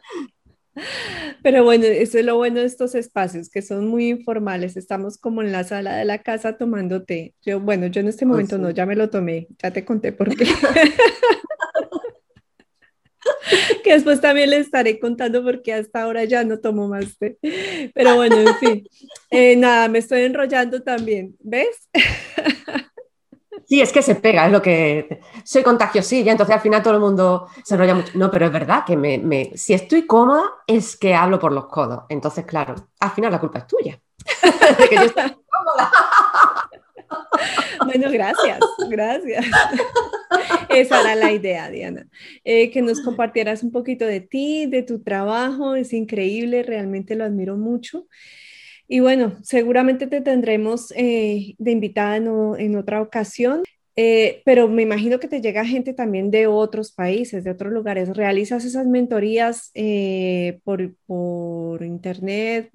Pero 1.42 1.64
bueno, 1.64 1.84
eso 1.84 2.18
es 2.18 2.24
lo 2.24 2.36
bueno 2.36 2.60
de 2.60 2.66
estos 2.66 2.94
espacios, 2.94 3.50
que 3.50 3.62
son 3.62 3.86
muy 3.86 4.08
informales. 4.08 4.76
Estamos 4.76 5.18
como 5.18 5.42
en 5.42 5.52
la 5.52 5.64
sala 5.64 5.96
de 5.96 6.04
la 6.04 6.18
casa 6.18 6.56
tomando 6.56 7.04
té. 7.04 7.34
Yo, 7.42 7.60
bueno, 7.60 7.86
yo 7.86 8.00
en 8.00 8.08
este 8.08 8.26
momento 8.26 8.58
no, 8.58 8.70
ya 8.70 8.86
me 8.86 8.96
lo 8.96 9.10
tomé, 9.10 9.48
ya 9.62 9.70
te 9.70 9.84
conté 9.84 10.12
por 10.12 10.34
qué. 10.36 10.46
que 13.84 13.92
después 13.92 14.20
también 14.20 14.50
le 14.50 14.58
estaré 14.58 14.98
contando 14.98 15.42
porque 15.42 15.72
hasta 15.72 16.02
ahora 16.02 16.24
ya 16.24 16.44
no 16.44 16.58
tomo 16.58 16.88
más 16.88 17.16
té. 17.18 17.38
Pero 17.94 18.16
bueno, 18.16 18.36
en 18.36 18.54
fin, 18.56 18.88
eh, 19.30 19.56
nada, 19.56 19.88
me 19.88 19.98
estoy 19.98 20.22
enrollando 20.22 20.82
también, 20.82 21.36
¿ves? 21.40 21.88
Sí, 23.66 23.80
es 23.80 23.92
que 23.92 24.02
se 24.02 24.14
pega, 24.16 24.46
es 24.46 24.52
lo 24.52 24.60
que... 24.60 25.20
Soy 25.44 25.62
contagiosilla, 25.62 26.32
entonces 26.32 26.54
al 26.54 26.60
final 26.60 26.82
todo 26.82 26.94
el 26.94 27.00
mundo 27.00 27.48
se 27.64 27.74
enrolla 27.74 27.94
mucho. 27.94 28.12
No, 28.14 28.30
pero 28.30 28.46
es 28.46 28.52
verdad 28.52 28.84
que 28.84 28.96
me, 28.96 29.52
si 29.54 29.74
estoy 29.74 30.06
cómoda 30.06 30.44
es 30.66 30.96
que 30.96 31.14
hablo 31.14 31.38
por 31.38 31.52
los 31.52 31.66
codos. 31.66 32.04
Entonces, 32.08 32.44
claro, 32.44 32.74
al 33.00 33.10
final 33.10 33.32
la 33.32 33.40
culpa 33.40 33.60
es 33.60 33.66
tuya. 33.66 34.00
Bueno, 37.84 38.10
gracias, 38.10 38.58
gracias. 38.88 39.44
Esa 40.68 41.00
era 41.00 41.14
la 41.14 41.32
idea, 41.32 41.68
Diana. 41.70 42.06
Eh, 42.44 42.70
que 42.70 42.82
nos 42.82 43.00
compartieras 43.00 43.62
un 43.62 43.70
poquito 43.70 44.04
de 44.04 44.20
ti, 44.20 44.66
de 44.66 44.82
tu 44.82 45.02
trabajo, 45.02 45.74
es 45.74 45.92
increíble, 45.92 46.62
realmente 46.62 47.14
lo 47.14 47.24
admiro 47.24 47.56
mucho. 47.56 48.06
Y 48.86 49.00
bueno, 49.00 49.32
seguramente 49.42 50.06
te 50.06 50.20
tendremos 50.20 50.92
eh, 50.96 51.54
de 51.58 51.70
invitada 51.70 52.16
en, 52.16 52.76
otra 52.76 53.00
ocasión, 53.00 53.62
eh, 53.96 54.42
pero 54.44 54.68
me 54.68 54.82
imagino 54.82 55.18
que 55.18 55.28
te 55.28 55.40
llega 55.40 55.64
gente 55.64 55.94
también 55.94 56.30
de 56.30 56.46
otros 56.46 56.92
países, 56.92 57.44
de 57.44 57.50
otros 57.50 57.72
lugares. 57.72 58.14
¿Realizas 58.14 58.64
esas 58.64 58.86
mentorías 58.86 59.72
por, 60.64 60.94
por, 61.06 61.82
internet? 61.82 62.70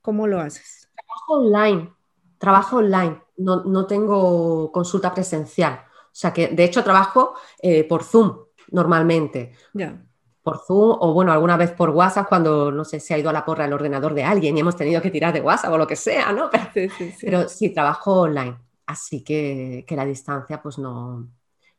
¿cómo, 0.00 0.26
lo 0.26 0.40
haces? 0.40 0.88
Trabajo 0.94 1.46
online, 1.46 1.90
trabajo 2.38 2.76
online, 2.78 3.18
no, 3.36 3.64
no 3.64 3.86
tengo 3.86 4.72
consulta 4.72 5.12
presencial. 5.12 5.80
O 6.12 6.14
sea 6.14 6.32
que, 6.32 6.48
de 6.48 6.64
hecho, 6.64 6.84
trabajo 6.84 7.34
eh, 7.62 7.84
por 7.84 8.04
Zoom 8.04 8.36
normalmente. 8.70 9.54
Ya. 9.72 10.04
Por 10.42 10.58
Zoom 10.66 10.96
o, 11.00 11.12
bueno, 11.12 11.32
alguna 11.32 11.56
vez 11.56 11.70
por 11.70 11.90
WhatsApp 11.90 12.28
cuando, 12.28 12.72
no 12.72 12.84
sé, 12.84 12.98
se 12.98 13.14
ha 13.14 13.18
ido 13.18 13.30
a 13.30 13.32
la 13.32 13.44
porra 13.44 13.64
el 13.64 13.72
ordenador 13.72 14.12
de 14.14 14.24
alguien 14.24 14.56
y 14.56 14.60
hemos 14.60 14.76
tenido 14.76 15.00
que 15.00 15.10
tirar 15.10 15.32
de 15.32 15.40
WhatsApp 15.40 15.72
o 15.72 15.78
lo 15.78 15.86
que 15.86 15.96
sea, 15.96 16.32
¿no? 16.32 16.50
Pero 16.50 16.68
sí, 16.74 16.88
sí, 16.88 17.10
sí. 17.12 17.26
Pero 17.26 17.48
sí 17.48 17.70
trabajo 17.70 18.22
online. 18.22 18.56
Así 18.86 19.22
que, 19.22 19.84
que 19.86 19.96
la 19.96 20.04
distancia, 20.04 20.60
pues 20.60 20.78
no, 20.78 21.28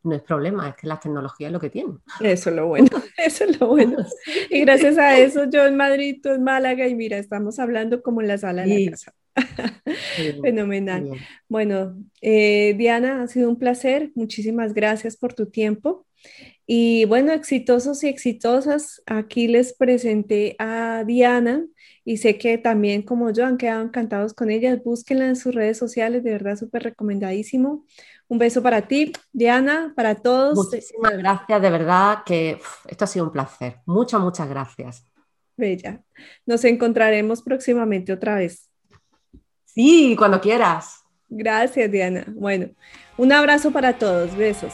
no 0.04 0.16
es 0.16 0.22
problema, 0.22 0.70
es 0.70 0.76
que 0.76 0.88
la 0.88 1.00
tecnología 1.00 1.48
es 1.48 1.54
lo 1.54 1.60
que 1.60 1.70
tiene. 1.70 1.94
Eso 2.20 2.50
es 2.50 2.56
lo 2.56 2.68
bueno, 2.68 2.88
eso 3.18 3.46
es 3.46 3.60
lo 3.60 3.68
bueno. 3.68 3.98
Y 4.50 4.62
gracias 4.62 4.98
a 4.98 5.18
eso 5.18 5.50
yo 5.50 5.66
en 5.66 5.78
Madrid, 5.78 6.20
tú 6.22 6.30
en 6.30 6.44
Málaga 6.44 6.88
y 6.88 6.96
mira, 6.96 7.18
estamos 7.18 7.60
hablando 7.60 8.02
como 8.02 8.22
en 8.22 8.28
la 8.28 8.38
sala 8.38 8.64
de 8.64 8.86
la 8.86 8.92
casa. 8.92 9.14
Fenomenal. 10.42 11.10
Bueno, 11.48 11.96
eh, 12.22 12.76
Diana, 12.78 13.24
ha 13.24 13.28
sido 13.28 13.50
un 13.50 13.58
placer. 13.58 14.12
Muchísimas 14.14 14.74
gracias 14.74 15.18
por 15.18 15.34
tu 15.34 15.48
tiempo. 15.48 16.06
Y 16.66 17.06
bueno, 17.06 17.34
exitosos 17.34 18.04
y 18.04 18.08
exitosas, 18.08 19.02
aquí 19.06 19.48
les 19.48 19.74
presenté 19.74 20.56
a 20.60 21.04
Diana 21.06 21.66
y 22.06 22.18
sé 22.18 22.38
que 22.38 22.58
también 22.58 23.02
como 23.02 23.32
yo 23.32 23.46
han 23.46 23.58
quedado 23.58 23.84
encantados 23.84 24.34
con 24.34 24.50
ella. 24.50 24.80
Búsquenla 24.84 25.26
en 25.28 25.36
sus 25.36 25.54
redes 25.54 25.78
sociales, 25.78 26.24
de 26.24 26.32
verdad 26.32 26.56
súper 26.56 26.84
recomendadísimo. 26.84 27.86
Un 28.28 28.38
beso 28.38 28.64
para 28.64 28.88
ti, 28.88 29.12
Diana, 29.34 29.94
para 29.96 30.16
todos. 30.16 30.56
Muchísimas 30.56 31.18
gracias, 31.18 31.62
de 31.62 31.70
verdad 31.70 32.20
que 32.26 32.58
esto 32.88 33.04
ha 33.04 33.08
sido 33.08 33.26
un 33.26 33.32
placer. 33.32 33.78
Muchas, 33.86 34.22
muchas 34.22 34.50
gracias. 34.50 35.06
Bella. 35.58 36.02
Nos 36.46 36.64
encontraremos 36.64 37.42
próximamente 37.42 38.14
otra 38.14 38.36
vez. 38.36 38.70
Sí, 39.66 40.16
cuando 40.18 40.40
quieras. 40.40 41.04
Gracias, 41.30 41.92
Diana. 41.92 42.26
Bueno, 42.28 42.70
un 43.18 43.32
abrazo 43.32 43.72
para 43.72 43.98
todos. 43.98 44.36
Besos. 44.36 44.74